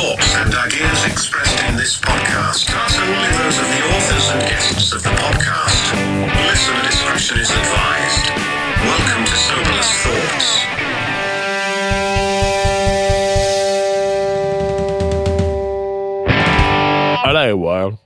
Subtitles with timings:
[0.00, 4.94] thoughts and ideas expressed in this podcast are solely those of the authors and guests
[4.94, 5.92] of the podcast.
[6.48, 8.30] Listener discretion is advised.
[8.80, 10.46] Welcome to Soberless Thoughts.
[17.22, 17.98] Hello, world,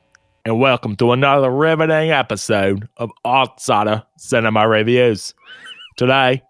[0.44, 5.32] and welcome to another riveting episode of Outsider Cinema Reviews.
[5.96, 6.42] Today,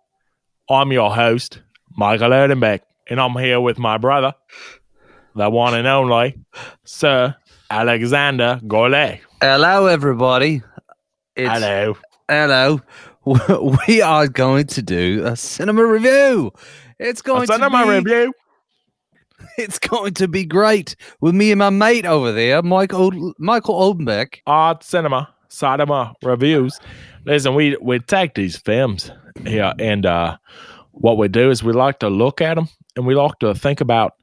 [0.71, 1.61] I'm your host,
[1.95, 2.81] Michael Erdenbeck,
[3.11, 4.32] and I'm here with my brother,
[5.35, 6.39] the one and only
[6.85, 7.35] Sir
[7.71, 9.21] Alexander Gourlay.
[9.41, 10.63] Hello, everybody.
[11.37, 11.97] It's, Hello.
[12.29, 12.81] Hello.
[13.89, 16.53] We are going to do a cinema review.
[16.99, 18.33] It's going A to cinema be, review.
[19.59, 24.41] It's going to be great with me and my mate over there, Michael Michael Oldenbeck.
[24.46, 26.81] Art Cinema Cinema Reviews.
[27.25, 29.11] Listen, we we take these films
[29.46, 30.37] here, and uh,
[30.93, 33.81] what we do is we like to look at them, and we like to think
[33.81, 34.15] about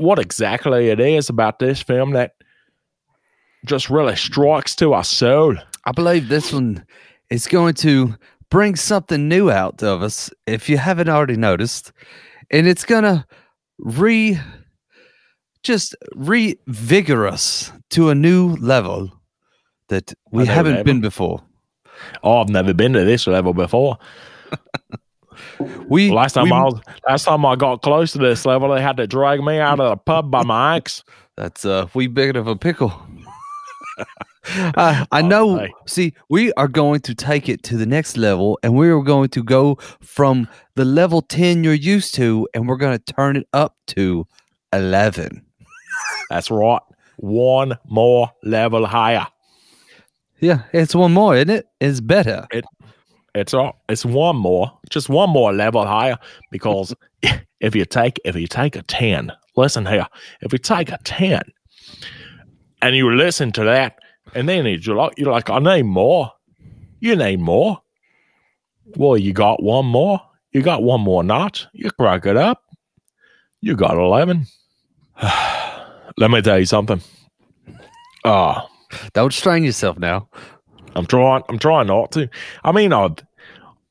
[0.00, 2.32] what exactly it is about this film that
[3.66, 5.54] just really strikes to our soul.
[5.84, 6.86] I believe this one
[7.28, 8.14] is going to
[8.50, 11.92] bring something new out of us, if you haven't already noticed,
[12.50, 13.26] and it's gonna
[13.78, 14.38] re
[15.62, 19.12] just revigor us to a new level
[19.88, 20.84] that we haven't level?
[20.84, 21.42] been before.
[22.22, 23.98] Oh, I've never been to this level before.
[25.88, 28.80] We Last time we- I was, last time I got close to this level, they
[28.80, 31.04] had to drag me out of the pub by my axe.
[31.36, 32.92] That's a wee bit of a pickle.
[34.76, 35.58] uh, I know.
[35.58, 35.72] hey.
[35.86, 39.28] See, we are going to take it to the next level, and we are going
[39.30, 43.46] to go from the level 10 you're used to, and we're going to turn it
[43.52, 44.26] up to
[44.72, 45.44] 11.
[46.30, 46.80] That's right,
[47.16, 49.26] one more level higher.
[50.40, 51.66] Yeah, it's one more, isn't it?
[51.80, 52.46] It's better.
[53.34, 56.18] It's all, it's one more, just one more level higher.
[56.50, 56.94] Because
[57.60, 60.06] if you take if you take a ten, listen here,
[60.40, 61.42] if you take a ten,
[62.82, 63.98] and you listen to that,
[64.34, 66.32] and then you're like you're like, I need more.
[67.00, 67.80] You need more.
[68.96, 70.20] Well, you got one more.
[70.52, 71.66] You got one more notch.
[71.72, 72.62] You crack it up.
[73.60, 74.46] You got eleven.
[76.16, 77.00] Let me tell you something.
[78.24, 78.66] Ah.
[79.12, 80.28] Don't strain yourself now.
[80.94, 81.42] I'm trying.
[81.48, 82.28] I'm trying not to.
[82.64, 83.08] I mean, I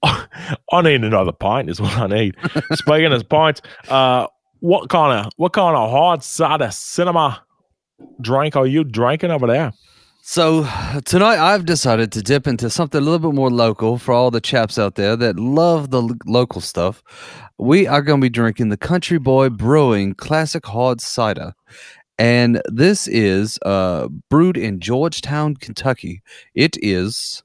[0.03, 1.69] I need another pint.
[1.69, 2.35] Is what I need.
[2.73, 4.27] Speaking of pints, uh,
[4.59, 7.43] what kind of what kind of hard cider cinema
[8.21, 9.73] drink are you drinking over there?
[10.21, 10.67] So
[11.05, 14.39] tonight I've decided to dip into something a little bit more local for all the
[14.39, 17.01] chaps out there that love the lo- local stuff.
[17.57, 21.55] We are going to be drinking the Country Boy Brewing Classic Hard Cider.
[22.19, 26.21] And this is uh, brewed in Georgetown, Kentucky.
[26.53, 27.41] It is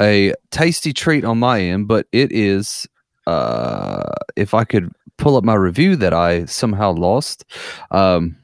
[0.00, 2.86] a tasty treat on my end, but it is,
[3.26, 4.04] uh,
[4.36, 7.44] if I could pull up my review that I somehow lost,
[7.90, 8.36] um,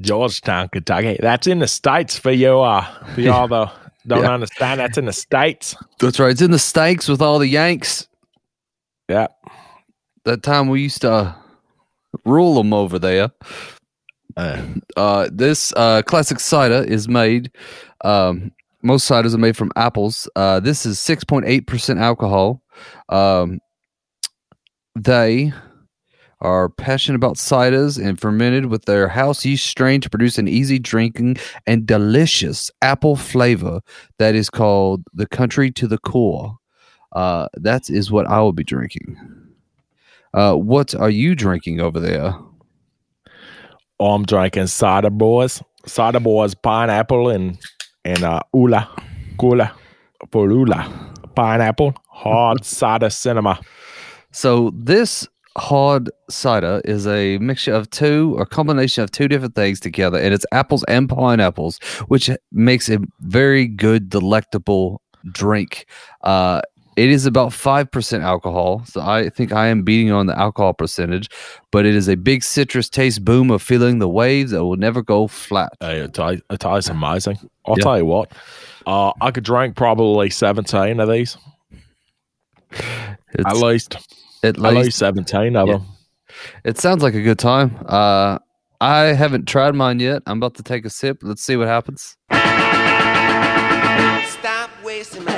[0.00, 1.18] Georgetown, Kentucky.
[1.20, 2.60] That's in the states for you.
[2.60, 3.70] Uh, for y'all that
[4.06, 4.32] don't Yeah.
[4.32, 4.80] understand.
[4.80, 5.76] That's in the states.
[6.00, 6.30] that's right.
[6.30, 8.06] It's in the States with all the Yanks.
[9.08, 9.26] Yeah.
[10.24, 11.34] that time we used to
[12.24, 13.30] rule them over there.
[14.96, 17.50] Uh, this uh, classic cider is made.
[18.04, 20.28] Um, most ciders are made from apples.
[20.36, 22.62] Uh, this is six point eight percent alcohol.
[23.08, 23.58] Um,
[24.94, 25.52] they
[26.40, 30.78] are passionate about ciders and fermented with their house yeast strain to produce an easy
[30.78, 33.80] drinking and delicious apple flavor
[34.18, 36.56] that is called the country to the core.
[37.10, 39.16] Uh, that is what I will be drinking.
[40.32, 42.34] Uh, what are you drinking over there?
[44.00, 45.62] Oh, I'm drinking cider boys.
[45.86, 47.58] Cider boys pineapple and
[48.04, 48.88] and uh ula.
[49.36, 49.72] Gula.
[50.30, 51.12] For ula.
[51.34, 51.94] Pineapple.
[52.08, 53.60] Hard cider cinema.
[54.30, 55.26] So this
[55.56, 60.32] hard cider is a mixture of two or combination of two different things together, and
[60.32, 65.86] it's apples and pineapples, which makes a very good, delectable drink.
[66.22, 66.60] Uh,
[66.98, 70.72] it is about five percent alcohol, so I think I am beating on the alcohol
[70.74, 71.28] percentage,
[71.70, 75.00] but it is a big citrus taste boom of feeling the waves that will never
[75.02, 75.72] go flat.
[75.80, 77.38] Hey, it, ta- it tastes amazing.
[77.66, 77.84] I'll Yeah.
[77.84, 78.32] tell you what.
[78.86, 81.36] Uh, I could drink probably 17 of these.
[82.72, 83.94] It's, At least.
[84.42, 85.74] at At least least 17 of Yeah.
[85.74, 85.86] them.
[86.64, 87.76] It sounds like a good time.
[87.86, 88.38] Uh,
[88.80, 90.22] I haven't tried mine yet.
[90.26, 91.18] I'm about to take a sip.
[91.22, 92.16] Let's see what happens.
[94.28, 95.37] Stop wasting my time.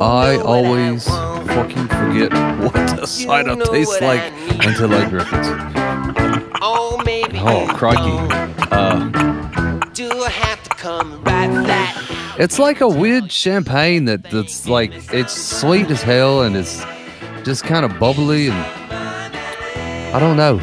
[0.00, 1.46] I always want.
[1.48, 4.32] fucking forget what a cider know tastes what I like
[4.66, 6.58] until I drink it.
[6.60, 8.16] Oh, maybe Oh, you crikey.
[8.70, 11.96] Uh, Do I have to come right back?
[12.38, 16.82] it's like a weird champagne that, that's like, it's sweet as hell and it's
[17.44, 18.56] just kind of bubbly and
[20.14, 20.58] I don't know.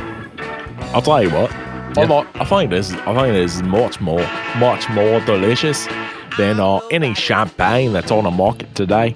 [0.93, 1.51] I'll tell you what.
[1.97, 2.91] I, like, I think this.
[2.91, 4.21] I think this is much more,
[4.57, 5.87] much more delicious
[6.39, 9.13] than uh, any champagne that's on the market today.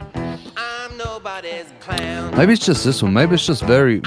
[0.57, 2.35] I'm nobody's clown.
[2.35, 3.13] Maybe it's just this one.
[3.13, 4.01] Maybe it's just very.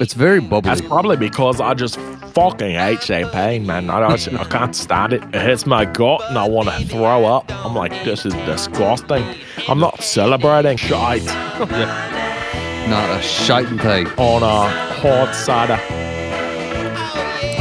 [0.00, 0.70] It's very bubbly.
[0.70, 1.98] That's probably because I just
[2.32, 3.90] fucking hate champagne, man.
[3.90, 5.22] I, I can't stand it.
[5.34, 7.44] It hits my gut and I want to throw up.
[7.52, 9.22] I'm like, this is disgusting.
[9.68, 14.18] I'm not celebrating shite Not a shite and take.
[14.18, 14.68] on a
[15.02, 15.76] hard cider.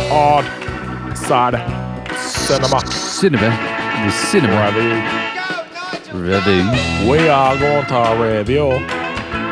[0.08, 1.62] Hard cider.
[2.18, 2.80] Cinema.
[2.92, 3.85] Cinema.
[4.04, 6.20] The cinema Review.
[6.20, 7.10] review.
[7.10, 8.70] We are going to review.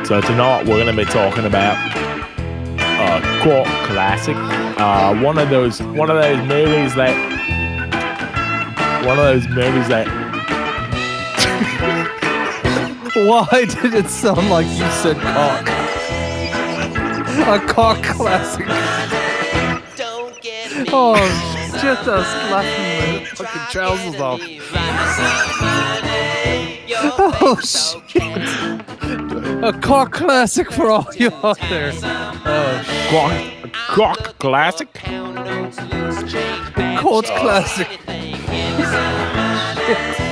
[0.05, 1.77] So tonight we're going to be talking about
[2.77, 4.35] a cult classic.
[4.37, 7.15] Uh, one of those, one of those movies that,
[9.05, 10.07] one of those movies that
[13.15, 15.67] Why did it sound like you said cock?
[17.47, 18.67] A cock classic.
[19.95, 20.89] Don't get me.
[20.91, 21.15] Oh,
[21.81, 22.92] just us laughing
[23.35, 24.41] fucking trousers off.
[27.45, 28.23] Oh, shit.
[29.63, 31.91] A cock classic for all you out there.
[32.45, 33.33] Oh, Cock,
[33.87, 34.93] cock classic.
[36.97, 37.39] cold oh.
[37.39, 37.87] classic.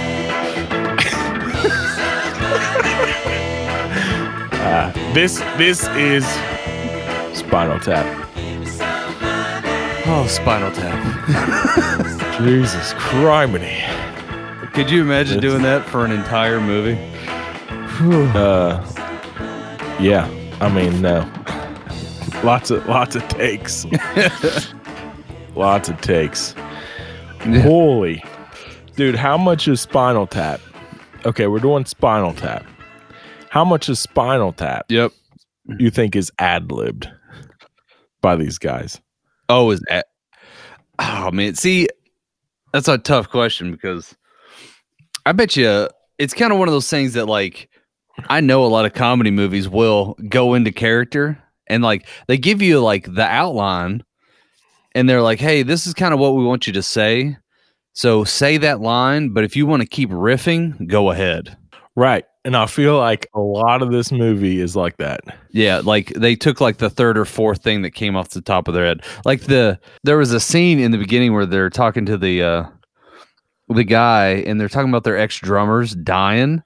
[4.62, 6.23] Uh, this, this is
[7.38, 8.06] Spinal Tap.
[10.06, 12.07] Oh, Spinal Tap.
[12.43, 13.81] Jesus criminy.
[14.73, 16.97] Could you imagine It's- doing that for an entire movie?
[18.35, 18.83] Uh,
[19.99, 20.27] yeah.
[20.59, 21.19] I mean, no.
[22.43, 23.85] Lots of, lots of takes.
[25.55, 26.55] lots of takes.
[27.41, 28.23] Holy,
[28.95, 29.15] dude!
[29.15, 30.59] How much is Spinal Tap?
[31.25, 32.63] Okay, we're doing Spinal Tap.
[33.49, 34.85] How much is Spinal Tap?
[34.89, 35.11] Yep.
[35.79, 37.09] You think is ad libbed
[38.21, 38.99] by these guys?
[39.49, 40.07] Oh, is that?
[40.99, 41.87] Oh man, see,
[42.73, 44.15] that's a tough question because
[45.25, 47.69] I bet you it's kind of one of those things that like
[48.29, 52.62] I know a lot of comedy movies will go into character and like they give
[52.62, 54.03] you like the outline
[54.94, 57.38] and they're like, "Hey, this is kind of what we want you to say."
[57.94, 61.57] So say that line, but if you want to keep riffing, go ahead.
[61.95, 62.25] Right.
[62.43, 65.21] And I feel like a lot of this movie is like that.
[65.51, 68.67] Yeah, like they took like the third or fourth thing that came off the top
[68.67, 69.03] of their head.
[69.25, 72.63] Like the there was a scene in the beginning where they're talking to the uh
[73.69, 76.63] the guy and they're talking about their ex drummers dying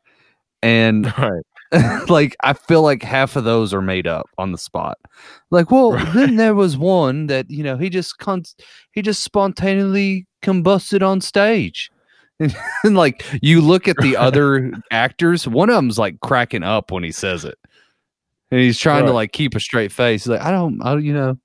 [0.63, 1.43] and Right.
[2.09, 4.97] like I feel like half of those are made up on the spot.
[5.51, 8.43] Like, well, then there was one that, you know, he just con-
[8.91, 11.91] he just spontaneously combusted on stage.
[12.83, 17.03] And, like you look at the other actors, one of them's like cracking up when
[17.03, 17.57] he says it.
[18.51, 20.23] And he's trying to like keep a straight face.
[20.25, 21.37] He's like, I don't I don't, you know,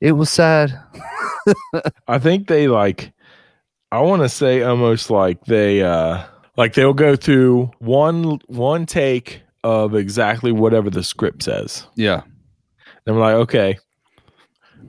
[0.00, 0.78] it was sad.
[2.08, 3.12] I think they like
[3.90, 6.24] I want to say almost like they uh
[6.56, 11.86] like they'll go through one one take of exactly whatever the script says.
[11.96, 12.22] Yeah.
[13.06, 13.78] And we're like, okay.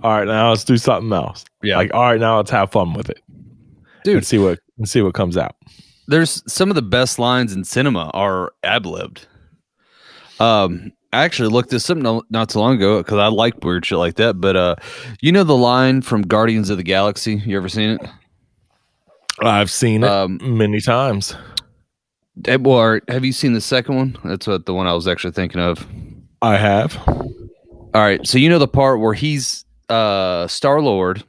[0.03, 1.45] All right, now let's do something else.
[1.61, 1.77] Yeah.
[1.77, 3.21] Like, all right, now let's have fun with it.
[4.03, 4.17] Dude.
[4.17, 5.55] and see what and see what comes out.
[6.07, 9.27] there's some of the best lines in cinema are ad libbed.
[10.39, 13.85] Um, I actually looked this up no, not too long ago because I like weird
[13.85, 14.41] shit like that.
[14.41, 14.75] But uh,
[15.21, 17.35] you know the line from Guardians of the Galaxy?
[17.45, 18.01] You ever seen it?
[19.41, 21.35] I've seen it Um, many times.
[22.45, 24.17] Eh, well, have you seen the second one?
[24.23, 25.85] That's what the one I was actually thinking of.
[26.41, 26.97] I have.
[27.07, 31.23] All right, so you know the part where he's uh Star Lord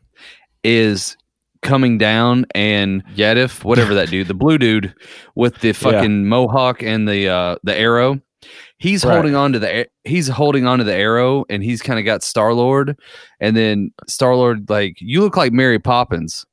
[0.62, 1.16] is
[1.64, 4.94] coming down and Yadif, whatever that dude, the blue dude
[5.34, 8.20] with the fucking mohawk and the uh the arrow.
[8.78, 9.14] He's Right.
[9.14, 12.22] holding on to the he's holding on to the arrow and he's kind of got
[12.22, 12.96] Star Lord
[13.40, 16.44] and then Star Lord like you look like Mary Poppins.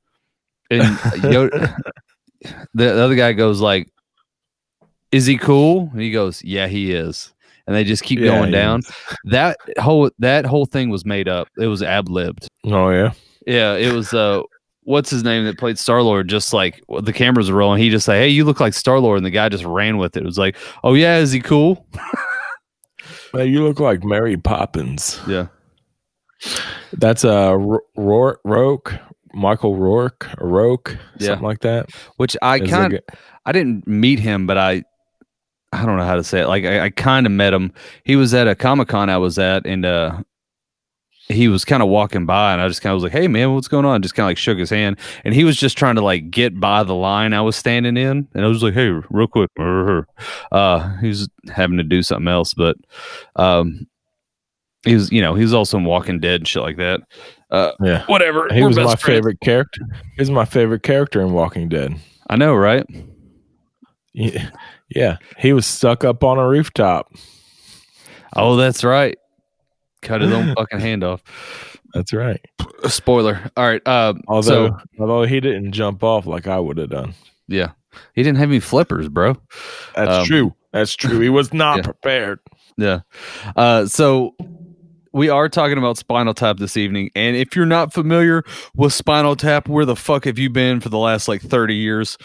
[0.72, 0.84] And
[1.22, 1.76] Yoda,
[2.42, 3.88] the, the other guy goes like
[5.12, 5.90] is he cool?
[5.92, 7.34] And he goes, "Yeah, he is."
[7.68, 8.92] And they just keep Yeah, going down is.
[9.26, 11.50] that whole that whole thing was made up.
[11.58, 12.48] It was ab libbed.
[12.66, 13.12] Oh yeah.
[13.46, 14.14] Yeah, it was.
[14.14, 14.42] uh
[14.84, 16.28] What's his name that played Star Lord?
[16.28, 19.00] Just like well, the cameras are rolling, he just say, "Hey, you look like Star
[19.00, 20.24] Lord," and the guy just ran with it.
[20.24, 21.86] It was like, "Oh yeah, is he cool?"
[23.34, 25.18] Well, you look like Mary Poppins.
[25.26, 25.48] Yeah,
[26.94, 27.56] That's uh
[27.96, 29.00] Rourke, Rourke,
[29.34, 31.28] Michael Rourke, Rourke, Yeah.
[31.30, 31.90] something like that.
[32.18, 33.00] which I kind
[33.46, 34.84] I didn't meet him, but I
[35.72, 36.48] I don't know how to say it.
[36.48, 37.72] Like I, I kind of met him.
[38.04, 40.22] He was at a Comic Con I was at, and uh
[41.32, 43.54] he was kind of walking by, and I just kind of was like, "Hey man,
[43.54, 45.96] what's going on?" Just kind of like shook his hand, and he was just trying
[45.96, 48.90] to like get by the line I was standing in, and I was like, "Hey,
[49.10, 49.50] real quick,"
[50.52, 52.76] uh, he was having to do something else, but
[53.36, 53.88] um,
[54.84, 57.02] he was you know he was also in Walking Dead and shit like that.
[57.50, 58.06] Uh, Yeah.
[58.06, 58.48] Whatever.
[58.54, 59.04] He we're was my friends.
[59.04, 59.82] favorite character.
[60.16, 61.94] He was my favorite character in Walking Dead.
[62.30, 62.86] I know, right?
[64.14, 64.50] Yeah,
[64.90, 65.18] yeah.
[65.38, 67.14] He was stuck up on a rooftop.
[68.36, 69.18] Oh, that's right.
[70.02, 71.22] Cut his own fucking hand off.
[71.94, 72.40] That's right.
[72.88, 73.50] Spoiler.
[73.58, 73.82] All right.
[73.86, 77.14] Uh, Although, so although he didn't jump off like I would have done.
[77.48, 77.72] yeah,
[78.16, 79.36] he didn't have any flippers, bro.
[79.96, 80.56] That's Um, true.
[80.72, 81.20] That's true.
[81.20, 81.84] He was not yeah.
[81.84, 82.40] prepared.
[82.78, 83.02] Yeah.
[83.58, 84.36] Uh, so
[85.12, 88.44] we are talking about Spinal Tap this evening, and if you're not familiar
[88.74, 92.18] with Spinal Tap, where the fuck have you been for the last like 30 years?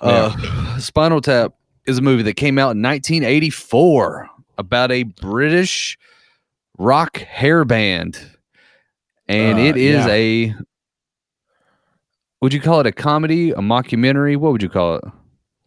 [0.00, 1.52] Uh, Spinal Tap
[1.86, 5.96] is a movie that came out in 1984 about a British
[6.78, 8.18] rock hair band,
[9.28, 10.12] and Uh, it is yeah.
[10.12, 10.54] a.
[12.40, 14.36] Would you call it a comedy, a mockumentary?
[14.36, 15.04] What would you call it?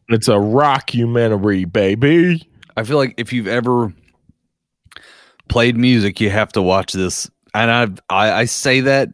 [0.08, 2.50] It's a rockumentary, baby.
[2.78, 3.94] I feel like if you've ever
[5.50, 7.30] played music, you have to watch this.
[7.54, 9.10] And I've, I, I say that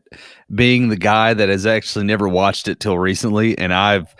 [0.53, 4.15] being the guy that has actually never watched it till recently, and I've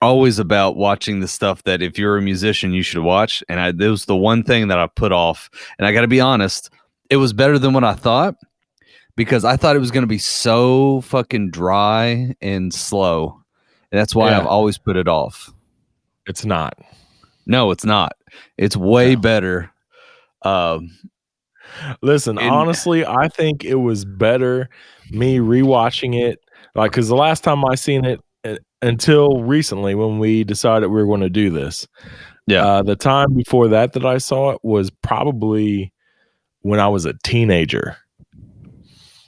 [0.00, 3.42] always about watching the stuff that if you're a musician, you should watch.
[3.48, 5.50] And I, it was the one thing that I put off.
[5.78, 6.70] And I got to be honest,
[7.10, 8.34] it was better than what I thought
[9.16, 13.40] because I thought it was going to be so fucking dry and slow.
[13.90, 14.38] And that's why Yeah.
[14.40, 15.52] I've always put it off.
[16.26, 16.74] It's not.
[17.46, 18.12] No, it's not.
[18.58, 19.20] It's way No.
[19.20, 19.70] better.
[20.42, 20.90] Um,
[22.02, 24.68] Listen, In- honestly, I think it was better
[25.10, 26.38] me rewatching it.
[26.74, 30.94] Like, because the last time I seen it uh, until recently when we decided we
[30.94, 31.86] were going to do this,
[32.46, 32.64] Yeah.
[32.64, 35.92] uh, the time before that that I saw it was probably
[36.68, 37.96] when I was a teenager.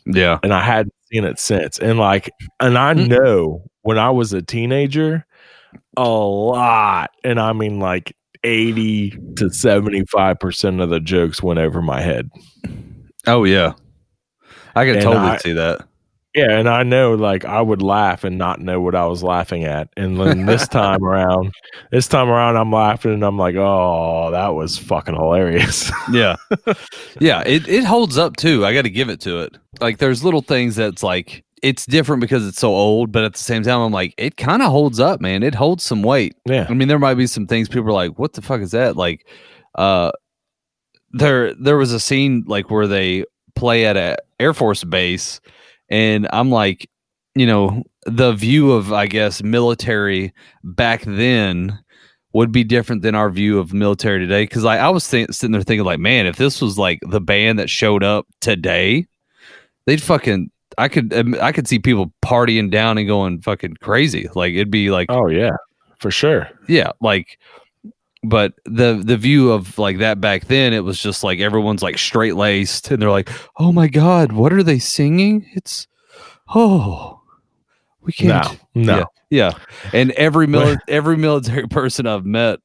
[0.07, 0.39] yeah.
[0.43, 1.79] and I hadn't seen it since.
[1.79, 3.09] And like, and I Mm.
[3.09, 5.25] know when I was a teenager,
[5.97, 12.01] a lot, and I mean like 80 to 75% of the jokes went over my
[12.01, 12.31] head.
[13.27, 13.73] Oh yeah.
[14.75, 15.87] I can And totally I- see that.
[16.35, 19.65] Yeah, and I know like I would laugh and not know what I was laughing
[19.65, 19.89] at.
[19.97, 21.53] And then this time around,
[21.91, 26.37] this time around I'm laughing and I'm like, "Oh, that was fucking hilarious." Yeah.
[27.21, 28.65] yeah, it, it holds up too.
[28.65, 29.57] I got to give it to it.
[29.81, 33.39] Like there's little things that's like it's different because it's so old, but at the
[33.39, 35.43] same time I'm like it kind of holds up, man.
[35.43, 36.37] It holds some weight.
[36.47, 36.67] yeah.
[36.69, 38.97] I mean, there might be some things people are like, "What the fuck is that?"
[38.97, 39.27] Like,
[39.75, 40.13] uh,
[41.11, 43.25] there there was a scene like where they
[43.57, 45.41] play at a Air Force base,
[45.91, 46.89] and I'm like,
[47.35, 50.33] you know, the view of I guess military
[50.65, 51.79] back then
[52.33, 54.45] would be different than our view of military today.
[54.45, 57.21] Because like I was think, sitting there thinking, like, man, if this was like the
[57.21, 59.07] band that showed up today,
[59.87, 60.51] they'd fucking.
[60.79, 64.29] I could um, I could see people partying down and going fucking crazy.
[64.35, 65.51] Like it'd be like Oh yeah.
[65.99, 66.49] For sure.
[66.69, 67.39] yeah like
[68.23, 71.99] but the the view of like that back then it was just like everyone's like
[71.99, 75.87] straight laced and they're like oh my god what are they singing it's
[76.55, 77.21] oh
[78.03, 78.99] we can't No.
[78.99, 79.53] yeah, yeah.
[79.95, 82.59] and every mili- every military person i've met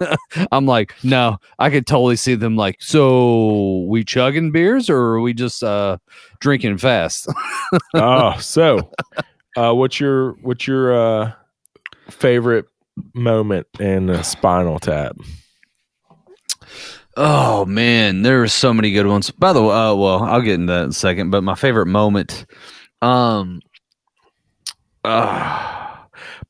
[0.52, 5.20] i'm like no i could totally see them like so we chugging beers or are
[5.20, 5.98] we just uh
[6.40, 7.28] drinking fast
[7.94, 8.90] oh, so
[9.56, 11.32] uh what's your what's your uh
[12.10, 12.66] favorite
[13.14, 15.16] moment in uh, Spinal Tap?
[17.16, 19.30] Oh man, there are so many good ones.
[19.30, 21.30] By the way, uh, well, I'll get into that in a second.
[21.30, 22.46] But my favorite moment,
[23.02, 23.60] um,
[25.04, 25.96] uh,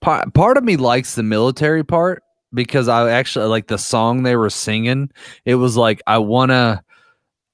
[0.01, 2.23] part part of me likes the military part
[2.53, 5.11] because I actually like the song they were singing.
[5.45, 6.84] It was like I wanna,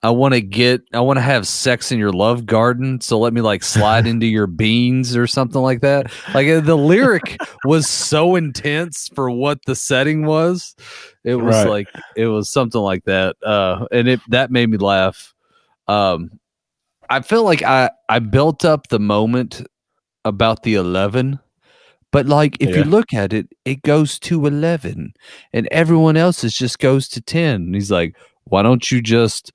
[0.02, 3.00] I wanna get, I wanna have sex in your love garden.
[3.00, 6.11] So let me like slide into your beans or something like that.
[6.35, 10.75] Like uh, the lyric was so intense for what the setting was.
[11.25, 11.69] It was Right.
[11.69, 15.35] like it was something like that, uh, and it that made me laugh.
[15.87, 16.30] Um,
[17.11, 19.66] I feel like I I built up the moment
[20.25, 21.40] about the eleven,
[22.11, 22.78] but like if Yeah.
[22.78, 25.12] you look at it, it goes to eleven,
[25.52, 27.57] and everyone else's just goes to ten.
[27.57, 29.52] And he's like, "Why don't you just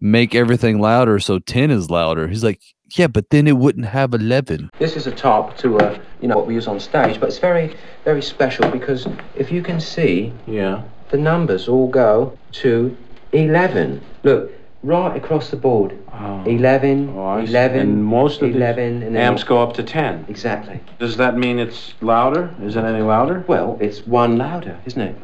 [0.00, 2.60] make everything louder so ten is louder?" He's like,
[2.96, 4.70] "Yeah, but then it wouldn't have eleven.
[4.78, 7.38] This is a top to uh, you know what we use on stage, but it's
[7.38, 7.74] very,
[8.04, 10.82] very special because if you can see, Yeah.
[11.10, 12.96] the numbers all go to
[13.32, 14.00] 11.
[14.24, 14.50] Look,
[14.82, 15.96] right across the board.
[16.12, 16.42] Oh.
[16.46, 20.24] 11, Oh, 11, And most of 11, the and then amps go up to 10.
[20.28, 20.80] Exactly.
[20.98, 22.50] Does that mean it's louder?
[22.62, 23.44] Is it any louder?
[23.46, 25.14] Well, it's one louder, isn't it?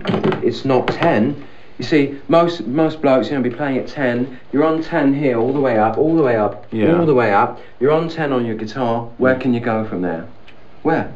[0.45, 1.43] It's not 10.
[1.79, 4.39] You see, most most blokes, you know, be playing at 10.
[4.53, 6.97] You're on 10 here, all the way up, all the way up, Yeah.
[6.99, 7.61] all the way up.
[7.81, 9.09] You're on 10 on your guitar.
[9.19, 10.27] Where can you go from there?
[10.83, 11.11] Where?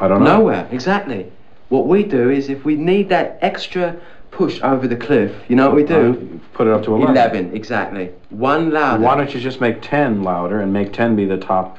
[0.00, 0.38] I don't know.
[0.38, 1.30] Nowhere, exactly.
[1.68, 3.96] What we do is if we need that extra
[4.30, 5.32] push over the cliff.
[5.48, 6.40] You know what we do?
[6.44, 7.10] Uh, put it up to 11.
[7.16, 8.10] 11, exactly.
[8.30, 9.02] One louder.
[9.02, 11.78] Why don't you just make 10 louder and make 10 be the top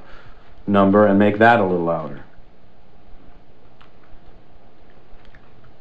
[0.67, 2.21] number and make that a little louder?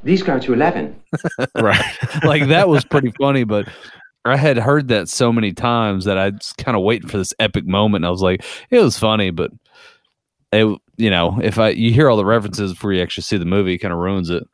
[0.09, 0.99] These go to 11.
[1.57, 1.99] right.
[2.25, 3.69] like that was pretty funny, but
[4.25, 7.35] I had heard that so many times that I was kind of waiting for this
[7.39, 8.05] epic moment.
[8.05, 9.51] And I was like, it was funny, but
[10.51, 13.45] it, you know, if I you hear all the references before you actually see the
[13.45, 14.45] movie, it kind of ruins it.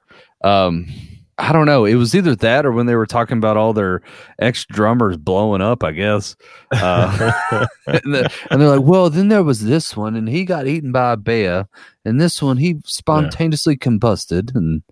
[0.43, 0.89] Um,
[1.39, 1.85] I don't know.
[1.85, 4.03] It was either that or when they were talking about all their
[4.39, 5.83] ex drummers blowing up.
[5.83, 6.37] I guess,
[6.71, 7.33] uh,
[7.87, 10.93] and, the, and they're like, "Well, then there was this one, and he got eaten
[10.93, 11.67] by a bear,
[12.05, 14.83] and this one he spontaneously combusted." And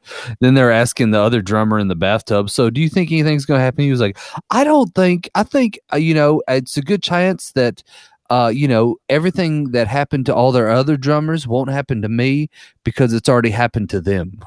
[0.40, 3.58] then they're asking the other drummer in the bathtub, "So, do you think anything's going
[3.58, 4.18] to happen?" He was like,
[4.50, 5.30] "I don't think.
[5.36, 7.82] I think uh, you know, it's a good chance that."
[8.30, 12.48] Uh, you know, everything that happened to all their other drummers won't happen to me
[12.82, 14.40] because it's already happened to them.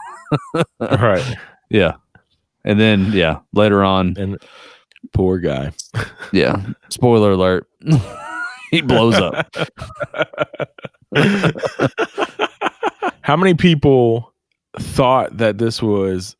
[0.79, 1.37] right.
[1.69, 1.93] Yeah.
[2.63, 4.37] And then yeah, later on, And
[5.13, 5.71] poor guy.
[6.33, 7.67] yeah, spoiler alert.
[8.71, 9.47] he blows up.
[13.21, 14.33] How many people
[14.79, 16.35] thought that this was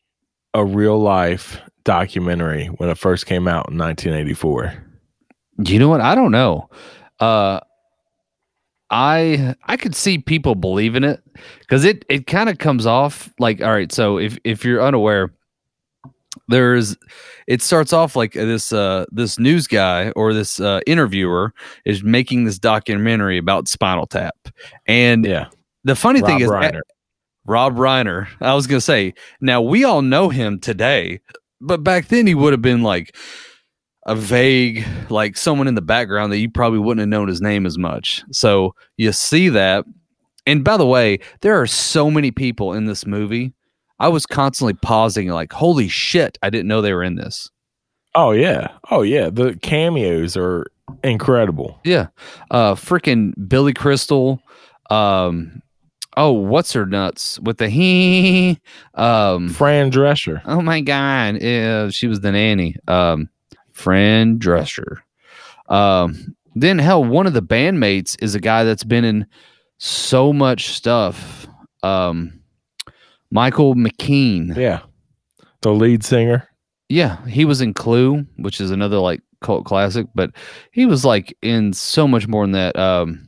[0.53, 4.73] a real life documentary when it first came out in 1984?
[5.65, 6.01] You know what?
[6.01, 6.69] I don't know.
[7.19, 7.59] Uh
[8.89, 11.21] I I could see people believing it
[11.59, 13.91] because it it kind of comes off like all right.
[13.91, 15.33] So if if you're unaware,
[16.47, 16.95] there's
[17.47, 21.53] it starts off like this uh this news guy or this uh interviewer
[21.85, 24.35] is making this documentary about Spinal Tap,
[24.85, 25.47] and Yeah.
[25.83, 26.81] the funny Rob thing is Reiner.
[27.47, 28.27] Rob Reiner.
[28.41, 31.21] I was gonna say now we all know him today,
[31.61, 33.15] but back then he would have been like
[34.05, 37.65] a vague, like someone in the background that you probably wouldn't have known his name
[37.65, 38.23] as much.
[38.31, 39.85] So you see that.
[40.45, 43.53] And by the way, there are so many people in this movie.
[43.99, 47.49] I was constantly pausing, like, holy shit, I didn't know they were in this.
[48.13, 48.67] Oh, yeah.
[48.91, 49.29] Oh, yeah.
[49.29, 50.67] The cameos are
[51.03, 51.79] incredible.
[51.83, 52.07] Yeah.
[52.51, 54.39] Uh freaking Billy Crystal.
[54.89, 55.61] Um
[56.17, 58.59] oh, what's her nuts with the he
[58.93, 60.41] um Fran Drescher.
[60.45, 62.75] Oh my god, yeah, she was the nanny.
[62.87, 63.29] Um,
[63.75, 64.99] Fran Drescher.
[65.67, 69.27] Um, then hell, one of the bandmates is a guy that's been in
[69.77, 71.45] so much stuff.
[71.83, 72.39] Um,
[73.29, 74.55] Michael McKean.
[74.55, 74.79] Yeah.
[75.61, 76.47] The lead singer.
[76.87, 80.31] Yeah, he was in Clue, which is another like cult classic, but
[80.71, 82.77] he was like in so much more than that.
[82.77, 83.27] Um,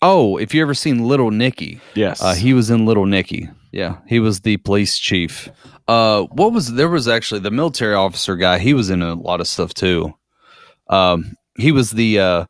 [0.00, 2.22] oh, if you ever seen Little Nicky, Yes.
[2.22, 3.48] uh, he was in Little Nicky.
[3.72, 5.50] Yeah, he was the police chief.
[5.88, 8.58] Uh, what was there was actually the military officer guy.
[8.58, 10.14] He was in a lot of stuff too.
[10.88, 12.44] Um, he was the uh,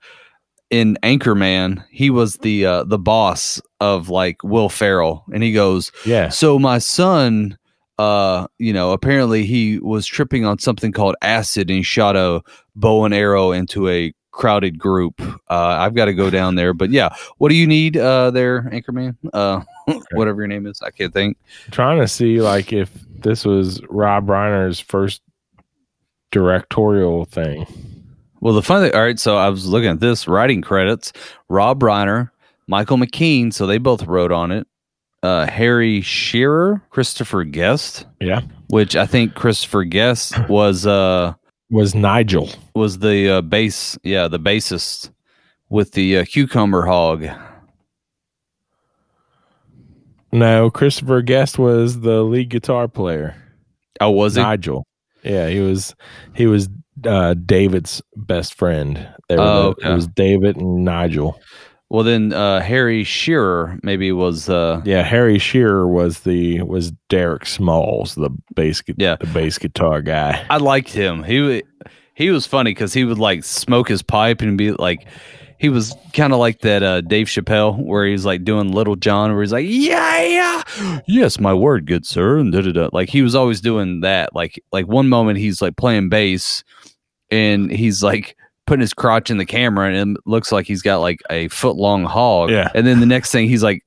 [0.70, 1.84] in Anchorman.
[1.90, 6.28] He was the uh, the boss of like Will Ferrell, and he goes, yeah.
[6.28, 7.56] so my son,
[7.98, 12.42] uh, you know, apparently he was tripping on something called acid and he shot a
[12.74, 15.20] bow and arrow into a crowded group.
[15.20, 18.62] Uh, I've got to go down there, but yeah, what do you need uh, there,
[18.62, 19.16] Anchorman?
[19.32, 19.62] Uh,
[20.12, 21.36] whatever your name is, I can't think.
[21.70, 22.90] trying to see like if
[23.22, 25.22] this was Rob Reiner's first
[26.30, 27.66] directorial thing.
[28.40, 31.12] Well, the funny thing, all right, so I was looking at this writing credits:
[31.48, 32.30] Rob Reiner,
[32.66, 34.66] Michael McKean, so they both wrote on it.
[35.22, 38.42] Uh, Harry Shearer, Christopher Guest, Yeah.
[38.68, 41.34] which I think Christopher Guest was uh
[41.70, 42.48] Was Nigel.
[42.74, 45.10] was the uh, bass, yeah, the bassist
[45.68, 47.26] with the uh, cucumber hog.
[50.32, 53.34] No, Christopher Guest was the lead guitar player.
[54.00, 54.42] Oh, was it?
[54.42, 54.86] Nigel.
[55.22, 55.94] Yeah, he was
[56.34, 56.68] he was
[57.04, 59.08] uh David's best friend.
[59.28, 59.90] They were Oh, the- okay.
[59.90, 61.40] It was David and Nigel.
[61.90, 64.46] Well, then uh, Harry Shearer maybe was.
[64.50, 69.16] Uh, Yeah, Harry Shearer was the was Derek Smalls, the bass Yeah.
[69.18, 70.44] the bass guitar guy.
[70.50, 71.22] I liked him.
[71.22, 71.62] He
[72.14, 75.06] he was funny because he would like smoke his pipe and be like,
[75.58, 79.32] he was kind of like that uh, Dave Chappelle where he's like doing Lil Jon,
[79.32, 82.88] where he's like, yeah, yeah, yes, my word, good sir, and da da da.
[82.92, 84.34] Like he was always doing that.
[84.34, 86.62] Like like one moment he's like playing bass,
[87.30, 90.98] and he's like putting his crotch in the camera, and it looks like he's got
[90.98, 92.50] like a foot long hog.
[92.50, 92.70] Yeah.
[92.74, 93.82] and then the next thing he's like.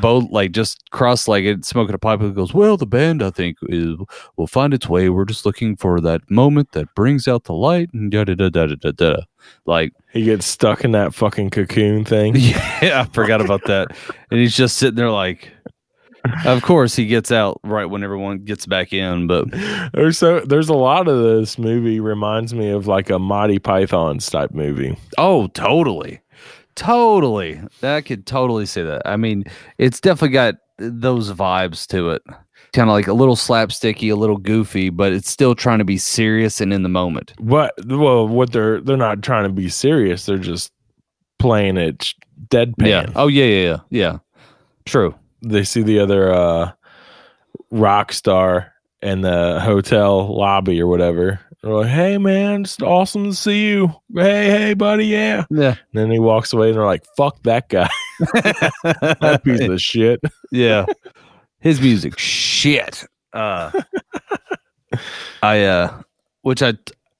[0.00, 2.20] Both like just cross-legged, smoking a pipe.
[2.20, 3.94] And goes, well, the band I think is
[4.36, 5.10] will find its way.
[5.10, 8.48] We're just looking for that moment that brings out the light and da da da
[8.48, 9.16] da da da.
[9.66, 12.34] Like, He gets stuck in that fucking cocoon thing.
[12.36, 13.96] yeah, I forgot about that.
[14.30, 15.50] And he's just sitting there, like,
[16.44, 19.26] of course he gets out right when everyone gets back in.
[19.26, 19.50] But
[19.92, 24.28] There's so there's a lot of this movie reminds me of like a Monty Python's
[24.28, 24.96] type movie.
[25.18, 26.20] oh, totally,
[26.74, 29.02] totally, I could totally say that.
[29.04, 29.44] I mean,
[29.78, 32.22] it's definitely got those vibes to it.
[32.72, 35.98] Kind of like a little slapsticky, a little goofy, but it's still trying to be
[35.98, 37.32] serious and in the moment.
[37.38, 37.72] What?
[37.86, 40.26] Well, what they're they're not trying to be serious.
[40.26, 40.72] They're just
[41.38, 42.12] playing it
[42.48, 42.86] deadpan.
[42.86, 43.06] Yeah.
[43.14, 43.78] Oh yeah, yeah, yeah.
[43.90, 44.18] Yeah.
[44.84, 45.14] True.
[45.42, 46.72] They see the other uh,
[47.70, 51.40] rock star in the hotel lobby or whatever.
[51.62, 53.88] They're like, "Hey, man, it's awesome to see you.
[54.14, 55.70] Hey, hey, buddy, yeah." Yeah.
[55.70, 57.88] And then he walks away, and they're like, "Fuck that guy,
[58.32, 60.20] that piece of shit."
[60.52, 60.86] yeah.
[61.60, 63.04] His music shit.
[63.32, 63.70] Uh
[65.42, 66.02] I uh
[66.42, 66.74] which I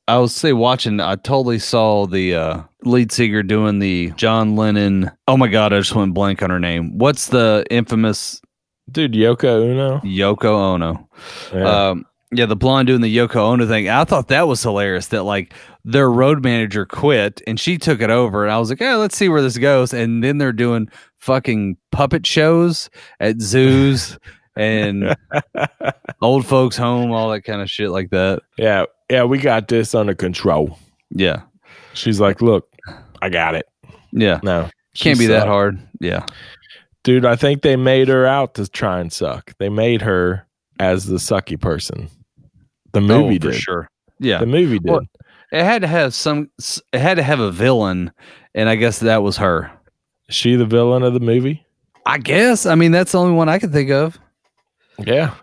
[0.09, 5.11] I was say watching I totally saw the uh lead singer doing the John Lennon
[5.27, 6.97] Oh my god, I just went blank on her name.
[6.99, 8.41] What's the infamous
[8.91, 9.99] Dude, Yoko Ono?
[9.99, 11.09] Yoko Ono?
[11.53, 11.89] Yeah.
[11.89, 13.89] Um yeah, the blonde doing the Yoko Ono thing.
[13.89, 15.53] I thought that was hilarious that like
[15.85, 19.17] their road manager quit and she took it over and I was like, "Yeah, let's
[19.17, 24.19] see where this goes." And then they're doing fucking puppet shows at zoos
[24.57, 25.15] and
[26.23, 28.43] old folks home, all that kind of shit like that.
[28.59, 30.79] yeah, yeah, we got this under control.
[31.11, 31.43] Yeah.
[31.95, 32.69] She's like, "Look,
[33.23, 33.67] I got it."
[34.13, 34.41] Yeah.
[34.43, 35.79] No, Can't be that hard.
[36.01, 36.27] Yeah.
[37.05, 37.25] dude.
[37.25, 39.55] I think they made her out to try and suck.
[39.59, 40.47] They made her
[40.79, 42.09] as the sucky person.
[42.93, 43.61] The oh, movie Oh, for did.
[43.61, 43.89] sure.
[44.19, 44.39] Yeah.
[44.39, 44.91] The movie did.
[44.91, 45.03] Well,
[45.53, 46.51] It had to have some
[46.93, 48.11] it had to have a villain
[48.55, 49.71] and I guess that was her.
[50.31, 51.65] she the villain of the movie?
[52.07, 52.67] I guess.
[52.67, 54.19] I mean, that's the only one I can think of.
[54.99, 55.35] Yeah.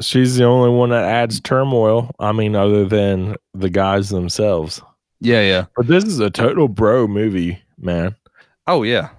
[0.00, 2.14] She's the only one that adds turmoil.
[2.20, 4.80] I mean, other than the guys themselves.
[5.20, 5.66] Yeah, yeah.
[5.76, 8.14] But this is a total bro movie, man.
[8.66, 9.10] Oh yeah.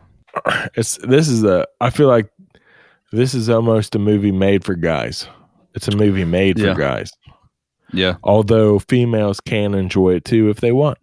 [0.76, 2.32] It's this is a I feel like
[3.12, 5.28] this is almost a movie made for guys.
[5.74, 6.76] It's a movie made for Yeah.
[6.76, 7.12] guys.
[7.94, 8.16] Yeah.
[8.24, 10.98] Although females can enjoy it too if they want.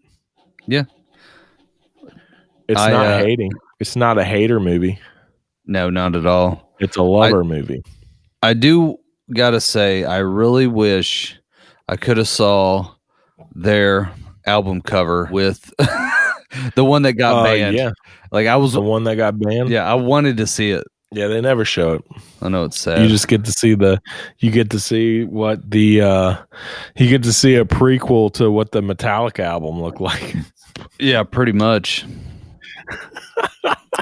[0.66, 0.84] Yeah.
[2.68, 3.50] It's I, not uh, hating.
[3.80, 4.98] It's not a hater movie.
[5.66, 6.74] No, not at all.
[6.80, 7.82] It's a lover movie.
[8.42, 8.96] I do
[9.34, 11.38] gotta say, I really wish
[11.88, 12.94] I could have saw
[13.54, 14.12] their
[14.46, 15.72] album cover with
[16.74, 17.76] the one that got Uh, banned.
[17.76, 17.90] yeah,
[18.32, 19.68] Like I was, the one that got banned.
[19.70, 20.84] yeah, I wanted to see it.
[21.10, 22.04] Yeah, they never show it.
[22.42, 23.02] I know it's sad.
[23.02, 24.00] You just get to see the,
[24.38, 26.36] you get to see what the, uh
[26.96, 30.36] you get to see a prequel to what the Metallica album looked like.
[30.98, 32.04] yeah, pretty much.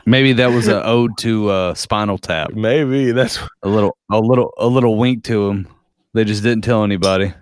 [0.04, 2.52] Maybe that was an ode to uh, Spinal Tap.
[2.52, 5.68] Maybe that's A little, a little, a little wink to him.
[6.14, 7.34] They just didn't tell anybody.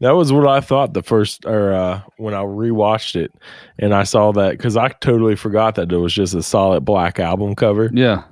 [0.00, 3.32] That was what I thought the first, or uh when I rewatched it,
[3.78, 7.18] and I saw that because I totally forgot that it was just a solid black
[7.20, 8.24] album cover, Yeah,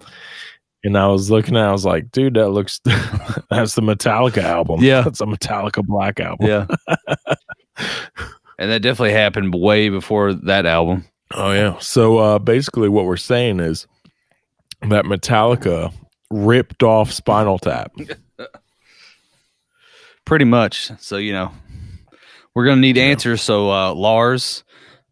[0.84, 2.80] and I was looking at, it, I was like, dude, that looks,
[3.50, 4.80] that's the Metallica album.
[4.82, 5.02] Yeah.
[5.02, 6.46] that's a Metallica black album.
[6.46, 6.66] yeah.
[8.58, 11.04] and that definitely happened way before that album.
[11.34, 11.78] Oh yeah.
[11.80, 13.86] So uh basically what we're saying is
[14.88, 15.92] that Metallica
[16.30, 17.92] ripped off Spinal Tap.
[20.28, 20.90] Pretty much.
[20.98, 21.50] So you know,
[22.54, 23.40] we're gonna need answers.
[23.40, 24.62] So uh, Lars,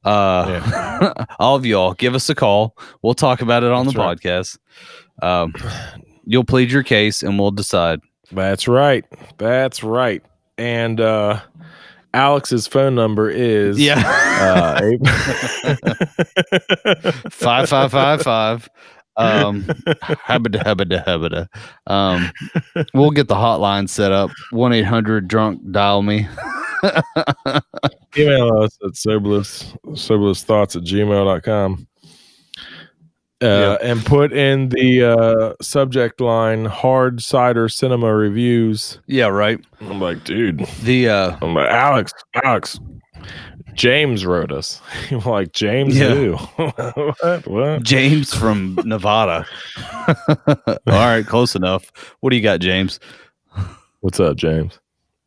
[0.05, 2.77] uh, all of y'all, give us a call.
[3.01, 4.21] We'll talk about it on That's the right.
[4.21, 4.59] podcast.
[5.23, 5.55] Um,
[6.27, 8.01] you'll plead your case, and we'll decide.
[8.31, 9.07] That's right.
[9.39, 10.23] That's right.
[10.59, 11.41] And uh
[12.13, 14.03] Alex's phone number is yeah
[14.41, 14.81] uh
[17.31, 18.69] five five five five.
[19.17, 21.49] Um, habada habada habada.
[21.87, 22.31] Um,
[22.95, 24.31] we'll get the hotline set up.
[24.51, 26.29] One eight hundred drunk dial me.
[28.17, 29.75] email us at soberless
[30.43, 31.87] thoughts at gmail.com.
[33.43, 38.99] Uh, and put in the uh, subject line hard cider cinema reviews.
[39.07, 39.63] Yeah, right.
[39.81, 42.81] I'm like, dude, The uh, I'm like, Alex, Alex,
[43.77, 44.81] James wrote us.
[45.25, 46.15] Like, James Yeah.
[46.15, 46.33] who?
[46.57, 47.47] what?
[47.47, 47.83] What?
[47.83, 49.47] James from Nevada.
[50.49, 51.91] All right, close enough.
[52.21, 52.99] What do you got, James?
[54.01, 54.79] What's up, James?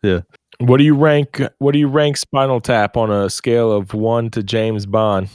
[0.03, 0.21] Yeah.
[0.59, 1.41] What do you rank?
[1.59, 5.29] What do you rank Spinal Tap on a scale of one to James Bond?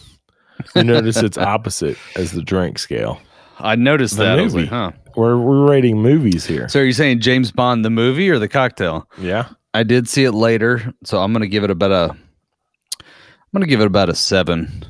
[0.75, 3.19] You notice it's opposite as the drink scale.
[3.59, 4.39] I noticed The that.
[4.39, 4.61] Movie.
[4.63, 4.93] like, huh.
[5.17, 6.69] We're we're rating movies here.
[6.69, 9.09] So are you saying James Bond the movie or the cocktail?
[9.19, 9.49] Yeah.
[9.73, 12.17] I did see it later, so I'm gonna give it about a
[13.55, 14.85] gonna give it about a seven.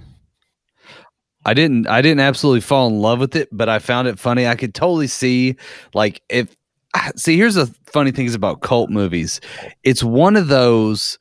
[1.46, 4.46] I didn't I didn't absolutely fall in love with it, but I found it funny.
[4.46, 5.56] I could totally see
[5.92, 6.54] like if
[6.94, 9.40] ah, see here's the funny things about cult movies.
[9.82, 11.18] It's one of those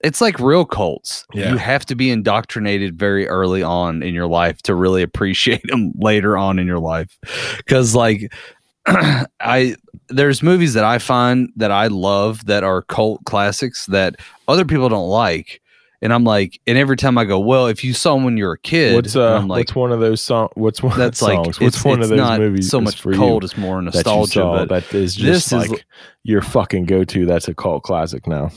[0.00, 1.24] it's like real cults.
[1.32, 1.50] Yeah.
[1.50, 5.92] You have to be indoctrinated very early on in your life to really appreciate them
[5.96, 7.18] later on in your life.
[7.66, 8.32] Cuz like
[8.86, 9.76] I
[10.08, 14.88] there's movies that I find that I love that are cult classics that other people
[14.88, 15.60] don't like.
[16.04, 18.52] And I'm like, and every time I go, well, if you saw when you were
[18.52, 19.36] a kid, What's uh?
[19.36, 20.50] I'm like, what's one of those songs?
[20.54, 21.60] What's one that's of like songs?
[21.60, 23.78] What's it's, one it's of those not movies so much for you cold, it's more
[23.78, 24.32] that nostalgia.
[24.32, 25.86] saw But that is this just is- like
[26.22, 27.24] your fucking go to.
[27.24, 28.50] That's a cult classic now.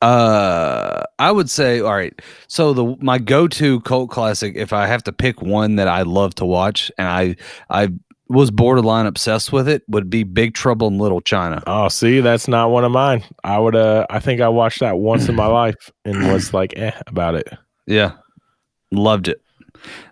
[0.00, 2.18] Uh, I would say, all right.
[2.48, 6.02] So the my go to cult classic, if I have to pick one that I
[6.02, 7.36] love to watch, and I
[7.68, 7.92] I
[8.28, 11.62] was borderline obsessed with it, would be Big Trouble in Little China.
[11.66, 13.24] Oh, see, that's not one of mine.
[13.44, 16.74] I would uh I think I watched that once in my life and was like
[16.76, 17.48] eh about it.
[17.86, 18.12] Yeah,
[18.90, 19.40] loved it.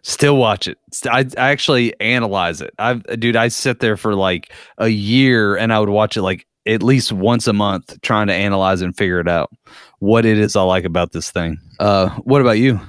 [0.03, 0.79] Still watch it.
[1.09, 2.75] I, I actually analyze it.
[2.79, 6.47] I dude, I sit there for like a year and I would watch it like
[6.67, 9.51] at least once a month, trying to analyze and figure it out
[10.01, 11.59] what it is I like about this thing.
[11.79, 12.81] Uh, what about you?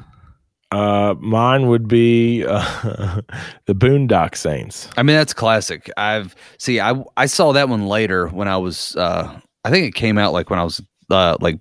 [0.71, 2.61] Uh mine would be uh,
[3.65, 4.87] the Boondock Saints.
[4.97, 5.91] I mean, that's classic.
[5.97, 8.95] I've see, I I saw that one later when I was.
[8.95, 11.57] Uh, I think it came out like when I was uh, like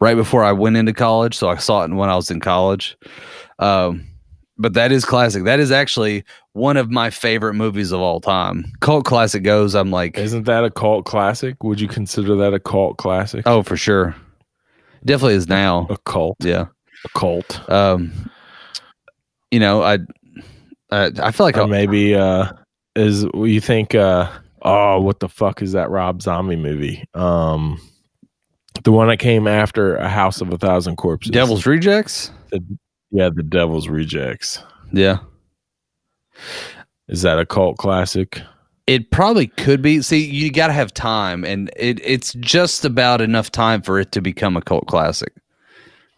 [0.00, 2.96] right before I went into college, so I saw it when I was in college.
[3.58, 4.06] Um,
[4.56, 5.44] but that is classic.
[5.44, 6.24] That is actually
[6.54, 8.64] one of my favorite movies of all time.
[8.80, 9.74] Cult classic goes.
[9.74, 11.62] I'm like, Isn't that a cult classic?
[11.62, 13.42] Would you consider that a cult classic?
[13.46, 14.16] oh, for sure,
[15.04, 15.86] definitely is now.
[15.90, 16.36] A cult.
[16.40, 16.66] Yeah.
[17.04, 17.68] A cult.
[17.68, 18.30] Um,
[19.54, 19.98] you know, I,
[20.90, 22.52] I, I feel like maybe uh
[22.96, 24.28] is you think uh
[24.62, 27.04] oh what the fuck is that Rob Zombie movie?
[27.14, 27.80] Um
[28.82, 31.30] the one that came after A House of a Thousand Corpses.
[31.30, 32.32] Devil's Rejects.
[33.12, 34.60] Yeah, the Devil's Rejects.
[34.92, 35.18] Yeah.
[37.06, 38.42] Is that a cult classic?
[38.88, 40.02] It probably could be.
[40.02, 44.10] See, you got to have time, and it, it's just about enough time for it
[44.12, 45.32] to become a cult classic.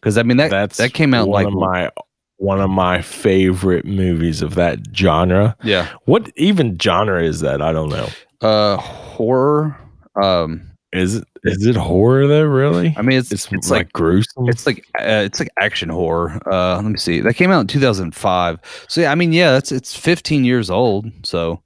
[0.01, 1.91] Because I mean that That's that came out one like of my
[2.39, 5.57] one of my favorite movies of that genre.
[5.65, 7.63] yeah, What even genre is that?
[7.63, 8.09] I don't know.
[8.43, 9.77] uh, horror.
[10.23, 12.45] Um, Is it is it horror though?
[12.45, 12.95] Really?
[12.97, 14.49] I mean it's it's, it's, like, like gruesome.
[14.49, 16.41] it's like uh, it's like action horror.
[16.51, 17.21] Uh, let me see.
[17.21, 18.59] That came out in two thousand five.
[18.89, 21.07] So yeah, I mean yeah, it's it's fifteen years old.
[21.25, 21.63] So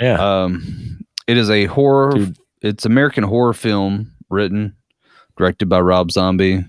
[0.00, 0.14] yeah.
[0.18, 2.12] um, it is a horror.
[2.12, 2.38] Dude.
[2.62, 4.74] It's American horror film written,
[5.38, 6.64] directed by Rob Zombie.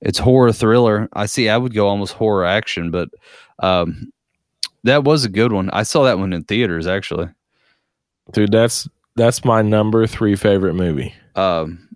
[0.00, 1.08] It's horror thriller.
[1.12, 1.48] I see.
[1.48, 3.08] I would go almost horror action, but
[3.60, 4.12] um,
[4.84, 5.70] that was a good one.
[5.70, 7.28] I saw that one in theaters actually.
[8.32, 11.14] Dude, that's that's my number three favorite movie.
[11.34, 11.88] Um,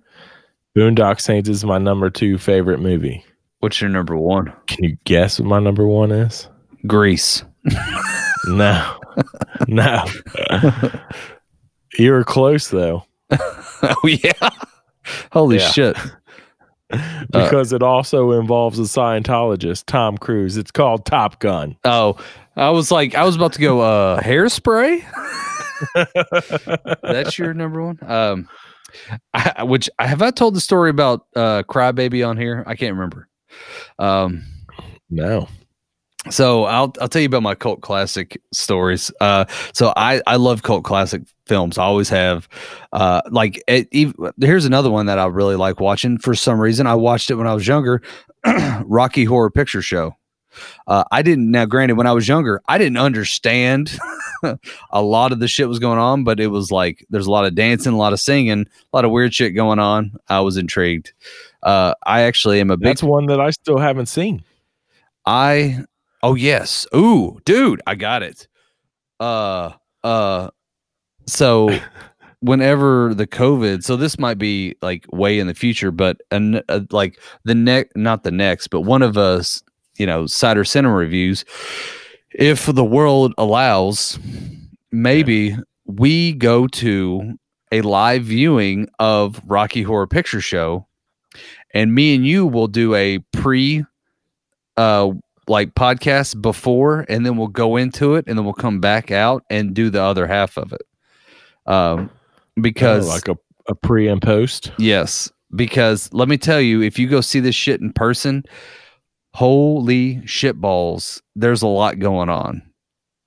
[0.76, 3.24] Boondock Saints is my number two favorite movie.
[3.60, 4.52] what's your number one?
[4.66, 6.48] Can you guess what my number one is?
[6.86, 7.44] Grease.
[8.48, 8.98] No,
[9.68, 10.04] no.
[11.98, 14.50] you were close though, oh yeah.
[15.30, 15.70] Holy Yeah.
[15.70, 15.96] shit.
[17.30, 20.56] because it also involves a Scientologist, Tom Cruise.
[20.56, 21.76] It's called Top Gun.
[21.84, 22.16] Oh,
[22.56, 23.80] I was like, I was about to go.
[23.80, 25.04] Uh, hairspray.
[27.02, 27.98] That's your number one.
[28.02, 28.48] Um,
[29.32, 32.62] I, which have I told the story about uh, Crybaby on here?
[32.66, 33.28] I can't remember.
[33.98, 34.44] Um,
[35.10, 35.48] No,
[36.30, 39.10] so I'll I'll tell you about my cult classic stories.
[39.20, 41.78] Uh, so I I love cult classic films.
[41.78, 42.48] I always have.
[42.92, 46.18] Uh, like it, ev here's another one that I really like watching.
[46.18, 48.02] For some reason, I watched it when I was younger.
[48.84, 50.16] Rocky Horror Picture Show.
[50.86, 51.50] Uh, I didn't.
[51.50, 53.98] Now, granted, when I was younger, I didn't understand
[54.90, 57.46] a lot of the shit was going on, but it was like there's a lot
[57.46, 60.12] of dancing, a lot of singing, a lot of weird shit going on.
[60.28, 61.12] I was intrigued.
[61.62, 64.44] Uh, I actually am a big that's one that I still haven't seen.
[65.24, 65.84] I
[66.22, 66.86] oh yes.
[66.94, 68.48] Ooh, dude, I got it.
[69.20, 70.50] Uh uh
[71.26, 71.78] so
[72.40, 76.80] whenever the COVID, so this might be like way in the future, but an, uh,
[76.90, 79.62] like the next not the next, but one of us,
[79.98, 81.44] you know, cider cinema reviews,
[82.32, 84.18] if the world allows,
[84.90, 85.56] maybe
[85.86, 87.38] we go to
[87.70, 90.86] a live viewing of Rocky Horror Picture Show
[91.74, 93.84] and me and you will do a pre
[94.76, 95.10] uh
[95.48, 99.44] like podcast before and then we'll go into it and then we'll come back out
[99.50, 100.82] and do the other half of it
[101.66, 102.10] um
[102.60, 103.36] because like a,
[103.68, 104.72] a pre and post.
[104.78, 108.42] yes because let me tell you if you go see this shit in person
[109.34, 112.62] holy shit balls there's a lot going on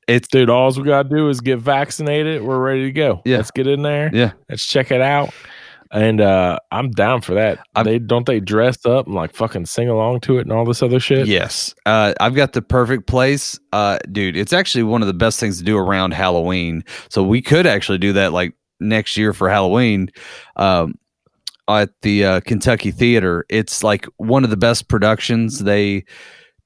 [0.08, 2.44] it's Dude, all we gotta do is get vaccinated.
[2.44, 3.24] We're ready to go.
[3.26, 3.38] Yeah.
[3.38, 4.12] Let's get in there.
[4.14, 5.34] yeah Let's check it out.
[5.96, 7.60] And uh I'm down for that.
[7.74, 10.66] I'm- they don't they dress up and like fucking sing along to it and all
[10.66, 11.26] this other shit.
[11.26, 11.74] Yes.
[11.86, 13.58] Uh, I've got the perfect place.
[13.72, 16.84] Uh, dude, it's actually one of the best things to do around Halloween.
[17.10, 20.10] So we could actually do that like next year for Halloween
[20.58, 20.96] um,
[21.70, 23.46] at the uh, Kentucky Theater.
[23.50, 25.60] It's like one of the best productions.
[25.60, 26.04] They,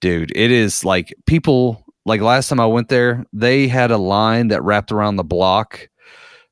[0.01, 4.47] dude, it is like people, like last time I went there, they had a line
[4.47, 5.87] that wrapped around the block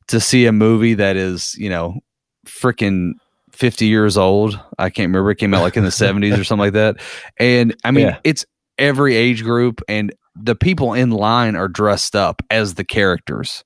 [0.10, 2.00] to see a movie that is, you know,
[2.48, 3.14] freaking
[3.52, 4.60] 50 years old.
[4.80, 5.32] I can't remember.
[5.32, 6.98] It came out like in the 70s or something like that.
[7.40, 8.20] And I mean, Yeah.
[8.24, 8.46] it's
[8.78, 13.64] every age group, and the people in line are dressed up as the characters.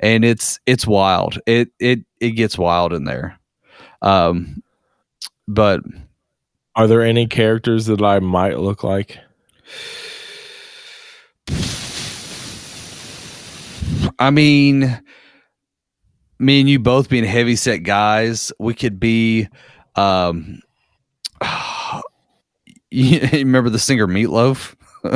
[0.00, 1.38] And it's it's wild.
[1.46, 3.38] It it it gets wild in there.
[4.02, 4.62] Um
[5.48, 5.80] but
[6.76, 9.18] Are there any characters that I might look like?
[14.18, 15.00] I mean,
[16.44, 19.48] me and you both being heavy set guys, we could be.
[19.96, 20.60] Um,
[22.90, 24.74] you remember the singer Meatloaf?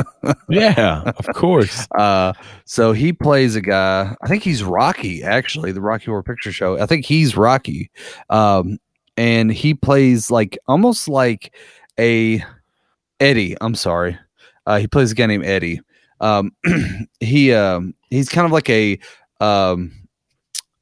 [0.49, 1.87] Yeah, of course.
[1.97, 2.33] Uh,
[2.65, 4.15] so he plays a guy.
[4.21, 6.79] I think he's Rocky, actually, the Rocky Horror Picture Show.
[6.79, 7.89] I think he's Rocky,
[8.29, 8.77] um,
[9.17, 11.55] and he plays like almost like
[11.99, 12.43] a
[13.19, 13.55] Eddie.
[13.61, 14.17] I'm sorry,
[14.67, 15.81] uh, he plays a guy named Eddie.
[16.21, 16.51] Um,
[17.19, 18.99] he um, he's kind of like a
[19.39, 19.91] um,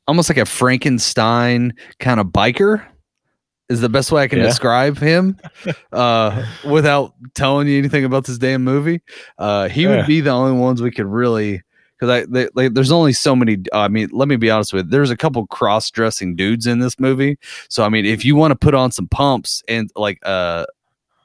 [0.08, 2.86] almost like a Frankenstein kind of biker.
[3.70, 4.46] Is the best way I can Yeah.
[4.46, 5.38] describe him,
[5.91, 9.02] uh, without telling you anything about this damn movie.
[9.38, 9.98] Uh, he Yeah.
[9.98, 11.62] would be the only ones we could really
[12.00, 13.58] because I they, like there's only so many.
[13.74, 14.91] I mean, let me be honest with you.
[14.91, 17.38] There's a couple cross dressing dudes in this movie.
[17.70, 20.65] So I mean, if you want to put on some pumps and like uh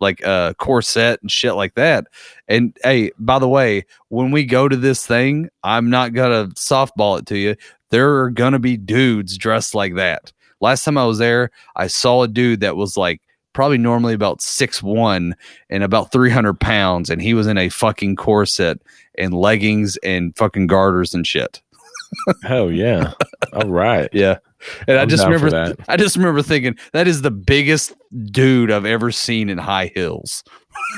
[0.00, 2.08] like a corset and shit like that.
[2.48, 7.20] And hey, by the way, when we go to this thing, I'm not gonna softball
[7.20, 7.54] it to you.
[7.92, 10.32] There are gonna be dudes dressed like that.
[10.60, 13.20] Last time I was there, I saw a dude that was like
[13.52, 15.36] probably normally about six one
[15.68, 18.80] and about 300 pounds and he was in a fucking corset
[19.18, 21.60] and leggings and fucking garters and shit
[22.44, 23.12] Hell yeah.
[23.52, 24.08] All right.
[24.12, 24.38] yeah
[24.86, 27.94] and i I'm just remember i just remember thinking that is the biggest
[28.26, 30.44] dude i've ever seen in high heels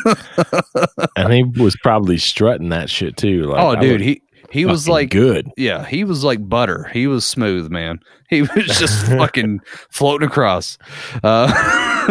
[1.16, 3.44] And he was probably strutting that shit too.
[3.44, 4.22] Like, oh I dude look he
[4.54, 5.50] he was like good.
[5.56, 6.90] yeah he was like butter.
[6.92, 8.00] He was smooth man.
[8.30, 10.78] He was just fucking floating across.
[11.22, 12.08] Uh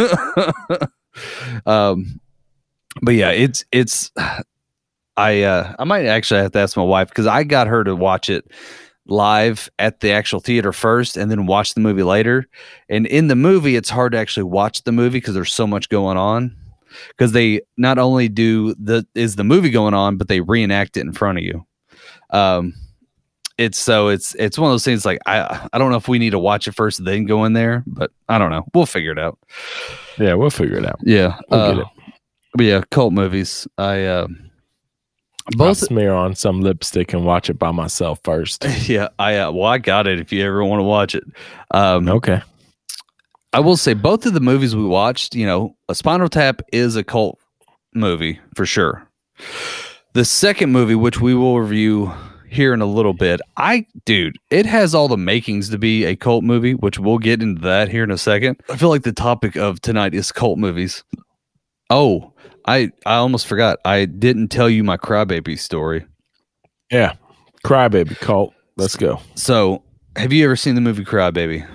[1.65, 2.19] um
[3.01, 4.11] but yeah it's it's
[5.15, 7.95] i uh i might actually have to ask my wife because i got her to
[7.95, 8.51] watch it
[9.05, 12.47] live at the actual theater first and then watch the movie later.
[12.89, 15.89] And in the movie it's hard to actually watch the movie because there's so much
[15.89, 16.55] going on.
[17.09, 21.01] Because they not only do the is the movie going on but they reenact it
[21.01, 21.65] in front of you
[22.33, 22.73] um
[23.57, 26.17] it's so it's it's one of those things like i i don't know if we
[26.19, 29.11] need to watch it first then go in there but i don't know we'll figure
[29.11, 29.37] it out
[30.17, 30.99] Yeah, we'll figure it out.
[31.03, 31.89] yeah We'll get uh,
[32.55, 34.27] but yeah cult movies i I'll
[35.57, 38.65] both smear on some lipstick and watch it by myself first.
[38.89, 41.23] yeah i uh, well i got it if you ever want to watch it
[41.71, 42.41] um Okay.
[43.55, 46.95] I will say both of the movies we watched, you know, a Spinal Tap is
[46.95, 47.37] a cult
[47.93, 49.07] movie for sure.
[50.13, 52.13] The second movie, which we will review
[52.47, 56.15] here in a little bit, I dude, it has all the makings to be a
[56.15, 58.61] cult movie, which we'll get into that here in a second.
[58.69, 61.03] I feel like the topic of tonight is cult movies.
[61.89, 62.33] Oh,
[62.67, 63.79] I I almost forgot.
[63.85, 66.05] I didn't tell you my crybaby story.
[66.91, 67.15] Yeah.
[67.65, 68.53] Crybaby cult.
[68.77, 69.19] Let's go.
[69.33, 69.83] So,
[70.15, 71.67] have you ever seen the movie Crybaby?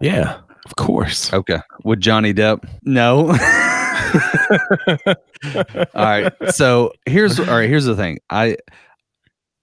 [0.00, 1.32] Yeah, of course.
[1.32, 1.58] Okay.
[1.82, 2.68] With Johnny Depp?
[2.84, 3.36] No.
[5.94, 6.32] all right.
[6.50, 7.68] So here's all right.
[7.68, 8.18] Here's the thing.
[8.30, 8.56] I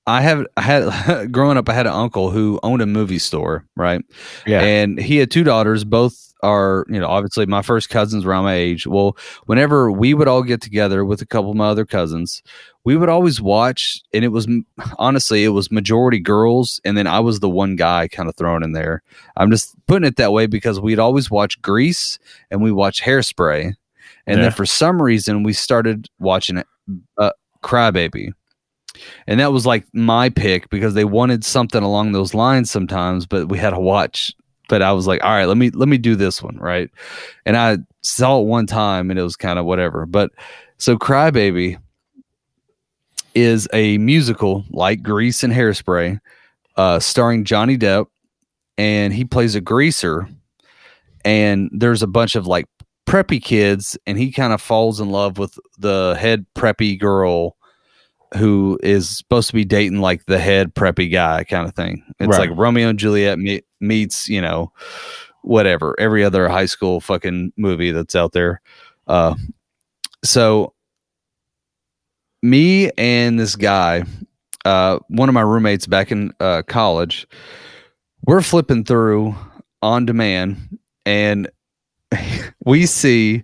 [0.07, 1.69] I have I had growing up.
[1.69, 4.01] I had an uncle who owned a movie store, right?
[4.45, 4.61] Yeah.
[4.61, 5.83] And he had two daughters.
[5.83, 8.85] Both are you know obviously my first cousins around my age.
[8.85, 12.43] Well, whenever we would all get together with a couple of my other cousins,
[12.83, 14.47] we would always watch, and it was
[14.99, 18.63] honestly it was majority girls, and then I was the one guy kind of thrown
[18.63, 19.01] in there.
[19.37, 22.19] I'm just putting it that way because we'd always watch Grease
[22.51, 23.73] and we watch Hairspray,
[24.27, 24.43] and Yeah.
[24.43, 26.63] then for some reason we started watching
[27.17, 27.31] uh,
[27.63, 28.31] Crybaby.
[29.27, 33.49] And that was like my pick because they wanted something along those lines sometimes, but
[33.49, 34.31] we had to watch.
[34.69, 36.89] But I was like, all right, let me let me do this one, right?
[37.45, 40.05] And I saw it one time and it was kind of whatever.
[40.05, 40.31] But
[40.77, 41.77] so Crybaby
[43.33, 46.19] is a musical like Grease and Hairspray,
[46.77, 48.05] uh, starring Johnny Depp,
[48.77, 50.27] and he plays a greaser.
[51.25, 52.65] And there's a bunch of like
[53.05, 57.55] preppy kids, and he kind of falls in love with the head preppy girl
[58.37, 62.03] who is supposed to be dating like the head preppy guy kind of thing.
[62.19, 62.49] It's Right.
[62.49, 64.71] like Romeo and Juliet me- meets, you know,
[65.43, 68.61] whatever, every other high school fucking movie that's out there.
[69.07, 69.35] Uh,
[70.23, 70.73] so
[72.41, 74.03] me and this guy,
[74.65, 77.27] uh, one of my roommates back in uh, college,
[78.25, 79.35] we're flipping through
[79.81, 81.47] on demand and
[82.65, 83.43] we see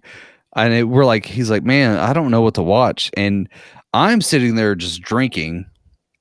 [0.56, 3.50] and it, we're like he's like man i don't know what to watch and
[3.94, 5.66] i'm sitting there just drinking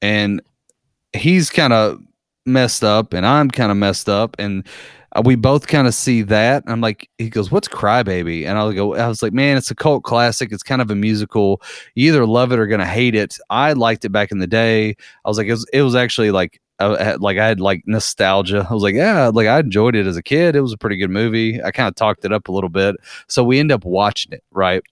[0.03, 0.41] and
[1.13, 1.99] he's kind of
[2.47, 4.67] messed up and i'm kind of messed up and
[5.25, 6.63] we both kind of see that.
[6.67, 9.75] I'm like, he goes, "What's Crybaby?" And I'll go, I was like, "Man, it's a
[9.75, 10.53] cult classic.
[10.53, 11.61] It's kind of a musical.
[11.95, 14.91] You either love it or gonna hate it." I liked it back in the day.
[15.25, 16.61] I was like, it was, it was actually like.
[16.81, 18.67] Like I had like nostalgia.
[18.69, 20.57] I was like, yeah, like I enjoyed it as a kid.
[20.57, 21.63] It was a pretty good movie.
[21.63, 22.97] I kind of talked it up a little bit.
[23.29, 24.83] So we end up watching it, right?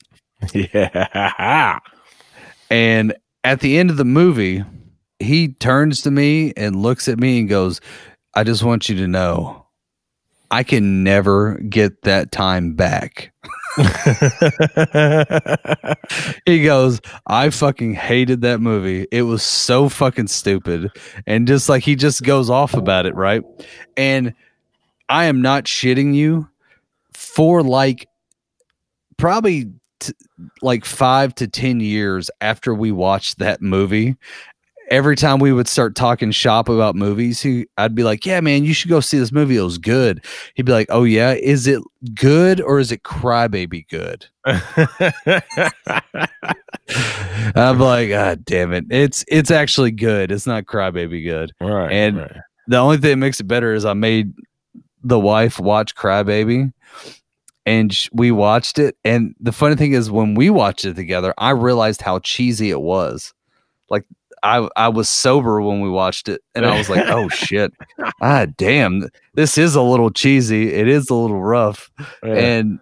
[0.53, 1.81] Yeah.
[2.71, 4.63] And at the end of the movie,
[5.19, 7.81] he turns to me and looks at me and goes,
[8.35, 9.58] I just want you to know
[10.51, 13.33] I can never get that time back.
[16.47, 19.07] he goes, I fucking hated that movie.
[19.13, 20.91] It was so fucking stupid.
[21.27, 23.43] And just like he just goes off about it, right?
[23.97, 24.35] And
[25.09, 26.49] I am not shitting you
[27.13, 28.09] for like
[29.17, 29.67] probably
[30.01, 30.13] t-
[30.63, 34.17] like five to 10 years after we watched that movie.
[34.91, 38.65] Every time we would start talking shop about movies, he, I'd be like, "Yeah, man,
[38.65, 39.57] you should go see this movie.
[39.57, 40.25] It was good."
[40.55, 41.83] He'd be like, "Oh yeah, is it
[42.15, 44.27] good or is it crybaby good?"
[47.55, 50.31] I'm like, "God damn it, it's it's actually good.
[50.33, 51.93] It's not crybaby good." right.
[51.93, 52.37] And- right.
[52.71, 54.35] The only thing that makes it better is I made
[55.03, 56.71] the wife watch Crybaby,
[57.65, 58.95] and sh- we watched it.
[59.07, 62.83] And the funny thing is, when we watched it together, I realized how cheesy it
[62.83, 63.33] was.
[63.89, 64.05] Like
[64.43, 67.73] I, I was sober when we watched it, and I was like, "Oh shit,
[68.23, 70.73] ah damn, this is a little cheesy.
[70.73, 71.91] It is a little rough."
[72.23, 72.35] Yeah.
[72.35, 72.81] And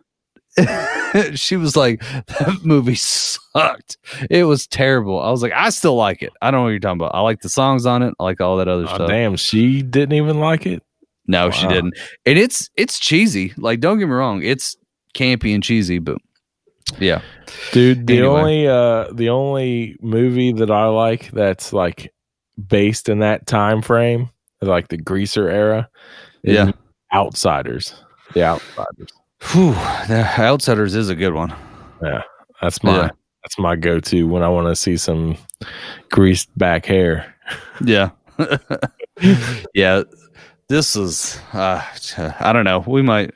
[1.38, 3.98] she was like, "That movie sucked.
[4.30, 6.32] It was terrible." I was like, "I still like it.
[6.42, 7.14] I don't know what you're talking about.
[7.14, 8.14] I like the songs on it.
[8.18, 10.82] I like all that other Oh, stuff." damn, she didn't even like it.
[11.26, 11.94] No, she didn't.
[12.24, 13.52] And it's it's cheesy.
[13.56, 14.76] Like, don't get me wrong, it's
[15.14, 16.18] campy and cheesy, but
[16.98, 17.20] yeah.
[17.72, 18.28] Dude, the Anyway.
[18.40, 22.12] only uh the only movie that I like that's like
[22.68, 24.30] based in that time frame,
[24.60, 25.88] like the greaser era,
[26.42, 26.70] is Yeah.
[27.14, 27.94] Outsiders.
[28.34, 29.08] The Outsiders.
[29.52, 29.72] Whew,
[30.08, 31.54] the Outsiders is a good one.
[32.02, 32.22] Yeah.
[32.62, 33.08] That's my Yeah.
[33.42, 35.36] that's my go to when I want to see some
[36.10, 37.34] greased back hair.
[37.84, 38.10] Yeah.
[39.74, 40.02] yeah.
[40.68, 41.82] This is uh
[42.40, 42.82] I don't know.
[42.86, 43.32] We might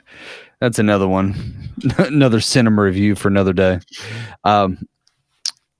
[0.61, 1.35] that's another one.
[1.99, 3.81] another cinema review for another day.
[4.45, 4.79] Um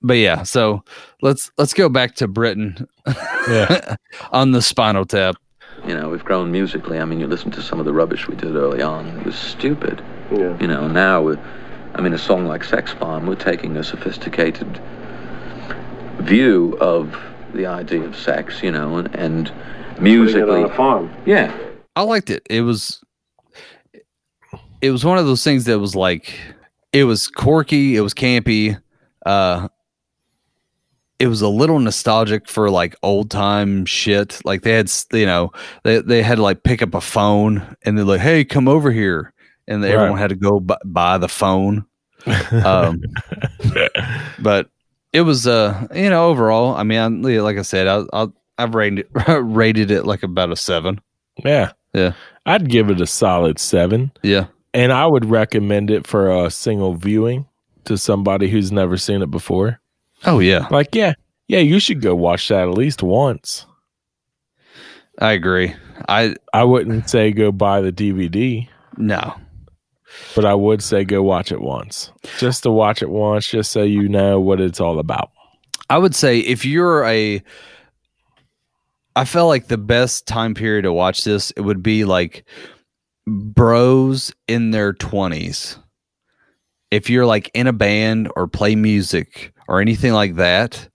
[0.01, 0.83] but yeah, so
[1.21, 2.87] let's let's go back to Britain
[3.47, 3.95] Yeah.
[4.31, 5.35] on the spinal tap.
[5.85, 6.99] You know, we've grown musically.
[6.99, 9.07] I mean, you listen to some of the rubbish we did early on.
[9.19, 10.03] It was stupid.
[10.31, 10.57] Yeah.
[10.59, 11.39] You know, now, we're,
[11.95, 14.79] I mean, a song like Sex Farm, we're taking a sophisticated
[16.19, 17.19] view of
[17.55, 19.51] the idea of sex, you know, and, and
[19.99, 20.63] musically.
[20.63, 21.11] on a farm.
[21.25, 21.55] Yeah.
[21.95, 22.43] I liked it.
[22.49, 23.01] It was
[24.81, 26.33] it was one of those things that was like
[26.93, 28.81] it was quirky, it was campy,
[29.25, 29.67] uh
[31.19, 34.41] it was a little nostalgic for like old time shit.
[34.43, 35.51] Like they had, you know,
[35.83, 38.89] they they had to like pick up a phone and they're like, "Hey, come over
[38.91, 39.31] here,"
[39.67, 39.91] and Right.
[39.91, 41.85] everyone had to go bu- buy the phone.
[42.65, 43.01] Um,
[44.39, 44.69] but
[45.13, 47.07] it was, uh, you know, overall, I mean, I,
[47.39, 48.27] like I said, I, I
[48.57, 51.01] I've rated it, rated it like about a seven.
[51.43, 51.71] yeah.
[51.93, 52.13] Yeah.
[52.45, 54.11] I'd give it a solid seven.
[54.23, 57.45] Yeah, And I would recommend it for a single viewing
[57.85, 59.79] to somebody who's never seen it before.
[60.25, 61.13] Oh yeah, Like, yeah,
[61.47, 63.65] yeah, you should go watch that at least once.
[65.19, 65.75] I agree.
[66.07, 68.67] I I wouldn't say go buy the DVD,
[68.97, 69.35] no.
[70.35, 72.11] but I would say go watch it once.
[72.39, 75.31] Just to watch it once, just so you know what it's all about.
[75.89, 77.43] I would say if you're a
[79.15, 82.45] I felt like the best time period to watch this it would be like
[83.27, 85.77] bros in their 20s.
[86.89, 90.89] If you're like in a band or play music or anything like that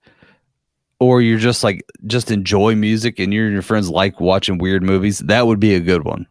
[1.00, 4.82] or you're just like just enjoy music and you and your friends like watching weird
[4.82, 6.26] movies, that would be a good one.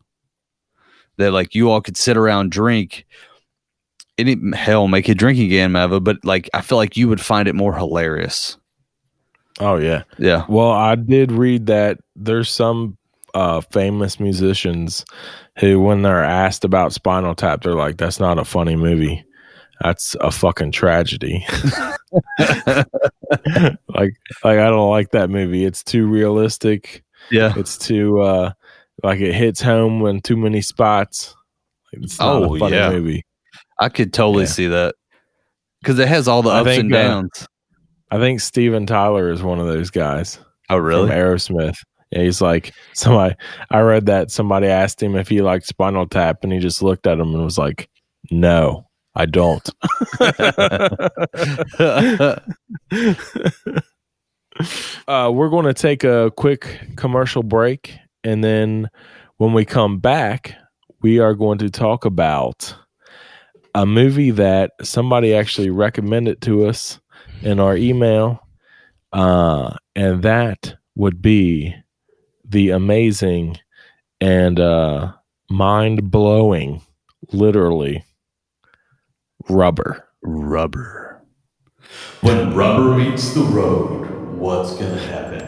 [1.17, 3.05] That like you all could sit around drink
[4.17, 7.47] it, hell make a drinking game Mava, but like I feel like you would find
[7.47, 8.57] it more hilarious.
[9.59, 10.03] Oh yeah.
[10.17, 10.45] Yeah.
[10.47, 12.97] Well, I did read that there's some
[13.36, 15.05] uh, famous musicians
[15.59, 19.23] who, when they're asked about Spinal Tap, they're like, "That's not a funny movie.
[19.81, 21.45] That's a fucking tragedy."
[22.39, 22.88] like,
[24.43, 25.65] like I don't like that movie.
[25.65, 27.03] It's too realistic.
[27.31, 27.53] Yeah.
[27.57, 28.51] It's too uh,
[29.03, 31.36] like it hits home in too many spots.
[31.93, 32.89] It's not Oh, a funny yeah.
[32.89, 33.25] movie.
[33.79, 34.49] I could totally Yeah.
[34.49, 34.95] see that
[35.81, 37.47] because it has all the I ups think, and uh, downs.
[38.11, 40.38] I think Steven Tyler is one of those guys.
[40.69, 41.77] oh, from Aerosmith.
[42.16, 43.36] Yeah, he's like somebody.
[43.70, 47.05] I read that somebody asked him if he liked Spinal Tap, and he just looked
[47.07, 47.89] at him and was like,
[48.32, 49.70] "No, I don't."
[55.07, 58.89] uh, we're going to take a quick commercial break, and then
[59.36, 60.55] when we come back,
[61.01, 62.74] we are going to talk about
[63.74, 66.97] a movie that somebody actually recommended to us
[67.41, 68.39] in our email.
[69.11, 71.76] Uh, and that would be
[72.47, 73.57] the amazing
[74.21, 75.13] and uh,
[75.49, 76.81] mind blowing,
[77.31, 78.03] literally,
[79.49, 80.07] rubber.
[80.21, 81.21] Rubber.
[82.21, 85.44] When rubber meets the road, what's gonna happen?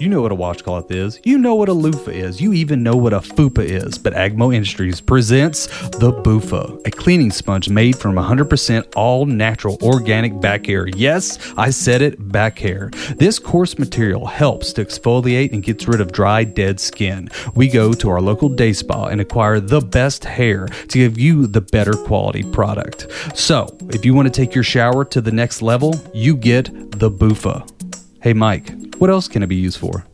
[0.00, 1.18] You know what a washcloth is.
[1.24, 2.40] You know what a loofah is.
[2.40, 3.98] You even know what a fupa is.
[3.98, 10.40] But Agmo Industries presents the Boofa, a cleaning sponge made from 100% all natural organic
[10.40, 10.86] back hair.
[10.86, 12.90] Yes, I said it, back hair.
[13.16, 17.28] This coarse material helps to exfoliate and gets rid of dry, dead skin.
[17.56, 21.48] We go to our local day spa and acquire the best hair to give you
[21.48, 23.08] the better quality product.
[23.34, 27.10] So, if you want to take your shower to the next level, you get the
[27.10, 27.77] Boofa.
[28.20, 30.04] Hey, Mike, what else can it be used for?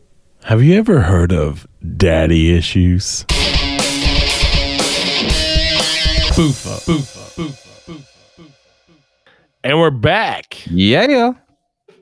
[0.43, 3.23] Have you ever heard of daddy issues?
[6.35, 6.85] Boofa.
[6.85, 7.35] Boofa.
[7.35, 7.67] Boofa.
[7.87, 8.51] boofa,
[9.63, 10.61] And we're back.
[10.69, 11.07] Yeah.
[11.07, 11.31] Yeah.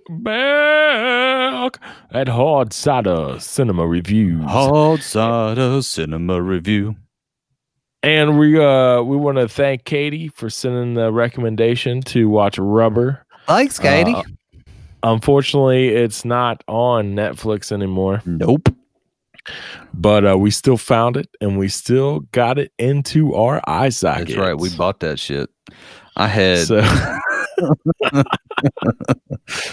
[0.09, 1.79] Back
[2.11, 4.43] at Hard Cider Cinema Reviews.
[4.43, 6.97] Hard cider cinema review.
[8.01, 13.25] And we uh we want to thank Katie for sending the recommendation to watch Rubber.
[13.47, 14.13] Thanks, Katie.
[15.03, 18.69] Unfortunately, it's not on Netflix anymore, nope.
[19.93, 24.29] but uh, we still found it and we still got it into our eye sockets.
[24.31, 24.57] That's right.
[24.57, 25.49] We bought that shit.
[26.15, 26.67] I had.
[26.67, 26.79] So,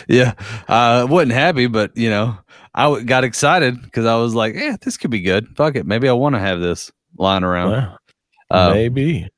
[0.08, 0.34] yeah,
[0.68, 2.36] I wasn't happy, but you know,
[2.74, 5.48] I w- got excited because I was like, "Yeah, this could be good.
[5.56, 7.98] Fuck it, maybe I want to have this lying around." well,
[8.50, 9.28] Um, maybe.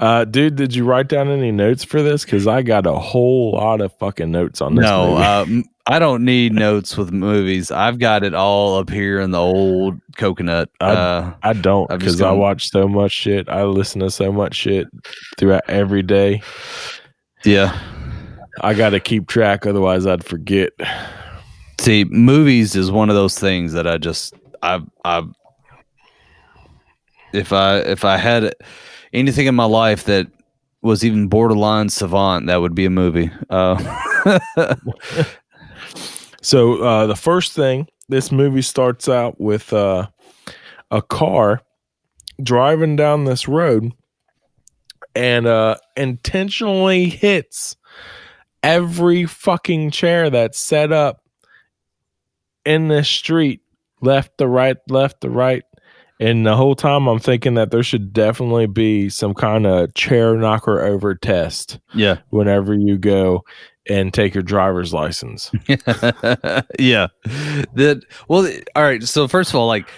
[0.00, 2.24] Uh, dude, did you write down any notes for this?
[2.24, 4.82] Because I got a whole lot of fucking notes on this.
[4.82, 7.70] no, um, I don't need notes with movies.
[7.70, 10.70] I've got it all up here in the old coconut.
[10.80, 13.48] I- Uh, I don't I've because I watch so much shit.
[13.50, 14.86] I listen to so much shit
[15.38, 16.40] throughout every day.
[17.44, 17.78] yeah.
[18.62, 20.72] I got to keep track, otherwise I'd forget.
[21.80, 25.22] See, movies is one of those things that I just I I
[27.32, 28.54] if I if I had
[29.12, 30.26] anything in my life that
[30.82, 33.30] was even borderline savant, that would be a movie.
[33.50, 33.76] Uh,
[36.42, 40.08] So uh, the first thing, this movie starts out with uh,
[40.90, 41.62] a car
[42.42, 43.92] driving down this road
[45.14, 47.76] and uh, intentionally hits
[48.62, 51.22] every fucking chair that's set up
[52.64, 53.60] in this street,
[54.00, 55.64] left to right, left to right.
[56.20, 60.36] And the whole time I'm thinking that there should definitely be some kind of chair
[60.36, 63.42] knocker over test yeah, whenever you go
[63.88, 65.50] and take your driver's license.
[66.78, 67.08] yeah.
[67.74, 68.46] That well,
[68.76, 69.02] all right.
[69.02, 69.88] So first of all, like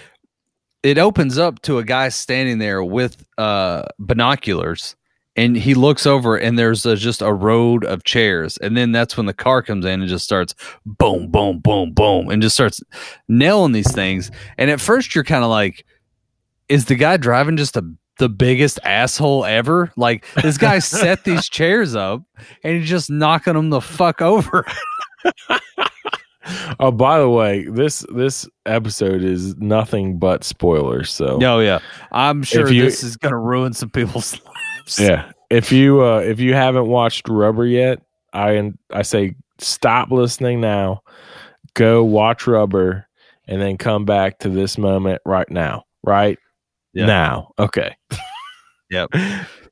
[0.81, 4.95] it opens up to a guy standing there with uh binoculars.
[5.35, 8.55] And he looks over, and there's a, just a road of chairs.
[8.57, 10.53] And then that's when the car comes in and just starts
[10.85, 12.83] boom, boom, boom, boom, and just starts
[13.27, 14.29] nailing these things.
[14.59, 15.87] And at first, you're kind of like,
[16.69, 17.83] is the guy driving just a
[18.19, 19.91] the biggest asshole ever?
[19.97, 22.21] Like this guy set these chairs up
[22.63, 24.65] and he's just knocking them the fuck over.
[26.77, 31.09] Oh, by the way, this this episode is nothing but spoilers.
[31.09, 31.79] So Oh yeah,
[32.11, 34.99] I'm sure you- this is gonna ruin some people's lives.
[34.99, 38.01] yeah, if you uh, if you haven't watched Rubber yet,
[38.33, 41.01] I I say stop listening now,
[41.75, 43.07] go watch Rubber,
[43.47, 45.85] and then come back to this moment right now.
[46.03, 46.37] Right
[46.93, 47.05] Yeah.
[47.05, 47.95] now, okay.
[48.89, 49.09] Yep.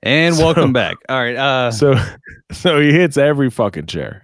[0.04, 0.98] And So- welcome back.
[1.10, 1.36] All right.
[1.36, 1.94] Uh, So
[2.52, 4.24] so he hits every fucking chair.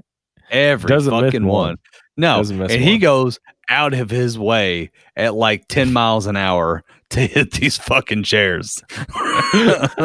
[0.50, 1.68] every doesn't fucking one.
[1.68, 1.78] one.
[2.18, 3.40] No, and miss he goes
[3.70, 8.82] out of his way at like ten miles an hour to hit these fucking chairs.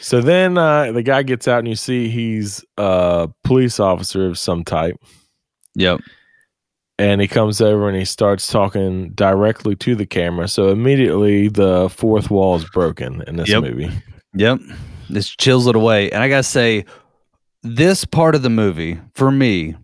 [0.00, 4.38] So then uh, the guy gets out and you see he's a police officer of
[4.38, 4.96] some type.
[5.74, 6.00] yep.
[6.98, 10.48] And he comes over and he starts talking directly to the camera.
[10.48, 13.62] So immediately the fourth wall is broken in this Yep.
[13.62, 13.90] movie.
[14.34, 14.60] Yep.
[15.10, 16.10] This chills it away.
[16.10, 16.84] And I got to say,
[17.62, 19.74] this part of the movie, for me,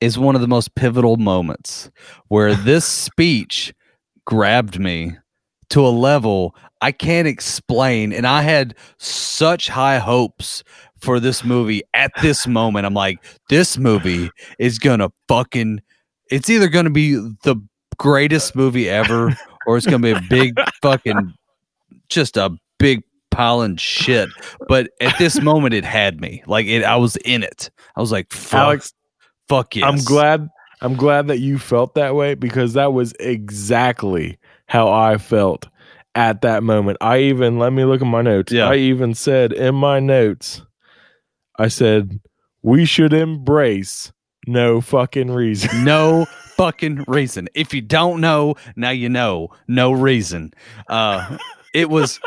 [0.00, 1.90] is one of the most pivotal moments
[2.28, 3.72] where this speech
[4.24, 5.16] grabbed me
[5.70, 8.12] to a level I can't explain.
[8.12, 10.62] And I had such high hopes
[11.00, 12.84] for this movie at this moment.
[12.86, 13.18] I'm like,
[13.48, 15.80] this movie is going to fucking,
[16.30, 17.56] it's either going to be the
[17.98, 21.34] greatest movie ever or it's going to be a big fucking,
[22.08, 24.28] just a big pile piling shit.
[24.68, 26.42] But at this moment, it had me.
[26.46, 27.70] Like it, I was in it.
[27.96, 28.92] I was like, fuck, Alex,
[29.48, 29.84] fuck yes.
[29.84, 30.48] I'm glad
[30.80, 35.68] I'm glad that you felt that way because that was exactly how I felt
[36.14, 36.98] at that moment.
[37.00, 38.52] I even let me look at my notes.
[38.52, 38.68] Yeah.
[38.68, 40.62] I even said in my notes,
[41.58, 42.20] I said
[42.62, 44.12] we should embrace
[44.46, 45.84] no fucking reason.
[45.84, 46.26] no
[46.56, 47.48] fucking reason.
[47.54, 49.48] If you don't know, now you know.
[49.68, 50.52] No reason.
[50.88, 51.38] Uh
[51.74, 52.20] it was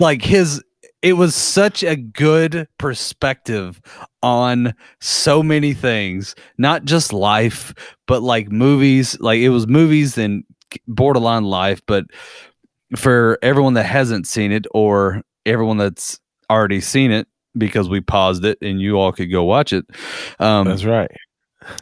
[0.00, 0.62] like his
[1.02, 3.80] it was such a good perspective
[4.22, 7.72] on so many things, not just life,
[8.06, 10.42] but like movies, like it was movies and
[10.88, 12.06] borderline life, but
[12.96, 16.18] for everyone that hasn't seen it or everyone that's
[16.50, 19.84] already seen it because we paused it and you all could go watch it.
[20.40, 21.10] Um That's right.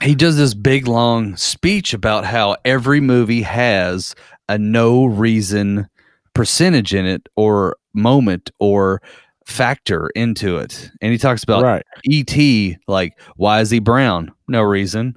[0.03, 4.14] He does this big long speech about how every movie has
[4.49, 5.89] a no reason
[6.35, 9.01] percentage in it or moment or
[9.47, 10.91] factor into it.
[11.01, 11.85] And he talks about right.
[12.11, 14.32] et like why is he brown?
[14.49, 15.16] No reason.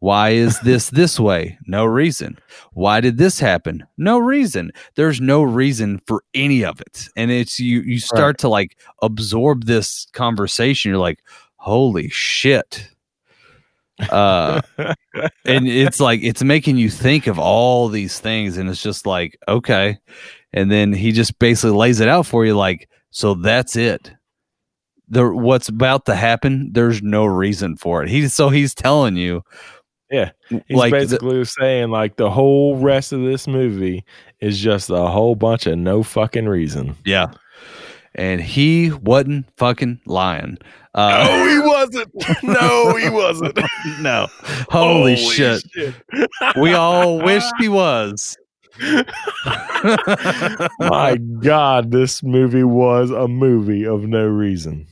[0.00, 1.58] Why is this this way?
[1.66, 2.38] No reason.
[2.72, 3.86] Why did this happen?
[3.96, 4.72] No reason.
[4.94, 7.08] There's no reason for any of it.
[7.16, 10.90] And it's you you start to like absorb this conversation.
[10.90, 11.20] You're like
[11.56, 12.88] holy shit
[14.10, 14.60] uh
[15.46, 19.38] and it's like it's making you think of all these things and it's just like
[19.48, 19.98] okay
[20.52, 24.12] and then he just basically lays it out for you like so that's it
[25.08, 29.42] the what's about to happen there's no reason for it he so he's telling you
[30.10, 30.30] Yeah.
[30.50, 34.04] He's like the- basically saying like the whole rest of this movie
[34.40, 36.94] is just a whole bunch of no fucking reason.
[37.06, 37.28] yeah
[38.16, 40.58] and he wasn't fucking lying
[40.94, 42.42] uh No, he wasn't.
[42.42, 43.58] No, he wasn't.
[44.00, 44.26] no
[44.70, 45.62] holy, shit.
[46.56, 48.36] we all wished he was
[50.80, 54.86] My God, this movie was a movie of no reason.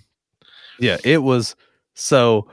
[0.79, 1.55] Yeah, it was
[1.95, 2.49] so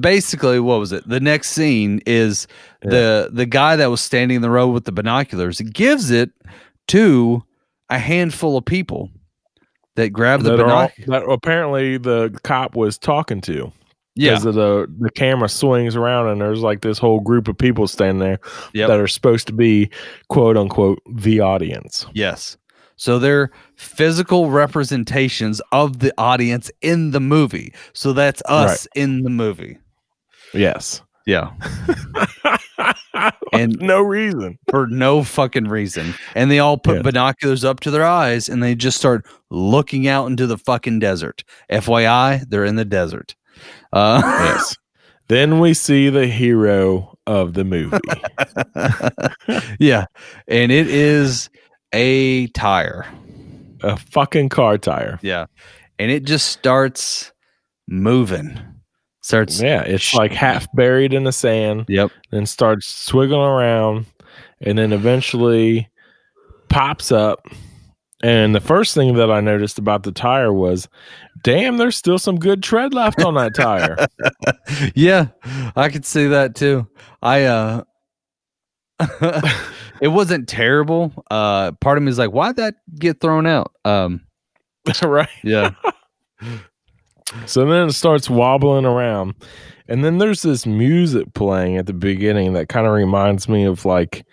[0.00, 1.08] basically what was it?
[1.08, 2.46] The next scene is
[2.82, 6.30] the the guy that was standing in the road with the binoculars gives it
[6.88, 7.42] to
[7.94, 9.10] a handful of people
[9.96, 13.70] that grab the That, all, that apparently the cop was talking to.
[14.14, 14.38] Yeah.
[14.38, 18.18] Because the the camera swings around and there's like this whole group of people standing
[18.18, 18.38] there
[18.74, 18.88] Yep.
[18.88, 19.90] that are supposed to be
[20.28, 22.06] quote unquote the audience.
[22.12, 22.56] Yes.
[22.96, 27.74] So they're physical representations of the audience in the movie.
[27.94, 29.78] So that's us in the movie.
[30.52, 31.00] Yes.
[31.26, 31.50] Yeah.
[33.52, 34.58] and no reason.
[34.70, 36.14] for no fucking reason.
[36.34, 37.02] And they all put Yeah.
[37.02, 41.44] binoculars up to their eyes and they just start looking out into the fucking desert.
[41.70, 43.34] FYI, they're in the desert.
[43.92, 44.76] Uh, Yes.
[45.28, 47.98] then we see the hero of the movie.
[49.78, 50.06] yeah.
[50.48, 51.48] And it is
[51.92, 53.06] a tire.
[53.82, 55.18] a fucking car tire.
[55.22, 55.46] Yeah.
[55.98, 57.32] And it just starts
[57.88, 58.58] moving.
[59.22, 59.60] Starts.
[59.60, 61.86] Yeah, it's like half buried in the sand.
[61.88, 62.10] Yep.
[62.30, 64.06] Then starts swiggling around,
[64.60, 65.88] and then eventually
[66.68, 67.46] pops up.
[68.24, 70.88] And the first thing that I noticed about the tire was,
[71.42, 73.96] damn, there's still some good tread left on that tire.
[74.94, 75.28] yeah.
[75.74, 76.86] I could see that too.
[77.20, 77.82] I, uh,
[80.00, 81.12] it wasn't terrible.
[81.30, 83.72] Uh, part of me is like, why'd that get thrown out?
[83.84, 84.20] Um,
[85.02, 85.28] right.
[85.42, 85.70] yeah.
[87.46, 89.34] So then it starts wobbling around.
[89.92, 93.84] And then there's this music playing at the beginning that kind of reminds me of
[93.84, 94.24] like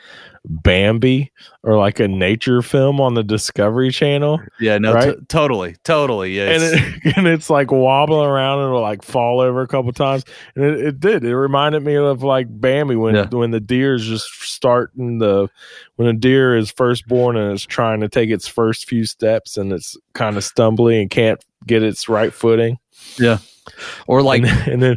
[0.46, 1.32] Bambi
[1.64, 4.40] or like a nature film on the Discovery Channel.
[4.60, 5.18] Yeah, no, Right?
[5.18, 6.36] t- totally, totally.
[6.38, 9.68] Yeah, And, it's- it, and it's like wobbling around and it'll like fall over a
[9.68, 10.24] couple times.
[10.56, 11.24] And it, it did.
[11.26, 13.28] It reminded me of like Bambi when Yeah.
[13.28, 15.50] when the deer is just starting the
[15.98, 19.58] when a deer is first born and it's trying to take its first few steps
[19.58, 22.80] and it's kind of stumbly and can't get its right footing.
[23.20, 23.40] yeah.
[24.08, 24.96] Or like, and, and then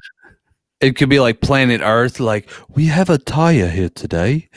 [0.83, 2.21] it could be like planet Earth.
[2.21, 4.49] Like, we have a tire here today.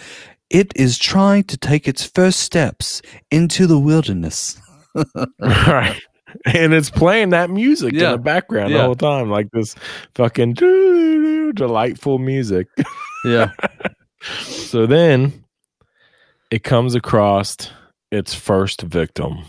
[0.50, 3.02] It is trying to take its first steps
[3.32, 4.60] into the wilderness.
[5.40, 6.00] right.
[6.46, 8.80] And it's playing that music in the background Yeah.
[8.80, 9.76] the whole time, like this
[10.16, 10.54] fucking
[11.56, 12.68] delightful music.
[13.24, 13.52] Yeah.
[14.44, 15.46] so then
[16.52, 17.58] it comes across
[18.12, 19.40] its first victim,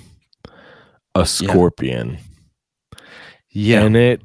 [1.14, 2.18] a scorpion.
[3.50, 3.82] Yeah.
[3.82, 4.22] And it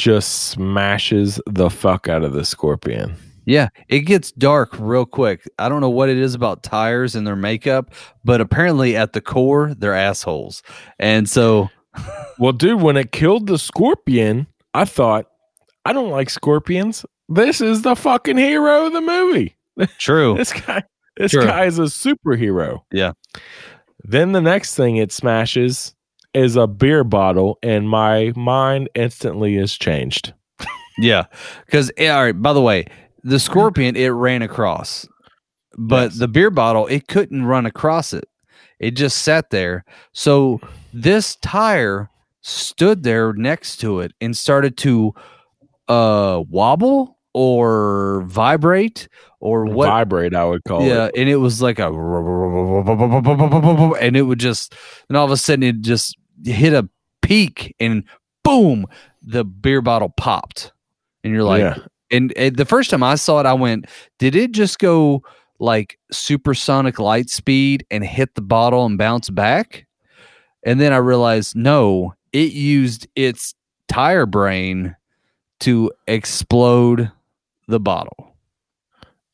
[0.00, 3.14] just smashes the fuck out of the scorpion.
[3.44, 5.46] Yeah, it gets dark real quick.
[5.58, 7.92] I don't know what it is about tires and their makeup,
[8.24, 10.62] but apparently at the core, they're assholes.
[10.98, 11.68] And so,
[12.38, 15.26] Well, dude, when it killed the scorpion, I thought,
[15.84, 17.04] I don't like scorpions.
[17.28, 19.56] This is the fucking hero of the movie.
[19.98, 20.34] true.
[20.36, 20.82] This guy,
[21.18, 21.44] this True.
[21.44, 22.80] guy is a superhero.
[22.90, 23.12] Yeah.
[24.04, 25.94] Then the next thing it smashes
[26.34, 30.32] is a beer bottle, and my mind instantly is changed.
[30.98, 31.24] Yeah.
[31.64, 32.86] Because, all right, by the way,
[33.22, 35.06] the scorpion, it ran across,
[35.78, 36.18] but Yes.
[36.18, 38.28] the beer bottle, it couldn't run across it.
[38.78, 39.84] It just sat there.
[40.12, 40.60] So
[40.92, 42.10] this tire
[42.42, 45.12] stood there next to it and started to
[45.88, 49.08] uh wobble or vibrate
[49.40, 51.12] or what Vibrate, I would call yeah, it.
[51.14, 51.86] Yeah, and it was like a
[54.00, 54.74] and it would just
[55.08, 56.88] and all of a sudden it just hit a
[57.22, 58.04] peak and
[58.42, 58.86] boom,
[59.22, 60.72] the beer bottle popped.
[61.22, 61.76] And you're like Yeah.
[62.10, 63.86] and, and the first time I saw it, I went,
[64.18, 65.22] did it just go
[65.58, 69.86] like supersonic light speed and hit the bottle and bounce back?
[70.62, 73.54] And then I realized, no, it used its
[73.88, 74.96] tire brain
[75.60, 77.10] to explode
[77.68, 78.34] the bottle,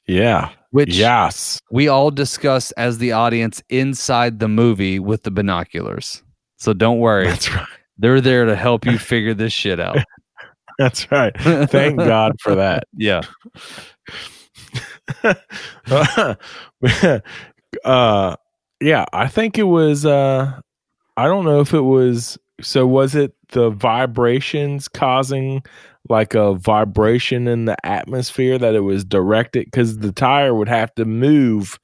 [0.07, 0.51] Yeah.
[0.71, 1.61] which Yes.
[1.71, 6.23] we all discuss as the audience inside the movie with the binoculars.
[6.57, 7.67] So don't worry, That's right.
[7.99, 9.99] they're there to help you figure this shit out.
[10.79, 11.33] That's right.
[11.39, 12.85] Thank God for that.
[12.97, 13.23] Yeah.
[17.85, 18.37] uh
[18.81, 20.61] yeah, I think it was uh
[21.17, 25.63] I don't know if it was so was it the vibrations causing
[26.09, 30.95] like a vibration in the atmosphere that it was directed cuz the tire would have
[30.97, 31.79] to move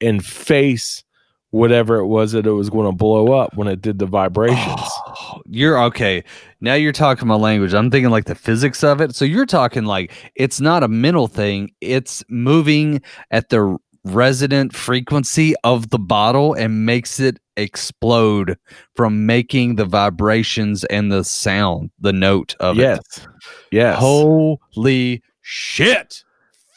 [0.00, 1.04] and face
[1.52, 4.58] whatever it was that it was going to blow up when it did the vibrations.
[4.60, 6.24] Oh, you're okay.
[6.60, 7.74] Now you're talking my language.
[7.74, 9.14] I'm thinking like the physics of it.
[9.14, 15.54] So you're talking like it's not a mental thing, it's moving at the resonant frequency
[15.62, 18.58] of the bottle and makes it explode
[18.96, 22.98] from making the vibrations and the sound, the note of yes.
[22.98, 23.04] it.
[23.18, 23.28] Yes.
[23.70, 23.98] Yes.
[24.00, 26.24] Holy shit.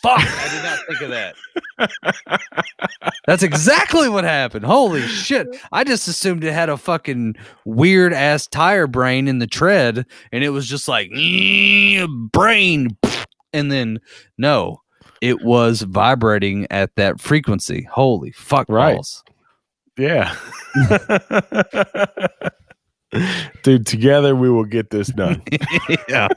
[0.06, 0.20] Fuck.
[0.20, 2.42] I did not think of that.
[3.26, 4.64] That's exactly what happened.
[4.66, 5.48] Holy shit.
[5.72, 7.36] I just assumed it had a fucking
[7.66, 12.96] weird ass tire brain in the tread and it was just like "Mm, brain.
[13.52, 14.00] And then
[14.38, 14.82] no,
[15.22, 17.88] it was vibrating at that frequency.
[17.92, 18.68] Holy fuck.
[18.70, 18.94] Right.
[18.94, 19.24] balls.
[19.98, 20.36] Yeah.
[23.64, 25.42] Dude, together we will get this done.
[26.10, 26.28] yeah.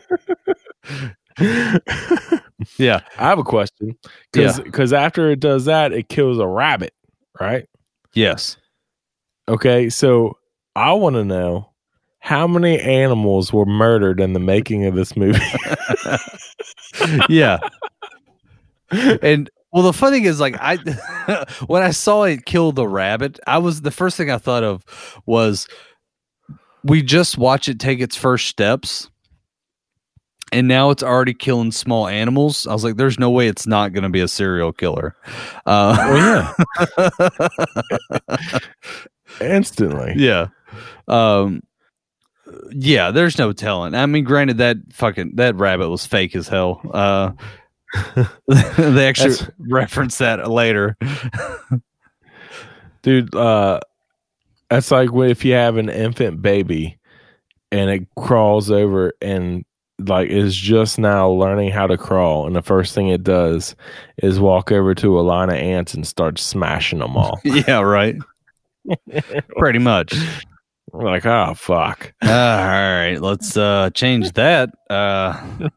[2.76, 3.00] Yeah.
[3.18, 3.96] I have a question.
[4.32, 6.92] Because because after it does that, it kills a rabbit,
[7.40, 7.66] right?
[8.14, 8.56] Yes.
[9.48, 9.88] Okay.
[9.88, 10.38] So
[10.74, 11.70] I want to know
[12.20, 15.38] how many animals were murdered in the making of this movie.
[17.28, 17.58] yeah.
[18.90, 20.76] And well, the funny thing is, like, I
[21.66, 24.84] when I saw it kill the rabbit, I was the first thing I thought of
[25.26, 25.68] was
[26.82, 29.10] we just watch it take its first steps,
[30.52, 32.66] and now it's already killing small animals.
[32.66, 35.16] I was like, "There's no way it's not going to be a serial killer."
[35.66, 36.52] Uh,
[36.98, 38.28] yeah.
[39.40, 40.14] Instantly.
[40.16, 40.48] yeah.
[41.06, 41.62] Um,
[42.70, 43.94] yeah, there's no telling.
[43.94, 46.80] I mean, granted that fucking that rabbit was fake as hell.
[46.92, 47.32] Uh,
[48.76, 50.96] they actually reference that later.
[53.02, 53.80] Dude, uh,
[54.70, 56.98] that's like if you have an infant baby
[57.70, 59.64] and it crawls over and
[60.06, 63.74] like is just now learning how to crawl, and the first thing it does
[64.18, 67.40] is walk over to a line of ants and start smashing them all.
[67.44, 68.16] yeah, right.
[69.58, 70.14] Pretty much.
[70.92, 72.12] We're like, oh fuck.
[72.22, 74.70] Uh, all right, let's uh change that.
[74.88, 75.68] Uh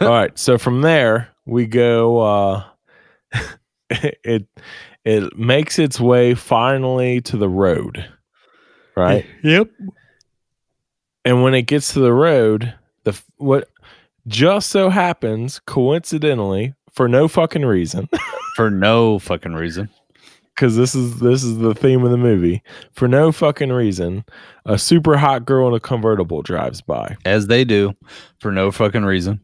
[0.00, 0.38] all right.
[0.38, 2.64] So from there we go uh
[3.90, 4.46] it
[5.04, 8.08] it makes its way finally to the road.
[8.96, 9.26] Right?
[9.42, 9.70] Yep.
[11.26, 12.72] And when it gets to the road,
[13.04, 13.68] the what
[14.28, 18.08] just so happens coincidentally for no fucking reason
[18.56, 19.90] For no fucking reason.
[20.54, 22.62] because this is this is the theme of the movie
[22.92, 24.24] for no fucking reason
[24.64, 27.92] a super hot girl in a convertible drives by As they do,
[28.40, 29.40] for no fucking reason.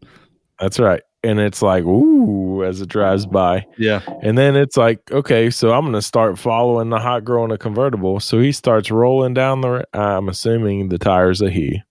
[0.58, 3.66] that's right and it's like ooh as it drives by.
[3.78, 4.00] Yeah.
[4.22, 7.58] and then it's like okay so i'm gonna start following the hot girl in a
[7.58, 8.20] convertible.
[8.20, 11.82] So he starts rolling down the I'm assuming the tires are he.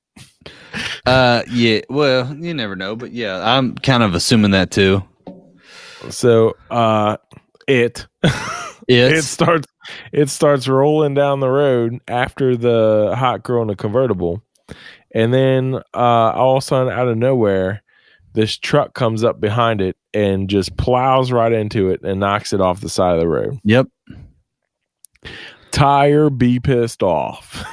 [1.06, 5.04] Uh yeah, well, you never know, but yeah, I'm kind of assuming that too.
[6.10, 7.18] so uh
[7.68, 8.08] it?
[8.88, 9.68] It starts
[10.12, 14.44] it starts rolling down the road after the hot girl in a convertible.
[15.14, 17.84] And then uh all of a sudden out of nowhere
[18.34, 22.62] this truck comes up behind it and just plows right into it and knocks it
[22.62, 23.88] off the side of the road Yep.
[25.72, 27.64] tire be pissed off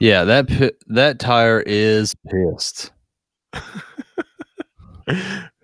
[0.00, 2.90] Yeah, that pi- that tire is pissed.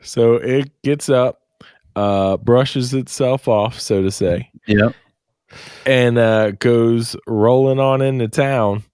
[0.03, 1.41] so it gets up
[1.97, 4.95] uh brushes itself off so to say Yep.
[5.87, 8.85] and uh goes rolling on into town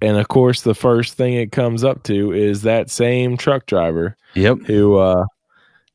[0.00, 4.16] and of course the first thing it comes up to is that same truck driver
[4.34, 4.58] Yep.
[4.66, 5.24] who uh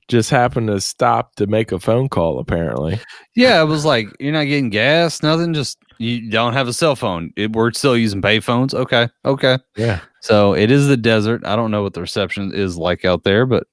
[0.09, 2.37] just happened to stop to make a phone call.
[2.37, 2.99] Apparently,
[3.35, 5.53] Yeah, it was like you're not getting gas, nothing.
[5.53, 7.31] Just you don't have a cell phone.
[7.37, 8.73] It, we're still using payphones.
[8.73, 9.59] Okay, okay.
[9.77, 11.45] yeah, So it is the desert.
[11.45, 13.65] I don't know what the reception is like out there, but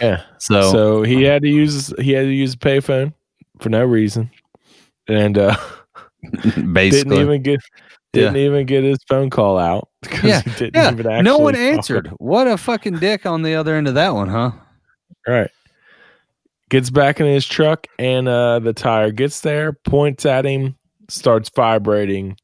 [0.00, 0.22] yeah.
[0.38, 3.12] so, So he had to use he had to use a payphone
[3.60, 4.30] for no reason,
[5.06, 5.54] and uh,
[6.72, 7.60] basically, didn't even get
[8.14, 12.08] didn't even get his phone call out because Yeah, he didn't yeah, no one answered.
[12.18, 14.52] What a fucking dick on the other end of that one, huh?
[15.26, 15.50] Right.
[16.70, 20.76] Gets back in his truck and uh, the tire gets there, points at him,
[21.08, 22.36] starts vibrating,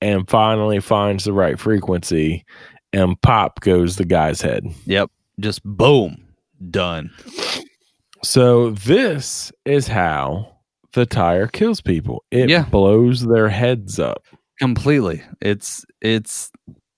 [0.00, 2.44] and finally finds the right frequency.
[2.92, 4.66] And pop goes the guy's head.
[4.86, 6.24] Yep, just boom,
[6.70, 7.10] done.
[8.22, 10.48] So this is how
[10.92, 12.24] the tire kills people.
[12.30, 12.64] It Yeah.
[12.64, 14.24] blows their heads up.
[14.58, 15.22] Completely.
[15.40, 16.50] It's it's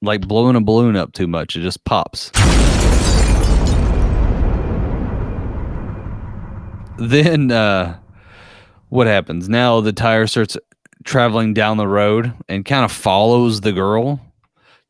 [0.03, 1.57] like blowing a balloon up too much.
[1.57, 2.31] It just pops.
[6.99, 7.99] Then uh
[8.89, 9.49] what happens?
[9.49, 10.57] Now the tire starts
[11.05, 14.21] traveling down the road and kind of follows the girl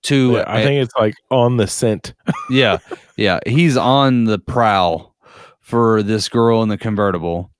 [0.03, 2.15] to I think it's like on the scent.
[2.51, 2.79] yeah,
[3.17, 3.41] yeah.
[3.47, 5.15] He's on the prowl
[5.61, 7.51] for this girl in the convertible,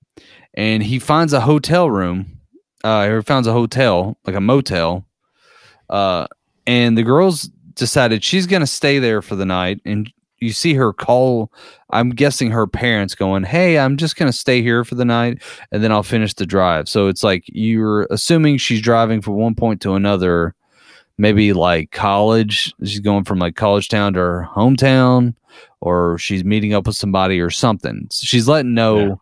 [0.53, 2.36] and he finds a hotel room.
[2.83, 5.05] Uh, he finds a hotel, like a motel.
[5.89, 6.27] Uh,
[6.65, 7.43] and the girl's
[7.75, 9.79] decided she's going to stay there for the night.
[9.85, 11.51] And you see her call.
[11.89, 15.41] I'm guessing her parents going, "Hey, I'm just going to stay here for the night,
[15.71, 19.55] and then I'll finish the drive." So it's like you're assuming she's driving from one
[19.55, 20.53] point to another
[21.17, 22.71] maybe like college.
[22.83, 25.33] She's going from like college town to her hometown,
[25.81, 28.05] or she's meeting up with somebody or something.
[28.11, 29.15] So she's letting know Yeah.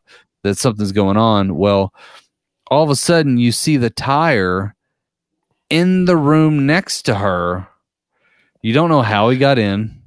[0.43, 1.55] that something's going on.
[1.55, 1.93] Well,
[2.71, 4.75] all of a sudden you see the tire
[5.69, 7.67] in the room next to her.
[8.61, 10.01] You don't know how he got in.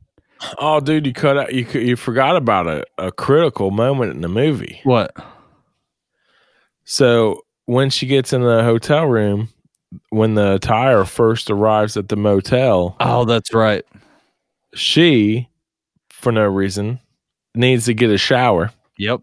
[0.59, 1.53] Oh, dude, you cut out.
[1.55, 4.81] You you forgot about a, a critical moment in the movie.
[4.85, 5.13] What?
[6.85, 9.49] So when she gets in the hotel room,
[10.11, 13.85] when the tire first arrives at the motel, Oh, that's right.
[14.75, 15.49] she,
[16.09, 17.01] for no reason,
[17.55, 18.71] needs to get a shower.
[18.99, 19.21] Yep.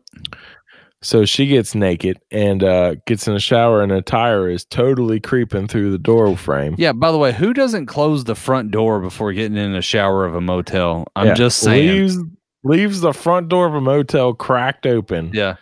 [1.01, 5.19] So she gets naked and uh, gets in a shower, and a tire is totally
[5.19, 6.75] creeping through the door frame.
[6.79, 6.93] Yeah.
[6.93, 10.33] By the way, who doesn't close the front door before getting in a shower of
[10.33, 11.05] a motel?
[11.15, 11.33] I'm Yeah.
[11.35, 11.87] just saying.
[11.89, 12.17] Leaves,
[12.63, 15.57] leaves the front door of a motel cracked open, yeah.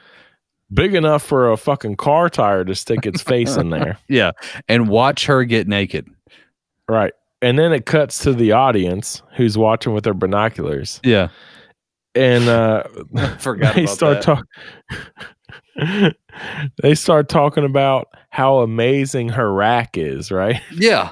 [0.73, 3.97] big enough for a fucking car tire to stick its face in there.
[4.07, 4.31] Yeah.
[4.69, 6.07] And watch her get naked.
[6.87, 7.11] Right.
[7.41, 11.01] And then it cuts to the audience who's watching with their binoculars.
[11.03, 11.27] Yeah.
[12.15, 12.83] And uh
[13.39, 14.45] Forgot they start talking
[16.81, 20.61] they start talking about how amazing her rack is, right?
[20.71, 21.11] Yeah.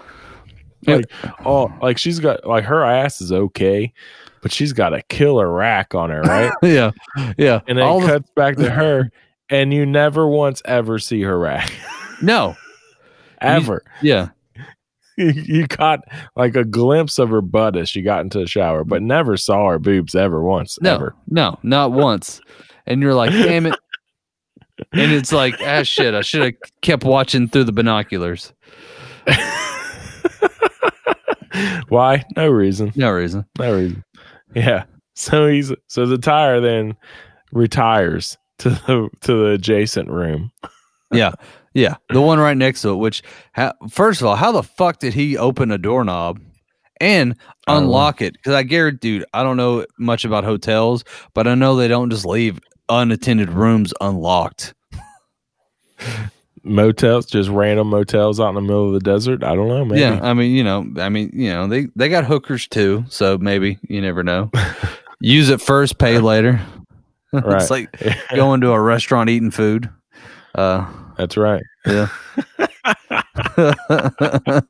[0.88, 1.06] like
[1.46, 3.94] oh like she's got like her ass is okay,
[4.42, 6.52] but she's got a killer rack on her, right?
[6.64, 6.92] Yeah.
[7.38, 7.62] Yeah.
[7.68, 9.12] and then All it the- cuts back to her
[9.50, 11.72] and you never once ever see her rack.
[12.22, 12.56] no.
[13.42, 13.84] ever.
[14.02, 14.30] Yeah.
[15.46, 16.04] You, caught
[16.36, 19.70] like a glimpse of her butt as she got into the shower, but never saw
[19.70, 20.78] her boobs ever once.
[20.82, 20.96] No.
[20.96, 21.16] Ever.
[21.28, 21.58] No.
[21.64, 22.42] Not once.
[22.86, 23.78] And you're like, damn it.
[24.94, 26.16] And it's like, ah, shit.
[26.16, 28.54] I should have kept watching through the binoculars.
[31.90, 32.24] Why?
[32.36, 32.92] No reason.
[32.96, 33.46] No reason.
[33.60, 34.04] No reason.
[34.56, 34.86] Yeah.
[35.16, 36.96] So he's so the tire then
[37.52, 40.52] retires to the to the adjacent room.
[41.12, 41.34] Yeah.
[41.74, 41.96] Yeah.
[42.10, 43.24] The one right next to it, which,
[43.56, 46.40] ha- first of all, how the fuck did he open a doorknob
[47.00, 47.36] and
[47.68, 48.34] unlock it?
[48.34, 51.04] Because I guarantee, dude, I don't know much about hotels,
[51.34, 52.60] but I know they don't just leave
[52.90, 54.74] unattended rooms unlocked.
[56.64, 59.44] Motels, just random motels out in the middle of the desert.
[59.44, 59.98] I don't know, man.
[59.98, 60.20] Yeah.
[60.22, 63.04] I mean, you know, I mean, you know, they, they got hookers too.
[63.10, 64.52] So maybe you never know.
[65.20, 66.62] Use it first, pay later.
[67.34, 67.62] Right.
[67.62, 67.90] it's like
[68.36, 69.90] going to a restaurant eating food.
[70.54, 70.86] Uh,
[71.22, 71.64] That's right.
[71.86, 72.08] yeah.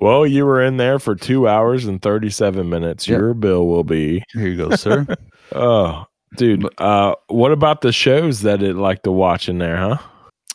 [0.00, 3.06] Well, you were in there for two hours and thirty seven minutes.
[3.06, 3.18] Yep.
[3.20, 5.06] Your bill will be Here you go, sir.
[5.54, 6.66] oh dude.
[6.78, 9.98] Uh what about the shows that it like to watch in there, huh?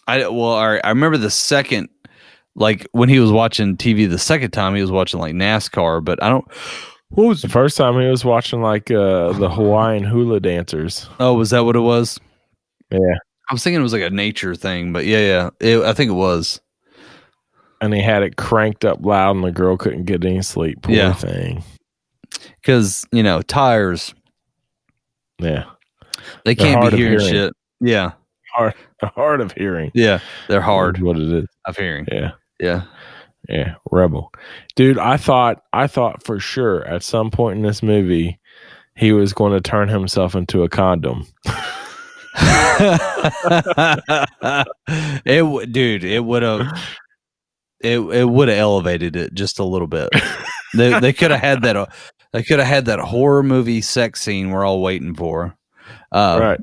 [0.07, 0.81] I well, right.
[0.83, 1.89] I remember the second,
[2.55, 6.03] like when he was watching TV the second time, he was watching like NASCAR.
[6.03, 6.45] But I don't.
[7.09, 7.41] What was?
[7.43, 11.07] The first time he was watching like uh the Hawaiian hula dancers.
[11.19, 12.19] Oh, was that what it was?
[12.89, 13.17] Yeah.
[13.49, 15.49] I was thinking it was like a nature thing, but yeah, yeah.
[15.59, 16.61] It, I think it was.
[17.81, 20.81] And he had it cranked up loud and the girl couldn't get any sleep.
[20.83, 21.13] Poor Yeah.
[21.13, 21.63] thing.
[22.61, 24.13] Because you know tires,
[25.39, 25.65] Yeah.
[26.45, 27.33] they They're can't be hearing hearing.
[27.33, 27.53] shit.
[27.81, 28.11] Yeah,
[28.53, 28.73] Hard
[29.03, 29.91] hard of hearing.
[29.93, 30.19] yeah.
[30.47, 31.45] They're hard what it is.
[31.65, 32.07] of hearing.
[32.11, 32.31] Yeah.
[32.59, 32.83] Yeah.
[33.49, 34.31] Yeah, rebel,
[34.77, 34.97] dude.
[34.97, 38.39] I thought, I thought for sure at some point in this movie,
[38.95, 41.27] he was going to turn himself into a condom.
[45.25, 46.79] it dude, it would have
[47.79, 50.09] it it would have elevated it just a little bit.
[50.75, 51.93] they they could have had that
[52.31, 55.55] they could have had that horror movie sex scene we're all waiting for.
[56.11, 56.59] Uh, right.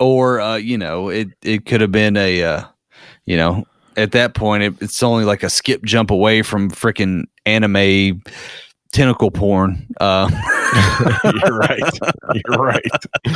[0.00, 2.64] Or uh, you know, it it could have been a uh,
[3.26, 3.64] you know,
[3.96, 8.22] at that point it, it's only like a skip jump away from freaking anime
[8.92, 9.86] tentacle porn.
[10.00, 10.28] Uh
[11.24, 11.98] You're right.
[12.46, 13.34] You're right.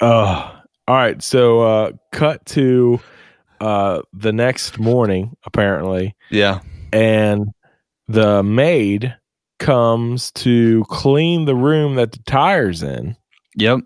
[0.00, 1.22] Oh, all right.
[1.22, 3.00] So, uh, cut to
[3.60, 6.60] uh, the next morning, apparently, yeah.
[6.92, 7.46] and
[8.08, 9.16] the maid
[9.58, 13.16] comes to clean the room that the tire's in,
[13.56, 13.80] Yep.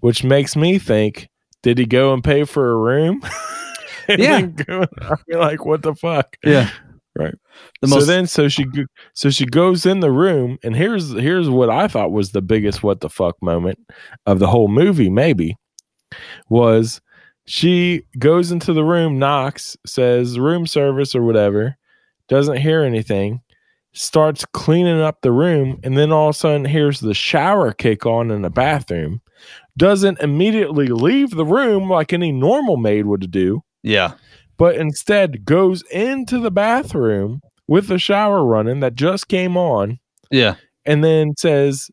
[0.00, 1.28] which makes me think,
[1.62, 3.22] did he go and pay for a room?
[4.08, 4.40] And Yeah.
[4.40, 6.38] then go- I mean, like, what the fuck?
[6.42, 6.70] Yeah.
[7.18, 7.34] Right.
[7.80, 8.64] The so most then, so she,
[9.12, 12.84] so she goes in the room, and here's here's what I thought was the biggest
[12.84, 13.80] what the fuck moment
[14.26, 15.10] of the whole movie.
[15.10, 15.56] Maybe
[16.48, 17.00] was
[17.46, 21.76] she goes into the room, knocks, says room service or whatever,
[22.28, 23.40] doesn't hear anything,
[23.92, 28.06] starts cleaning up the room, and then all of a sudden hears the shower kick
[28.06, 29.22] on in the bathroom.
[29.76, 34.12] Doesn't immediately leave the room like any normal maid would do yeah.
[34.58, 39.98] But instead goes into the bathroom with the shower running that just came on
[40.30, 40.56] Yeah.
[40.84, 41.90] and then says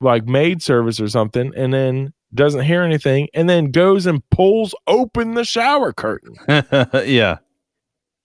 [0.00, 4.74] like maid service or something and then doesn't hear anything and then goes and pulls
[4.86, 6.34] open the shower curtain.
[7.06, 7.38] yeah.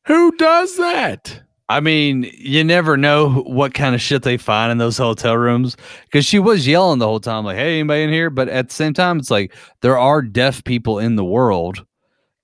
[0.07, 1.41] Who does that?
[1.67, 5.75] I mean, you never know what kind of shit they find in those hotel rooms
[6.03, 8.75] because she was yelling the whole time, like, "Hey, anybody in here?" But at the
[8.75, 11.83] same time, it's like there are deaf people in the world.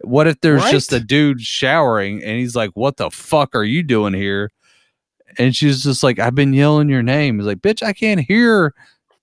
[0.03, 3.83] What if there's just a dude showering and he's like, "What the fuck are you
[3.83, 4.51] doing here?"
[5.37, 8.73] And she's just like, "I've been yelling your name." He's like, "Bitch, I can't hear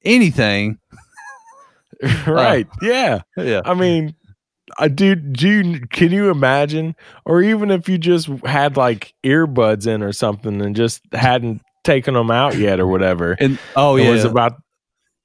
[0.04, 0.78] anything."
[2.28, 2.68] Uh, right.
[2.80, 3.22] yeah.
[3.36, 4.14] Yeah, I mean,
[4.70, 5.16] uh, I do.
[5.16, 10.12] Do you, can you imagine, or even if you just had like earbuds in or
[10.12, 14.24] something and just hadn't taken them out yet or whatever, and oh and yeah, was
[14.24, 14.60] about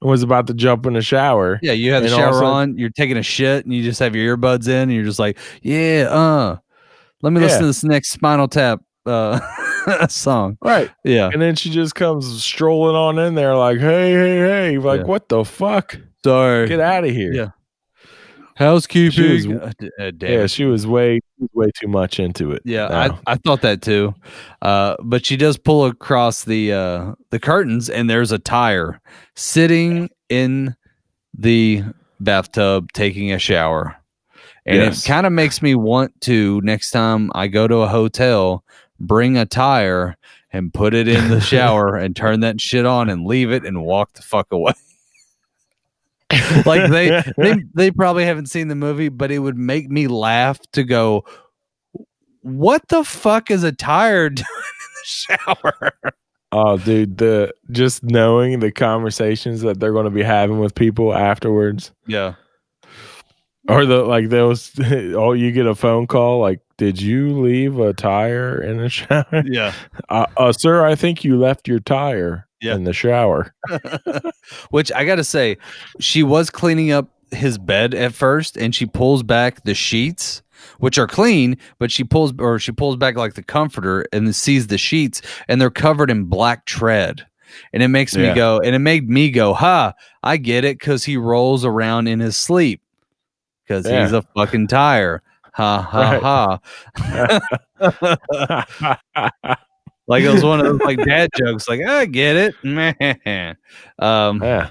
[0.04, 1.58] was about to jump in the shower.
[1.62, 3.64] Yeah, you have the And all of a shower sudden- on, you're taking a shit,
[3.64, 6.56] and you just have your earbuds in, and you're just like, yeah, uh,
[7.22, 9.38] let me listen to this next Spinal Tap uh
[10.08, 10.56] song.
[10.62, 10.90] Right.
[11.04, 14.78] Yeah, And then she just comes strolling on in there like, hey, hey, hey.
[14.78, 15.06] Like, Yeah.
[15.06, 15.98] what the fuck?
[16.24, 16.68] sorry.
[16.68, 17.32] Get out of here.
[17.32, 17.48] Yeah.
[18.56, 19.10] Housekeeping.
[19.40, 21.20] She was- Uh, uh, damn Yeah, she was way
[21.52, 22.62] way too much into it.
[22.64, 23.20] Yeah, now.
[23.26, 24.14] I, I thought that too.
[24.62, 29.00] Uh, but she does pull across the uh, the curtains, and there's a tire
[29.34, 30.74] sitting in
[31.36, 31.82] the
[32.20, 33.96] bathtub taking a shower.
[34.66, 35.04] And Yes.
[35.04, 38.64] it kind of makes me want to next time I go to a hotel,
[39.00, 40.16] bring a tire
[40.52, 43.82] and put it in the shower and turn that shit on and leave it and
[43.84, 44.72] walk the fuck away.
[46.66, 50.58] like they, they they probably haven't seen the movie, but it would make me laugh
[50.72, 51.24] to go,
[52.42, 55.92] what the fuck is a tire doing in the shower?
[56.52, 61.12] Oh, dude, the just knowing the conversations that they're going to be having with people
[61.14, 62.34] afterwards, Yeah.
[63.68, 64.70] or the like those.
[64.80, 69.42] Oh, you get a phone call like, "Did you leave a tire in the shower?"
[69.44, 69.72] Yeah.
[70.08, 72.74] Uh, uh sir, I think you left your tire Yeah.
[72.74, 73.54] in the shower.
[74.70, 75.58] Which I got to say,
[76.00, 80.42] she was cleaning up his bed at first and she pulls back the sheets
[80.78, 84.68] which are clean, but she pulls or she pulls back like the comforter and sees
[84.68, 87.26] the sheets and they're covered in black tread.
[87.74, 89.92] And it makes me go and it made me go, "Ha,
[90.22, 92.80] I get it cuz he rolls around in his sleep
[93.68, 94.02] cuz Yeah.
[94.04, 96.60] he's a fucking tire." Ha ha Right.
[97.82, 99.54] ha.
[100.06, 103.56] Like it was one of those like dad jokes like, "I get it." man.
[103.98, 104.70] um yeah.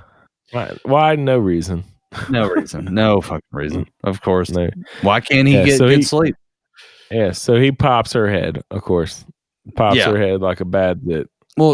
[0.51, 1.15] Why, why?
[1.15, 1.83] No reason.
[2.29, 2.85] no reason.
[2.93, 3.87] No fucking reason.
[4.03, 4.51] Of course.
[4.51, 4.69] No.
[5.01, 6.35] Why can't he Yeah, get so good he- sleep?
[7.09, 7.31] Yeah.
[7.31, 9.25] So he pops her head, of course.
[9.75, 10.11] Pops Yeah.
[10.11, 11.27] her head like a bad bit.
[11.57, 11.73] Well,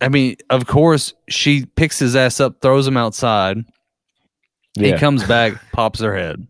[0.00, 3.58] I mean, of course, she picks his ass up, throws him outside.
[4.78, 6.46] He comes back, pops her head.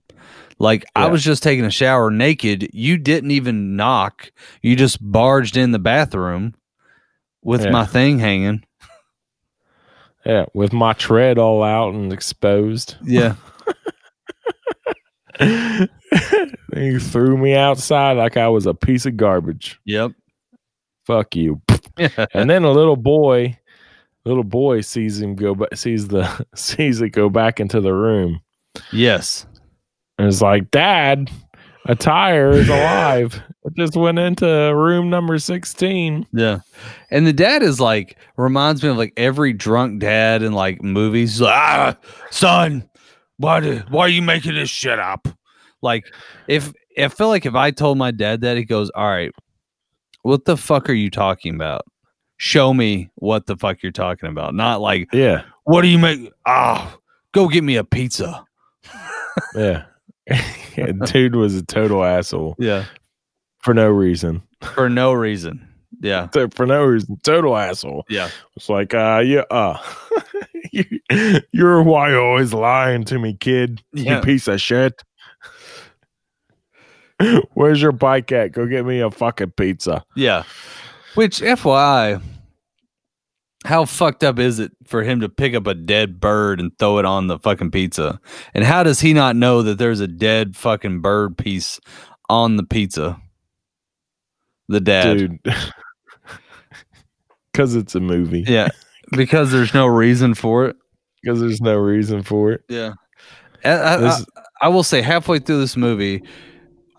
[0.61, 2.69] Like I was just taking a shower naked.
[2.75, 4.31] You didn't even knock.
[4.63, 6.55] You just barged in the bathroom
[7.43, 7.71] with Yeah.
[7.71, 8.65] my thing hanging.
[10.25, 10.45] Yeah.
[10.53, 12.97] With my tread all out and exposed.
[13.03, 13.37] Yeah.
[15.39, 19.81] he threw me outside like I was a piece of garbage.
[19.85, 20.13] yep.
[21.07, 21.63] Fuck you.
[22.35, 23.59] and then a little boy,
[24.27, 28.41] little boy sees him go, sees the sees it go back into the room,
[28.93, 29.47] yes.
[30.21, 31.31] And is like, "Dad,
[31.87, 33.43] A tire is alive.
[33.63, 36.27] It just went into room number 16.
[36.33, 36.61] Yeah.
[37.11, 41.43] And the dad is like reminds me of like every drunk dad in like movies.
[41.43, 41.97] Like, ah,
[42.31, 42.89] son,
[43.37, 45.29] why do, why are you making this shit up?
[45.83, 46.07] Like
[46.49, 49.31] if I feel like if I told my dad that, he goes, All right,
[50.23, 51.83] what the fuck are you talking about?
[52.39, 54.55] Show me what the fuck you're talking about.
[54.55, 55.43] Not like, Yeah.
[55.65, 56.33] what do you make?
[56.47, 56.97] Ah,
[57.33, 58.43] go get me a pizza.
[59.55, 59.85] Yeah.
[61.07, 62.85] Dude was a total asshole Yeah.
[63.61, 64.43] for no reason.
[64.75, 65.67] For no reason.
[66.01, 66.29] Yeah.
[66.33, 67.19] So For no reason.
[67.23, 68.05] Total asshole.
[68.09, 68.31] Yeah.
[68.57, 69.77] It's like, uh, yeah, uh,
[70.73, 71.01] you-
[71.53, 73.83] you're why you're always lying to me, kid.
[73.93, 74.17] Yeah.
[74.19, 75.03] You piece of shit.
[77.53, 78.53] Where's your bike at?
[78.53, 80.05] Go get me a fucking pizza.
[80.17, 80.45] Yeah.
[81.17, 82.23] Which FYI,
[83.65, 86.99] how fucked up is it for him to pick up a dead bird and throw
[86.99, 88.21] it on the fucking pizza?
[88.55, 91.79] And how does he not know that there's a dead fucking bird piece
[92.29, 93.21] on the pizza?
[94.69, 95.17] The dad.
[95.17, 95.41] Dude.
[97.53, 98.45] Because it's a movie.
[98.47, 98.69] Yeah.
[99.11, 100.77] Because there's no reason for it.
[101.21, 102.63] Because there's no reason for it.
[102.69, 102.93] Yeah.
[103.65, 104.19] I, I,
[104.63, 106.23] I will say halfway through this movie,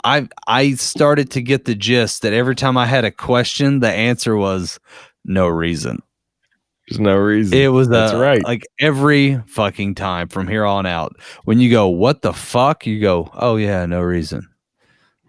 [0.03, 3.91] I I started to get the gist that every time I had a question, the
[3.91, 4.79] answer was
[5.25, 5.99] no reason.
[6.89, 7.57] There's no reason.
[7.57, 8.43] It was That's uh, right.
[8.43, 11.15] Like every fucking time from here on out,
[11.45, 14.47] when you go, "What the fuck?" you go, "Oh yeah, no reason."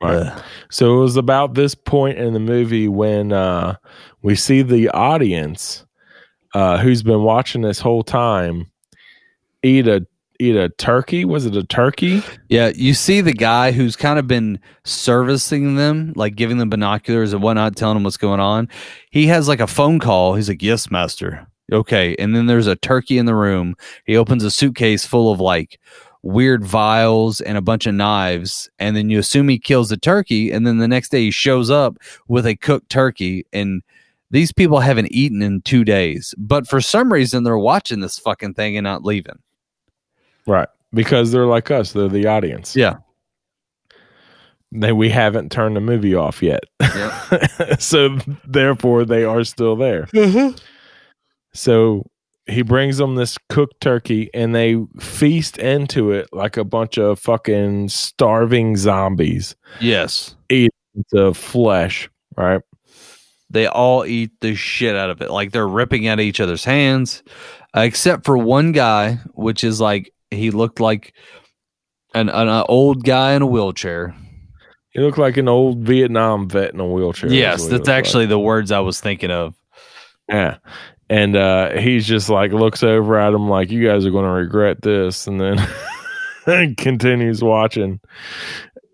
[0.03, 0.43] Right.
[0.71, 3.77] So it was about this point in the movie when uh,
[4.23, 5.87] we see the audience
[6.55, 8.71] uh, who's been watching this whole time
[9.63, 10.05] eat a
[10.43, 11.25] eat a turkey.
[11.25, 12.23] Was it a turkey?
[12.49, 17.33] Yeah, you see the guy who's kind of been servicing them, like giving them binoculars
[17.33, 18.69] and whatnot, telling them what's going on.
[19.11, 20.35] He has like a phone call.
[20.35, 23.77] He's like, "Yes, master." Okay, and then there's a turkey in the room.
[24.05, 25.79] He opens a suitcase full of like
[26.23, 30.51] weird vials and a bunch of knives, and then you assume he kills the turkey,
[30.51, 31.97] and then the next day he shows up
[32.29, 33.83] with a cooked turkey, and
[34.31, 38.55] these people haven't eaten in two days, but for some reason they're watching this fucking
[38.55, 39.39] thing and not leaving.
[40.47, 40.69] Right.
[40.93, 41.93] Because they're like us.
[41.93, 42.77] They're the audience.
[42.77, 42.97] Yeah.
[44.71, 46.65] They, we haven't turned the movie off yet.
[47.79, 50.05] so therefore they are still there.
[50.07, 50.57] Mm-hmm.
[51.55, 52.07] So
[52.47, 57.19] he brings them this cooked turkey and they feast into it like a bunch of
[57.19, 59.55] fucking starving zombies.
[59.81, 60.35] Yes.
[60.49, 60.73] Eat
[61.11, 62.63] the flesh, right?
[63.53, 65.31] they all eat the shit out of it.
[65.31, 67.23] Like they're ripping at each other's hands,
[67.77, 71.15] except for one guy, which is like he looked like
[72.15, 74.15] an an old guy in a wheelchair.
[74.91, 77.33] He looked like an old Vietnam vet in a wheelchair.
[77.33, 77.97] yes, that's looked like.
[77.97, 79.55] actually the words I was thinking of.
[80.29, 80.59] Yeah.
[81.09, 84.31] And uh he's just like looks over at him like you guys are going to
[84.31, 88.01] regret this and then continues watching.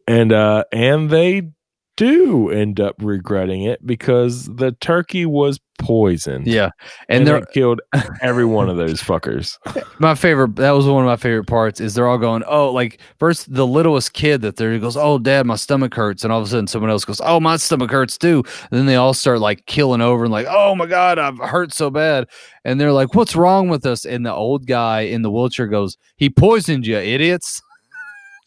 [0.06, 1.50] And uh and they
[1.98, 6.46] do end up regretting it because the turkey was poisoned.
[6.46, 6.70] Yeah,
[7.08, 7.80] And, and they're killed
[8.22, 9.58] every one of those fuckers.
[9.98, 10.54] my favorite.
[10.56, 11.80] That was one of my favorite parts.
[11.80, 15.44] Is they're all going, oh, like first the littlest kid that there goes, oh, dad,
[15.44, 18.16] my stomach hurts, and all of a sudden someone else goes, oh, my stomach hurts
[18.16, 18.44] too.
[18.70, 21.74] And then they all start like killing over and like, oh my god, I've hurt
[21.74, 22.28] so bad,
[22.64, 24.04] and they're like, what's wrong with us?
[24.04, 27.60] And the old guy in the wheelchair goes, he poisoned you, idiots.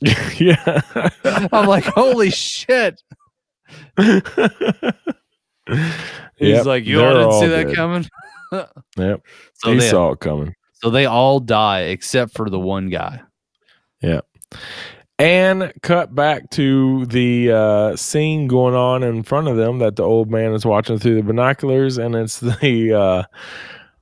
[0.40, 0.82] yeah.
[1.52, 3.04] I'm like, holy shit.
[3.98, 4.18] He's
[6.40, 7.76] Yep, like, you all didn't see that dead.
[7.76, 8.06] coming.
[8.98, 9.22] Yep.
[9.54, 10.54] So he they- saw it coming.
[10.84, 13.22] So they all die except for the one guy.
[14.02, 14.22] Yeah.
[15.20, 20.04] And cut back to the uh, scene going on in front of them that the
[20.04, 23.24] old man is watching through the binoculars, and it's the uh,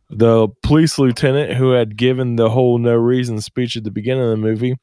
[0.09, 4.29] the police lieutenant who had given the whole no reason speech at the beginning of
[4.29, 4.77] the movie.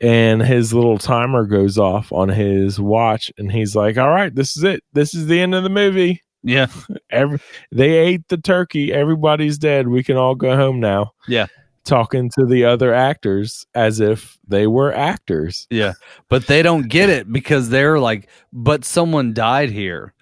[0.00, 4.56] And his little timer goes off on his watch, and he's like, "All right, this
[4.56, 4.82] is it.
[4.94, 6.22] This is the end of the movie.
[6.42, 6.68] Yeah.
[7.10, 7.38] Every
[7.70, 8.92] they ate the turkey.
[8.94, 9.88] Everybody's dead.
[9.88, 11.46] We can all go home now." Yeah.
[11.84, 15.66] talking to the other actors as if they were actors.
[15.70, 15.94] Yeah.
[16.28, 20.12] But they don't get it because they're like, but someone died here.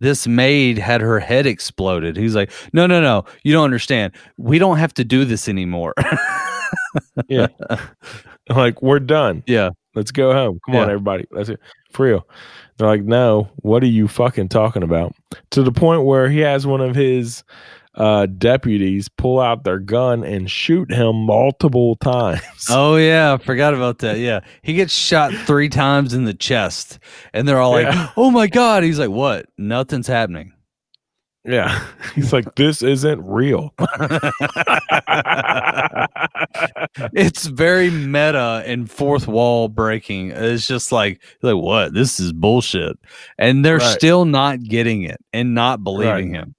[0.00, 2.16] This maid had her head exploded.
[2.16, 3.24] He's like, no, no, no.
[3.42, 4.12] You don't understand.
[4.36, 5.94] We don't have to do this anymore.
[7.28, 7.48] Yeah.
[8.56, 9.42] like, we're done.
[9.46, 9.70] yeah.
[9.94, 10.60] Let's go home.
[10.64, 10.92] Come on, Yeah.
[10.92, 11.24] everybody.
[11.32, 11.58] That's it.
[11.90, 12.28] For real.
[12.76, 15.12] They're like, no, what are you fucking talking about?
[15.50, 17.42] To the point where he has one of his
[17.96, 22.40] uh, deputies pull out their gun and shoot him multiple times.
[22.70, 23.32] Oh, yeah.
[23.32, 24.18] I forgot about that.
[24.18, 24.40] Yeah.
[24.62, 27.00] He gets shot three times in the chest.
[27.32, 28.84] And they're all like, oh my God.
[28.84, 29.46] He's like, what?
[29.56, 30.52] Nothing's happening.
[31.48, 31.82] Yeah.
[32.14, 33.72] He's like, this isn't real.
[37.14, 40.30] it's very meta and fourth wall breaking.
[40.32, 41.94] It's just like like what?
[41.94, 42.98] This is bullshit.
[43.38, 43.96] And they're Right.
[43.98, 46.54] still not getting it and not believing him.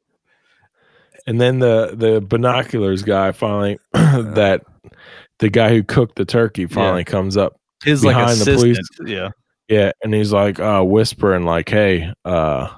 [1.28, 4.62] And then the the binoculars guy finally that
[5.40, 8.58] the guy who cooked the turkey finally comes up His like behind the assistant.
[8.60, 8.80] police.
[9.06, 9.30] Yeah.
[9.68, 12.70] Yeah, and he's like uh whispering like, "Hey, uh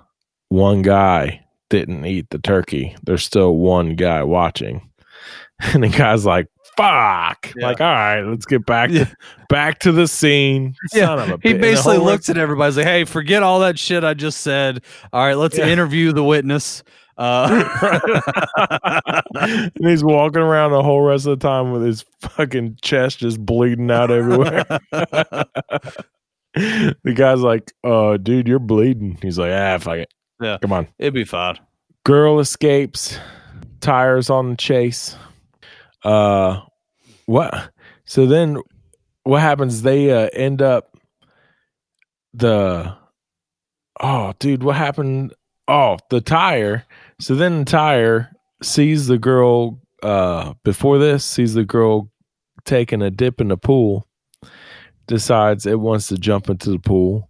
[0.50, 2.96] one guy didn't eat the turkey.
[3.04, 4.88] There's still one guy watching."
[5.74, 7.68] And the guy's like, "Fuck." Yeah.
[7.68, 9.04] Like, "All right, let's get back Yeah.
[9.06, 9.16] to
[9.48, 12.38] back to the scene." Yeah, Son of a he bi- and the basically looks at
[12.40, 14.84] everybody he's like, "Hey, forget all that shit I just said.
[15.14, 15.68] All right, let's Yeah.
[15.68, 16.84] interview the witness."
[17.16, 17.70] Uh,
[19.40, 23.40] and he's walking around the whole rest of the time with his fucking chest just
[23.46, 24.66] bleeding out everywhere.
[26.56, 30.10] the guy's like, "Uh, dude, you're bleeding." He's like, "Ah, fuck it.
[30.42, 30.58] Yeah.
[30.62, 31.60] come on." It'd be fine.
[32.04, 33.18] Girl escapes.
[33.80, 35.16] Tires on the chase.
[36.04, 36.62] Uh,
[37.26, 37.72] what?
[38.06, 38.58] So then,
[39.24, 39.82] what happens?
[39.82, 40.98] They uh, end up
[42.34, 42.96] the.
[44.00, 45.34] Oh, dude, what happened?
[45.68, 46.86] Oh, the tire.
[47.20, 48.32] So then the tire
[48.64, 49.80] sees the girl.
[50.04, 52.10] Uh, before this, sees the girl
[52.66, 54.08] taking a dip in the pool.
[55.08, 57.30] Decides it wants to jump into the pool,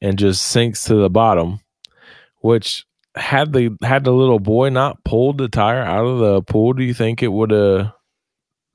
[0.00, 1.60] and just sinks to the bottom.
[2.44, 2.84] Which
[3.14, 6.82] had the had the little boy not pulled the tire out of the pool, do
[6.82, 7.92] you think it would have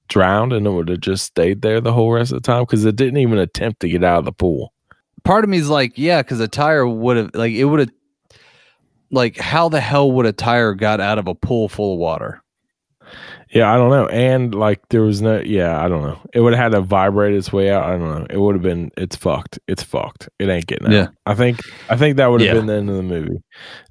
[0.07, 2.63] drowned and it would have just stayed there the whole rest of the time?
[2.63, 4.73] Because it didn't even attempt to get out of the pool.
[5.23, 7.91] Part of me is like, yeah, because a tire would have like it would have
[9.11, 12.41] like how the hell would a tire got out of a pool full of water?
[13.51, 14.07] Yeah, I don't know.
[14.07, 16.19] And like there was no yeah, I don't know.
[16.34, 17.84] It would have had to vibrate its way out.
[17.84, 18.27] I don't know.
[18.30, 19.57] It would have been it's fucked.
[19.67, 20.30] It's fucked.
[20.38, 20.93] It ain't getting out.
[20.93, 21.07] Yeah.
[21.26, 21.59] I think
[21.89, 22.53] I think that would have Yeah.
[22.53, 23.30] been the end of the movie.
[23.38, 23.41] And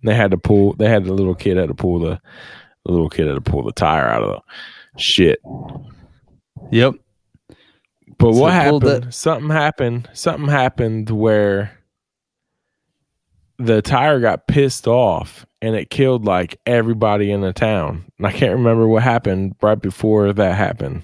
[0.05, 2.20] they had to pull they had the little kid had to pull the
[2.85, 5.40] the little kid had to pull the tire out of the shit.
[6.70, 6.94] Yep.
[8.16, 9.12] But So what happened?
[9.12, 10.09] Something happened.
[10.12, 11.72] Something happened where
[13.59, 18.05] the tire got pissed off and it killed like everybody in the town.
[18.18, 21.02] And I can't remember what happened right before that happened.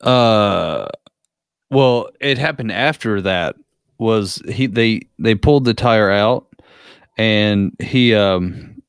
[0.00, 0.88] Uh,
[1.70, 3.56] well, it happened after that.
[3.98, 4.66] Was he?
[4.66, 6.48] They they pulled the tire out,
[7.16, 8.82] and he, um,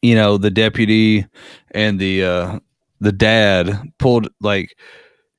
[0.00, 1.26] you know, the deputy
[1.72, 2.58] and the uh
[3.00, 4.78] the dad pulled like,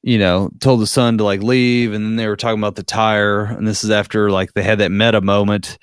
[0.03, 2.83] you know, told the son to like leave, and then they were talking about the
[2.83, 5.77] tire, and this is after like they had that meta moment,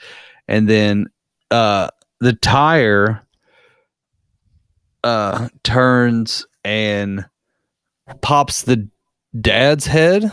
[0.47, 1.07] and then
[1.55, 1.89] uh
[2.21, 3.23] the tire
[5.05, 7.27] uh turns and
[8.23, 8.89] pops the
[9.41, 10.33] dad's head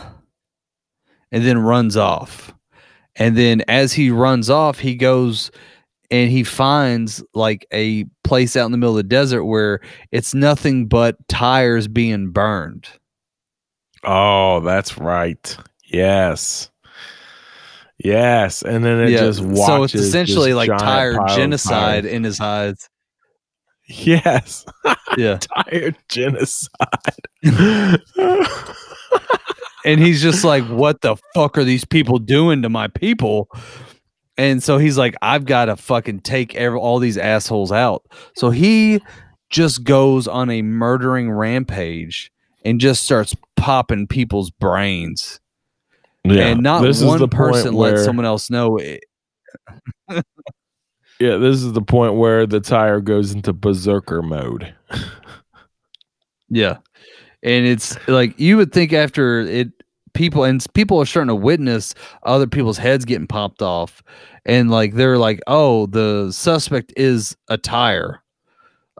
[1.30, 2.52] and then runs off.
[3.14, 5.50] And then as he runs off, he goes
[6.10, 9.80] and he finds like a place out in the middle of the desert where
[10.10, 12.88] it's nothing but tires being burned.
[14.02, 15.56] Oh, that's right.
[15.84, 16.71] Yes.
[18.04, 18.62] Yes.
[18.62, 19.66] And then it just watches.
[19.66, 22.88] so it's essentially like giant tire genocide in his eyes.
[23.86, 24.64] Yes.
[25.18, 25.36] Yeah.
[25.38, 26.70] tire genocide.
[29.84, 33.48] and he's just like, "What the fuck are these people doing to my people?"
[34.38, 38.04] And so he's like, "I've got to fucking take every, all these assholes out."
[38.36, 39.00] So he
[39.50, 42.30] just goes on a murdering rampage
[42.64, 45.40] and just starts popping people's brains.
[46.24, 46.48] Yeah.
[46.48, 48.76] and not one person lets where- someone else know.
[48.76, 49.04] It.
[51.20, 54.74] Yeah, this is the point where the tire goes into berserker mode.
[56.54, 56.78] Yeah.
[57.42, 59.68] And it's like you would think after it
[60.12, 61.94] people and people are starting to witness
[62.24, 64.02] other people's heads getting popped off
[64.44, 68.22] and like they're like, "Oh, the suspect is a tire."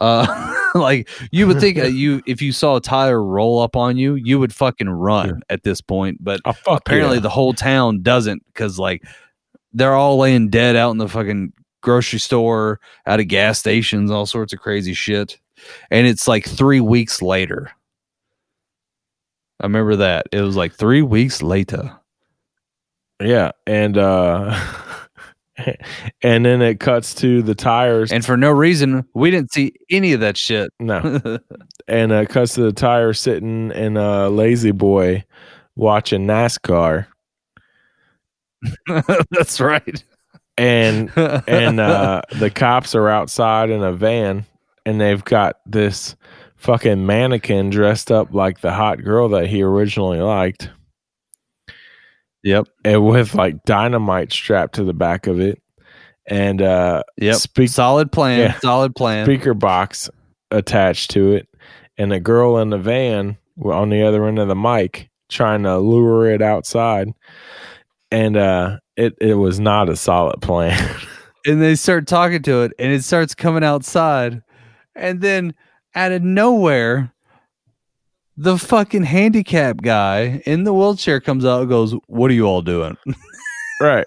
[0.00, 3.96] Uh like you would think uh, you if you saw a tire roll up on
[3.96, 7.22] you, you would fucking run at this point, but Oh, apparently yeah.
[7.22, 9.02] the whole town doesn't cuz like
[9.72, 14.26] they're all laying dead out in the fucking grocery store, out of gas stations, all
[14.26, 15.38] sorts of crazy shit.
[15.90, 17.70] And it's like 3 weeks later.
[19.60, 20.26] I remember that.
[20.32, 21.96] It was like 3 weeks later.
[23.20, 24.50] Yeah, and uh
[26.22, 30.12] and then it cuts to the tires And for no reason, we didn't see any
[30.12, 30.70] of that shit.
[30.80, 31.20] no.
[31.88, 35.24] and uh, it cuts to the tire sitting in a La-Z-Boy
[35.76, 37.06] watching NASCAR
[39.30, 40.04] That's right.
[40.58, 44.44] and and uh the cops are outside in a van
[44.86, 46.14] and they've got this
[46.56, 50.70] fucking mannequin dressed up like the hot girl that he originally liked
[52.44, 52.68] Yep.
[52.84, 55.62] and with like dynamite strapped to the back of it
[56.26, 57.36] and uh Yep.
[57.36, 58.40] speak solid plan.
[58.40, 58.58] Yeah.
[58.60, 59.24] Solid plan.
[59.26, 60.10] speaker box
[60.50, 61.48] attached to it
[61.98, 65.78] and a girl in the van on the other end of the mic trying to
[65.78, 67.08] lure it outside.
[68.10, 70.78] And uh, it, it was not a solid plan.
[71.46, 74.42] and they start talking to it and it starts coming outside
[74.94, 75.54] and then
[75.94, 77.12] out of nowhere
[78.42, 82.62] the fucking handicap guy in the wheelchair comes out and goes what are you all
[82.62, 82.96] doing?
[83.80, 84.06] Right.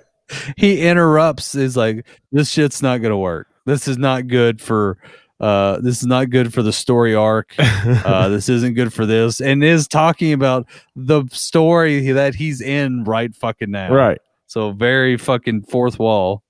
[0.56, 3.48] he interrupts is like this shit's not gonna work.
[3.66, 4.98] This is not good for
[5.41, 7.53] uh this is not good for the story arc.
[7.60, 9.41] Uh this isn't good for this.
[9.41, 13.94] And is talking about the story that he's in right fucking now.
[13.94, 14.20] Right.
[14.48, 16.41] so very fucking fourth wall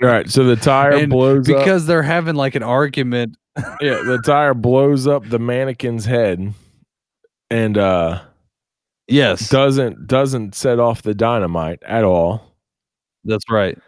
[0.00, 0.28] Right.
[0.28, 1.56] So the tire And blows up.
[1.58, 3.36] because they're having like an argument
[3.80, 6.54] yeah, the tire blows up the mannequin's head
[7.50, 8.20] and uh
[9.08, 12.54] yes doesn't doesn't set off the dynamite at all.
[13.24, 13.78] that's right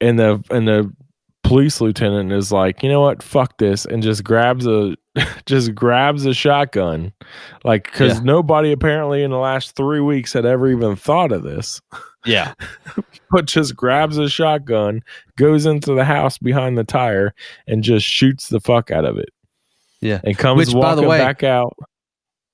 [0.00, 0.92] And the and the
[1.42, 3.22] police lieutenant is like, "You know what?
[3.22, 4.96] Fuck this." And just grabs a
[5.46, 7.12] just grabs a shotgun.
[7.64, 8.20] Like cuz Yeah.
[8.24, 11.80] nobody apparently in the last 3 weeks had ever even thought of this.
[12.26, 12.54] yeah
[13.30, 15.02] But just grabs a shotgun,
[15.36, 17.34] goes into the house behind the tire
[17.66, 19.28] and just shoots the fuck out of it.
[20.00, 21.76] yeah And comes Which, by the walking way- back out.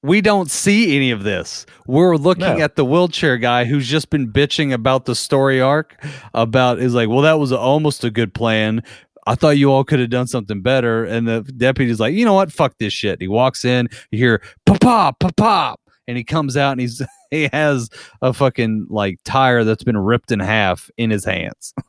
[0.03, 1.67] we don't see any of this.
[1.87, 2.65] We're looking No.
[2.65, 6.03] at the wheelchair guy who's just been bitching about the story arc.
[6.33, 8.83] About is like, well, that was almost a good plan.
[9.31, 11.05] I thought you all could have done something better.
[11.05, 12.51] And the deputy's like, you know what?
[12.53, 13.21] Fuck this shit.
[13.21, 13.89] He walks in.
[14.11, 17.01] You hear pop pop pop pop, and he comes out and he's
[17.31, 17.89] he has
[18.23, 21.73] a fucking like tire that's been ripped in half in his hands.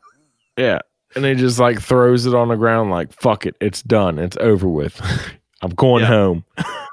[0.58, 0.80] Yeah.
[1.16, 4.20] And he just like throws it on the ground like fuck it, it's done.
[4.20, 5.02] It's over with.
[5.64, 6.08] I'm going Yeah.
[6.08, 6.44] home.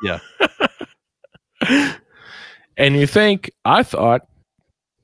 [0.03, 0.19] Yeah.
[2.77, 4.23] and you think I thought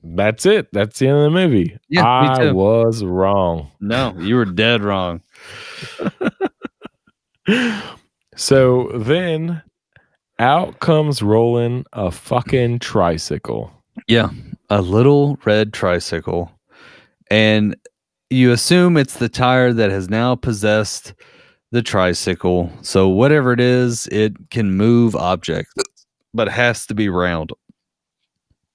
[0.03, 0.67] that's it.
[0.71, 1.77] That's the end of the movie.
[1.89, 3.71] Yeah, I was wrong.
[3.81, 5.21] No, you were dead wrong.
[8.35, 9.61] So then
[10.39, 13.71] out comes rolling a fucking tricycle.
[14.07, 14.29] Yeah,
[14.69, 16.51] a little red tricycle.
[17.31, 17.75] And
[18.29, 21.13] you assume it's the tire that has now possessed
[21.71, 22.69] the tricycle.
[22.81, 25.73] So whatever it is, it can move objects,
[26.33, 27.51] but has to be round.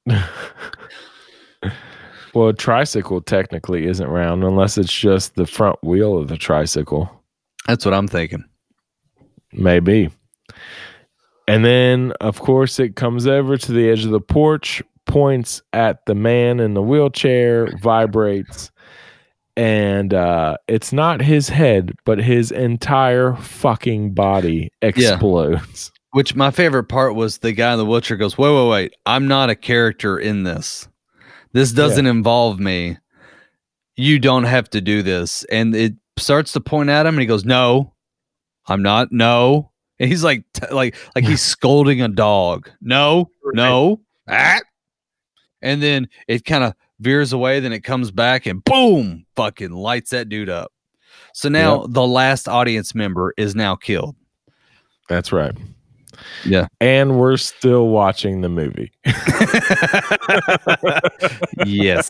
[2.35, 7.11] Well, a tricycle technically isn't round unless it's just the front wheel of the tricycle.
[7.67, 8.45] That's what I'm thinking.
[9.53, 10.11] Maybe.
[11.49, 16.07] And then, of course, it comes over to the edge of the porch, points at
[16.07, 18.71] the man in the wheelchair, vibrates,
[19.57, 25.91] and uh, it's not his head, but his entire fucking body explodes.
[26.13, 28.95] Which my favorite part was the guy in the wheelchair goes, Wait, wait, wait.
[29.07, 30.89] I'm not a character in this.
[31.53, 32.99] This doesn't involve me.
[33.97, 35.45] You don't have to do this.
[35.45, 37.95] And it starts to point at him and he goes, No,
[38.67, 39.11] I'm not.
[39.11, 39.73] No.
[39.99, 42.71] And he's like, t- like, like he's scolding a dog.
[42.81, 44.01] No, no.
[44.29, 44.61] Ah.
[45.61, 47.61] And then it kind of veers away.
[47.61, 50.73] Then it comes back and boom, fucking lights that dude up.
[51.35, 54.17] So now the last audience member is now killed.
[55.09, 55.57] That's right.
[56.45, 56.67] Yeah.
[56.81, 58.93] And we're still watching the movie.
[61.67, 62.09] yes.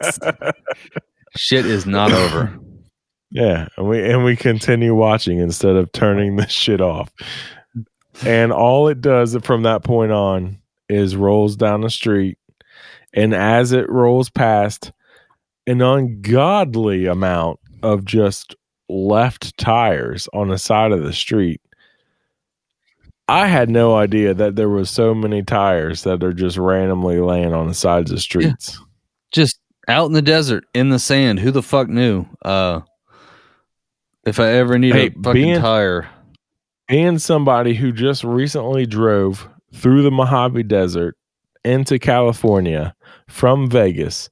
[1.37, 2.59] Shit is not over.
[3.31, 7.13] Yeah, and we and we continue watching instead of turning the shit off.
[8.27, 10.59] And all it does from that point on
[10.89, 12.39] is rolls down the street,
[13.15, 14.91] and as it rolls past,
[15.69, 18.57] an ungodly amount of just
[18.89, 21.61] left tires on the side of the street.
[23.31, 27.55] I had no idea that there was so many tires that are just randomly laying
[27.55, 28.79] on the sides of streets.
[29.31, 29.59] Just
[29.89, 31.39] out in the desert, in the sand.
[31.41, 32.27] Who the fuck knew?
[32.45, 32.81] Uh
[34.27, 36.09] if I ever need Hey, a fucking being- tire.
[36.89, 41.17] and somebody who just recently drove through the Mojave Desert
[41.65, 42.95] into California
[43.29, 44.29] from Vegas,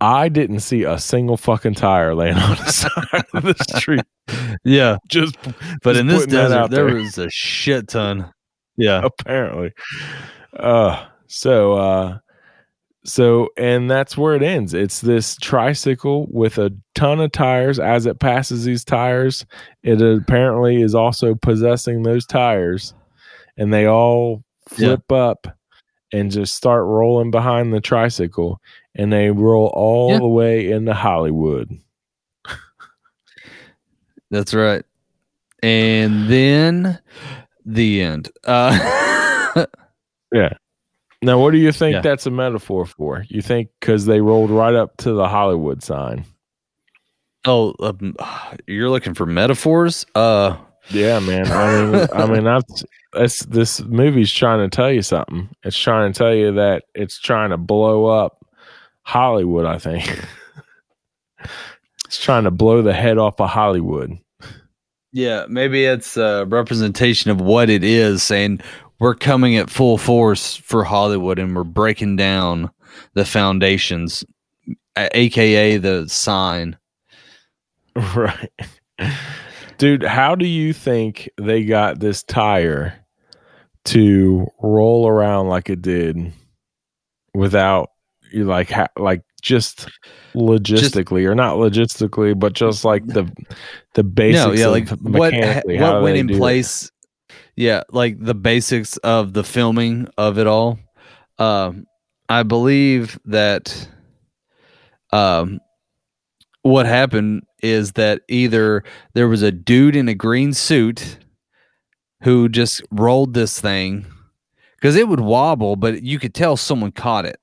[0.00, 4.04] I didn't see a single fucking tire laying on the side of the street.
[4.64, 4.98] Yeah.
[5.08, 5.36] Just,
[5.82, 6.94] But just in this desert, there there.
[6.96, 8.32] was a shit ton.
[8.76, 9.02] Yeah.
[9.04, 9.72] apparently.
[10.56, 12.18] Uh, so, uh,
[13.04, 14.74] so, and that's where it ends.
[14.74, 17.78] It's this tricycle with a ton of tires.
[17.78, 19.46] As it passes these tires,
[19.82, 22.92] it apparently is also possessing those tires,
[23.56, 25.46] and they all flip up
[26.12, 28.60] and just start rolling behind the tricycle,
[28.98, 30.18] and they roll all Yeah.
[30.18, 31.70] the way into Hollywood.
[34.30, 34.84] That's right.
[35.62, 36.98] And then
[37.64, 38.30] the end.
[38.44, 38.76] Uh
[40.32, 40.50] Yeah.
[41.22, 42.00] Now, what do you think Yeah.
[42.02, 43.24] that's a metaphor for?
[43.28, 46.24] You think because they rolled right up to the Hollywood sign?
[47.46, 48.14] Oh, um,
[48.66, 50.04] you're looking for metaphors?
[50.14, 50.56] Uh
[50.90, 51.46] Yeah, man.
[51.50, 52.44] I mean, I mean,
[53.14, 55.48] that's this movie's trying to tell you something.
[55.64, 58.37] It's trying to tell you that it's trying to blow up
[59.08, 59.64] Hollywood.
[59.64, 60.22] I think
[62.04, 64.18] it's trying to blow the head off of Hollywood.
[65.12, 68.60] Yeah, maybe it's a representation of what it is, saying
[69.00, 72.70] we're coming at full force for Hollywood and we're breaking down
[73.14, 74.26] the foundations,
[74.94, 76.76] aka the sign.
[78.14, 78.50] Right.
[79.78, 82.94] Dude, how do you think they got this tire
[83.86, 86.32] to roll around like it did
[87.34, 87.90] without
[88.32, 89.88] you like ha- like just
[90.34, 93.30] logistically or not logistically but just like the
[93.94, 96.38] the basics no, yeah, of like what what went in do it?
[96.38, 96.90] place.
[97.56, 100.78] Yeah, like the basics of the filming of it all.
[101.40, 101.86] Um,
[102.28, 103.88] I believe that
[105.12, 105.58] um,
[106.62, 108.84] what happened is that either
[109.14, 111.18] there was a dude in a green suit
[112.22, 114.06] who just rolled this thing
[114.76, 117.40] because it would wobble, but you could tell someone caught it,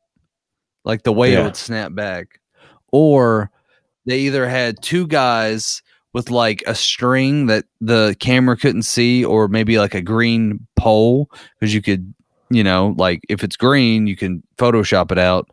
[0.86, 2.40] like the way it would snap back,
[2.92, 3.52] or
[4.06, 5.82] they either had two guys
[6.14, 11.30] with like a string that the camera couldn't see, or maybe like a green pole
[11.60, 12.14] because you could,
[12.50, 15.50] you know, like if it's green, you can Photoshop it out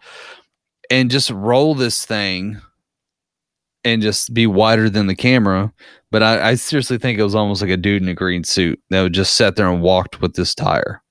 [0.90, 2.60] and just roll this thing
[3.84, 5.72] and just be wider than the camera.
[6.10, 8.80] But I, I seriously think it was almost like a dude in a green suit
[8.90, 11.02] that would just sat there and walked with this tire.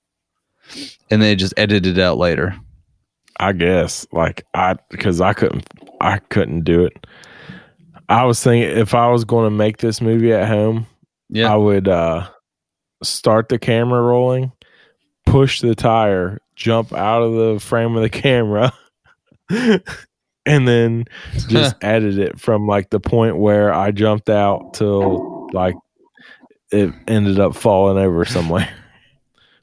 [1.10, 2.56] And they just edited it out later.
[3.38, 5.66] I guess like I because I couldn't
[6.00, 7.06] I couldn't do it.
[8.08, 10.86] I was thinking if I was going to make this movie at home,
[11.28, 11.52] Yeah.
[11.52, 12.28] I would uh
[13.02, 14.52] start the camera rolling,
[15.26, 18.72] push the tire, jump out of the frame of the camera,
[19.48, 21.04] and then
[21.48, 25.74] just edit it from like the point where I jumped out till like
[26.70, 28.68] it ended up falling over somewhere.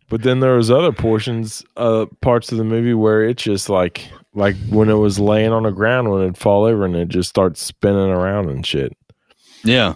[0.10, 4.10] But then there was other portions, uh, parts of the movie where it just like,
[4.34, 7.30] like when it was laying on the ground when it'd fall over and it just
[7.30, 8.96] starts spinning around and shit.
[9.64, 9.94] Yeah.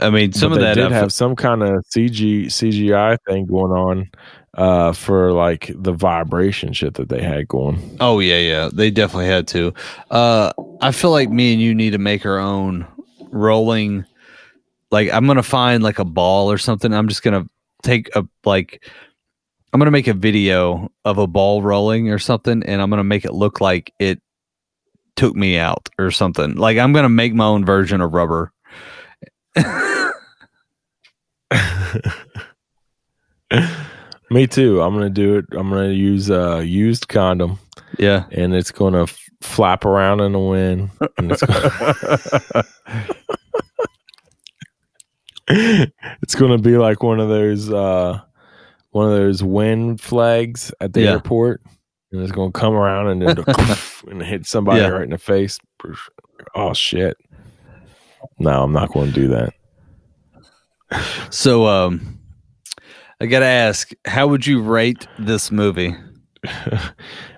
[0.00, 3.46] I mean, some But of they that did have some kind of CG CGI thing
[3.46, 4.10] going on,
[4.54, 7.96] uh, for like the vibration shit that they had going.
[8.00, 8.70] Oh yeah, yeah.
[8.72, 9.72] They definitely had to.
[10.10, 12.86] Uh I feel like me and you need to make our own
[13.30, 14.04] rolling
[14.90, 16.92] like I'm gonna find like a ball or something.
[16.92, 17.46] I'm just gonna
[17.84, 18.82] take a like
[19.72, 23.24] I'm gonna make a video of a ball rolling or something and I'm gonna make
[23.24, 24.20] it look like it
[25.16, 26.54] took me out or something.
[26.56, 28.52] Like I'm gonna make my own version of rubber.
[34.30, 34.80] Me too.
[34.82, 35.44] I'm gonna do it.
[35.52, 37.58] I'm gonna use a used condom.
[37.98, 38.24] Yeah.
[38.32, 40.90] and it's gonna f- flap around in the wind.
[46.22, 48.20] It's, gonna gonna be like one of those uh,
[48.90, 51.10] one of those wind flags at the Yeah.
[51.12, 51.60] airport,
[52.12, 53.44] and it's gonna come around and then
[54.10, 54.88] and hit somebody Yeah.
[54.88, 55.58] right in the face.
[56.54, 57.16] Oh shit!
[58.38, 59.52] No, I'm not going to do that.
[61.30, 62.18] So um
[63.20, 65.94] I gotta ask, how would you rate this movie?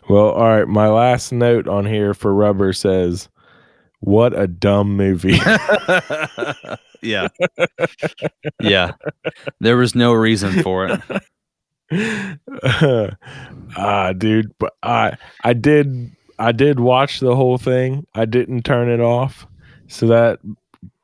[0.09, 0.69] Well, all right.
[0.69, 3.28] My last note on here for Rubber says,
[4.01, 5.39] "What a dumb movie."
[7.02, 7.28] Yeah.
[8.60, 8.93] yeah.
[9.60, 11.01] There was no reason for it.
[13.77, 18.06] ah, dude, but I I did I did watch the whole thing.
[18.14, 19.47] I didn't turn it off,
[19.89, 20.40] so that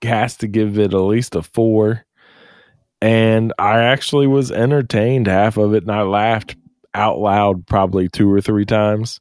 [0.03, 2.05] has to give it at least a four.
[3.01, 6.57] And I actually was entertained half of it, and I laughed
[6.95, 9.21] out loud probably two or three times.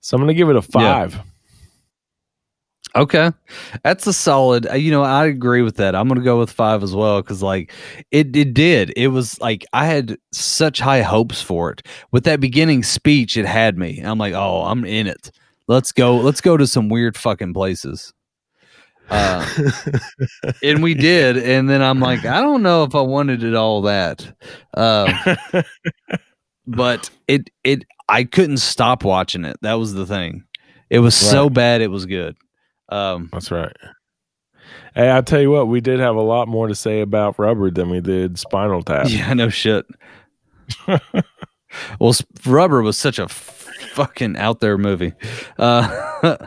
[0.00, 1.20] So I'm gonna give it a five.
[2.94, 3.30] Okay.
[3.84, 4.66] That's a solid.
[4.70, 5.94] uh, You know, I agree with that.
[5.94, 7.72] I'm going to go with 5 as well cuz like
[8.10, 8.92] it it did.
[8.96, 11.82] It was like I had such high hopes for it.
[12.10, 14.00] With that beginning speech it had me.
[14.04, 15.30] I'm like, "Oh, I'm in it.
[15.68, 16.16] Let's go.
[16.18, 18.12] Let's go to some weird fucking places."
[19.10, 19.46] Uh,
[20.62, 23.82] and we did and then I'm like, I don't know if I wanted it all
[23.82, 24.34] that.
[24.74, 25.12] Uh,
[26.66, 29.56] but it it I couldn't stop watching it.
[29.62, 30.44] That was the thing.
[30.90, 32.36] It was so bad it was good.
[32.92, 33.74] Um That's right.
[34.94, 37.70] Hey, I tell you what, we did have a lot more to say about Rubber
[37.70, 39.06] than we did Spinal Tap.
[39.10, 39.86] Yeah, no shit.
[41.98, 42.14] well,
[42.44, 45.14] Rubber was such a fucking out there movie.
[45.58, 46.36] Uh,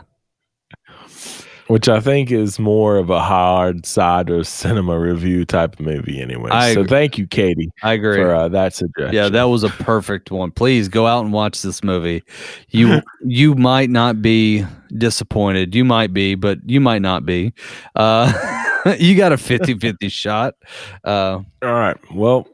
[1.68, 6.20] which I think is more of a hard side of cinema review type of movie
[6.20, 6.50] anyway.
[6.50, 6.88] I so agree.
[6.90, 8.16] thank you, Katie, I agree.
[8.16, 9.14] for uh, that suggestion.
[9.14, 10.50] yeah, that was a perfect one.
[10.50, 12.22] Please go out and watch this movie.
[12.70, 14.64] You you might not be
[14.96, 15.74] disappointed.
[15.74, 17.52] You might be, but you might not be.
[17.94, 18.32] Uh,
[18.98, 20.54] you got a 50-50 shot.
[21.04, 21.96] Uh, All right.
[22.14, 22.46] Well,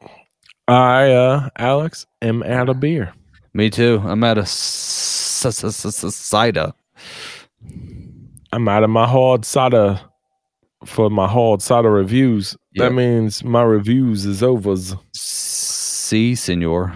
[0.69, 3.13] I, uh, Alex, am out of beer.
[3.53, 4.01] me too.
[4.05, 6.73] I'm at a s- s- s- s- cider.
[8.53, 10.01] I'm out of my hard cider
[10.85, 12.57] for my hard cider reviews.
[12.75, 12.89] Yep.
[12.89, 14.75] That means my reviews is over.
[15.13, 16.95] See, senor.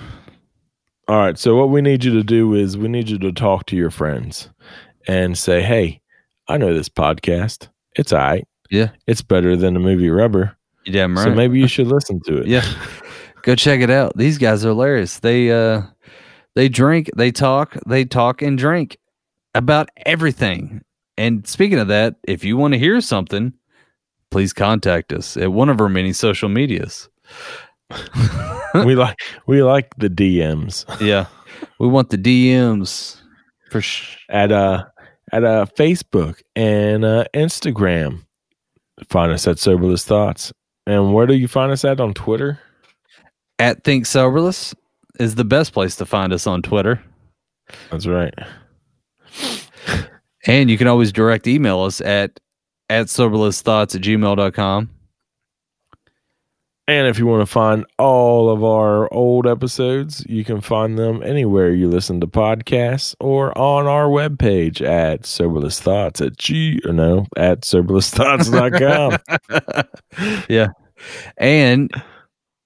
[1.09, 1.39] All right.
[1.39, 3.91] So what we need you to do is we need you to talk to your
[3.91, 4.51] friends
[5.07, 6.01] and say, "Hey,
[6.49, 7.69] I know this podcast.
[7.95, 8.47] It's all right.
[8.71, 8.91] Yeah.
[9.07, 10.57] It's better than the movie Rubber.
[10.85, 11.25] You damn right.
[11.25, 12.65] So maybe you should listen to it." Yeah.
[13.43, 14.17] Go check it out.
[14.17, 15.21] These guys are hilarious.
[15.21, 15.83] They uh
[16.57, 18.99] they drink, they talk, they talk and drink
[19.55, 20.83] about everything.
[21.19, 23.53] And speaking of that, if you want to hear something,
[24.31, 27.09] please contact us at one of our many social medias.
[28.85, 29.17] we like
[29.47, 31.27] we like the DMs Yeah.
[31.79, 33.21] We want the DMs
[33.71, 34.85] for sh- at uh
[35.33, 38.25] at uh Facebook and uh Instagram.
[39.09, 40.53] Find us at Soberless Thoughts.
[40.87, 42.59] And where do you find us at on Twitter?
[43.59, 44.75] at Think Soberless
[45.19, 47.03] is the best place to find us on Twitter.
[47.91, 48.35] That's right.
[50.47, 52.41] And you can always direct email us at
[52.89, 54.91] at soberlessthoughts at gmail.com.
[56.89, 61.21] And if you want to find all of our old episodes, you can find them
[61.25, 66.93] anywhere you listen to podcasts or on our webpage at soberless thoughts at G or
[66.93, 69.19] no at soberless soberlessthoughts.com.
[70.49, 70.69] yeah.
[71.39, 71.91] And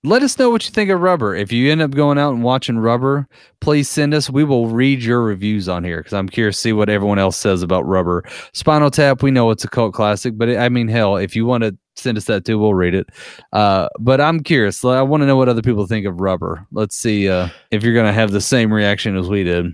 [0.02, 1.34] let us know what you think of Rubber.
[1.34, 3.28] If you end up going out and watching Rubber,
[3.60, 4.30] please send us.
[4.30, 7.36] We will read your reviews on here because I'm curious to see what everyone else
[7.36, 8.24] says about Rubber.
[8.54, 11.64] Spinal Tap, we know it's a cult classic, but I mean, hell, if you want
[11.64, 13.08] to send us that too, we'll read it.
[13.52, 14.82] Uh, but I'm curious.
[14.84, 16.66] I want to know what other people think of Rubber.
[16.72, 19.66] Let's see uh, if you're going to have the same reaction as we did.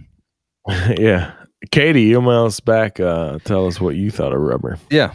[0.98, 1.32] yeah.
[1.70, 2.98] Katie, email us back.
[2.98, 4.78] Uh, tell us what you thought of Rubber.
[4.90, 5.12] Yeah.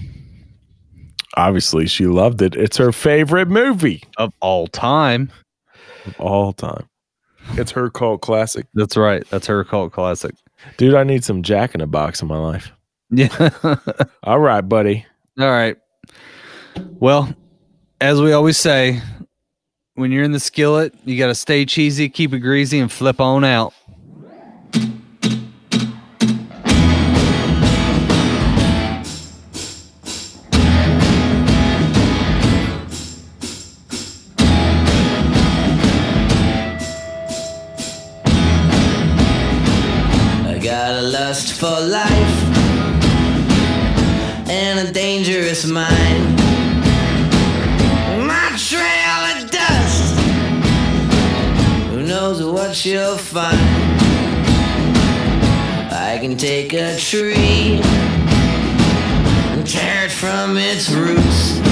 [1.37, 2.55] Obviously, she loved it.
[2.55, 5.31] It's her favorite movie Of all time.
[6.05, 6.87] of all time.
[7.53, 8.65] It's her cult classic.
[8.73, 9.27] That's right.
[9.29, 10.35] That's her cult classic.
[10.77, 12.71] Dude, I need some Jack in a Box in my life.
[13.09, 13.49] Yeah.
[14.23, 15.05] All right, buddy.
[15.39, 15.75] All right.
[16.99, 17.33] Well,
[17.99, 19.01] as we always say,
[19.95, 23.19] when you're in the skillet, you got to stay cheesy, keep it greasy, and flip
[23.19, 23.73] on out.
[41.61, 42.43] For life
[44.49, 46.35] and a dangerous mind.
[48.25, 50.19] My trail of dust.
[51.91, 53.59] Who knows what she'll find?
[55.91, 57.79] I can take a tree
[59.53, 61.70] and tear it from its roots.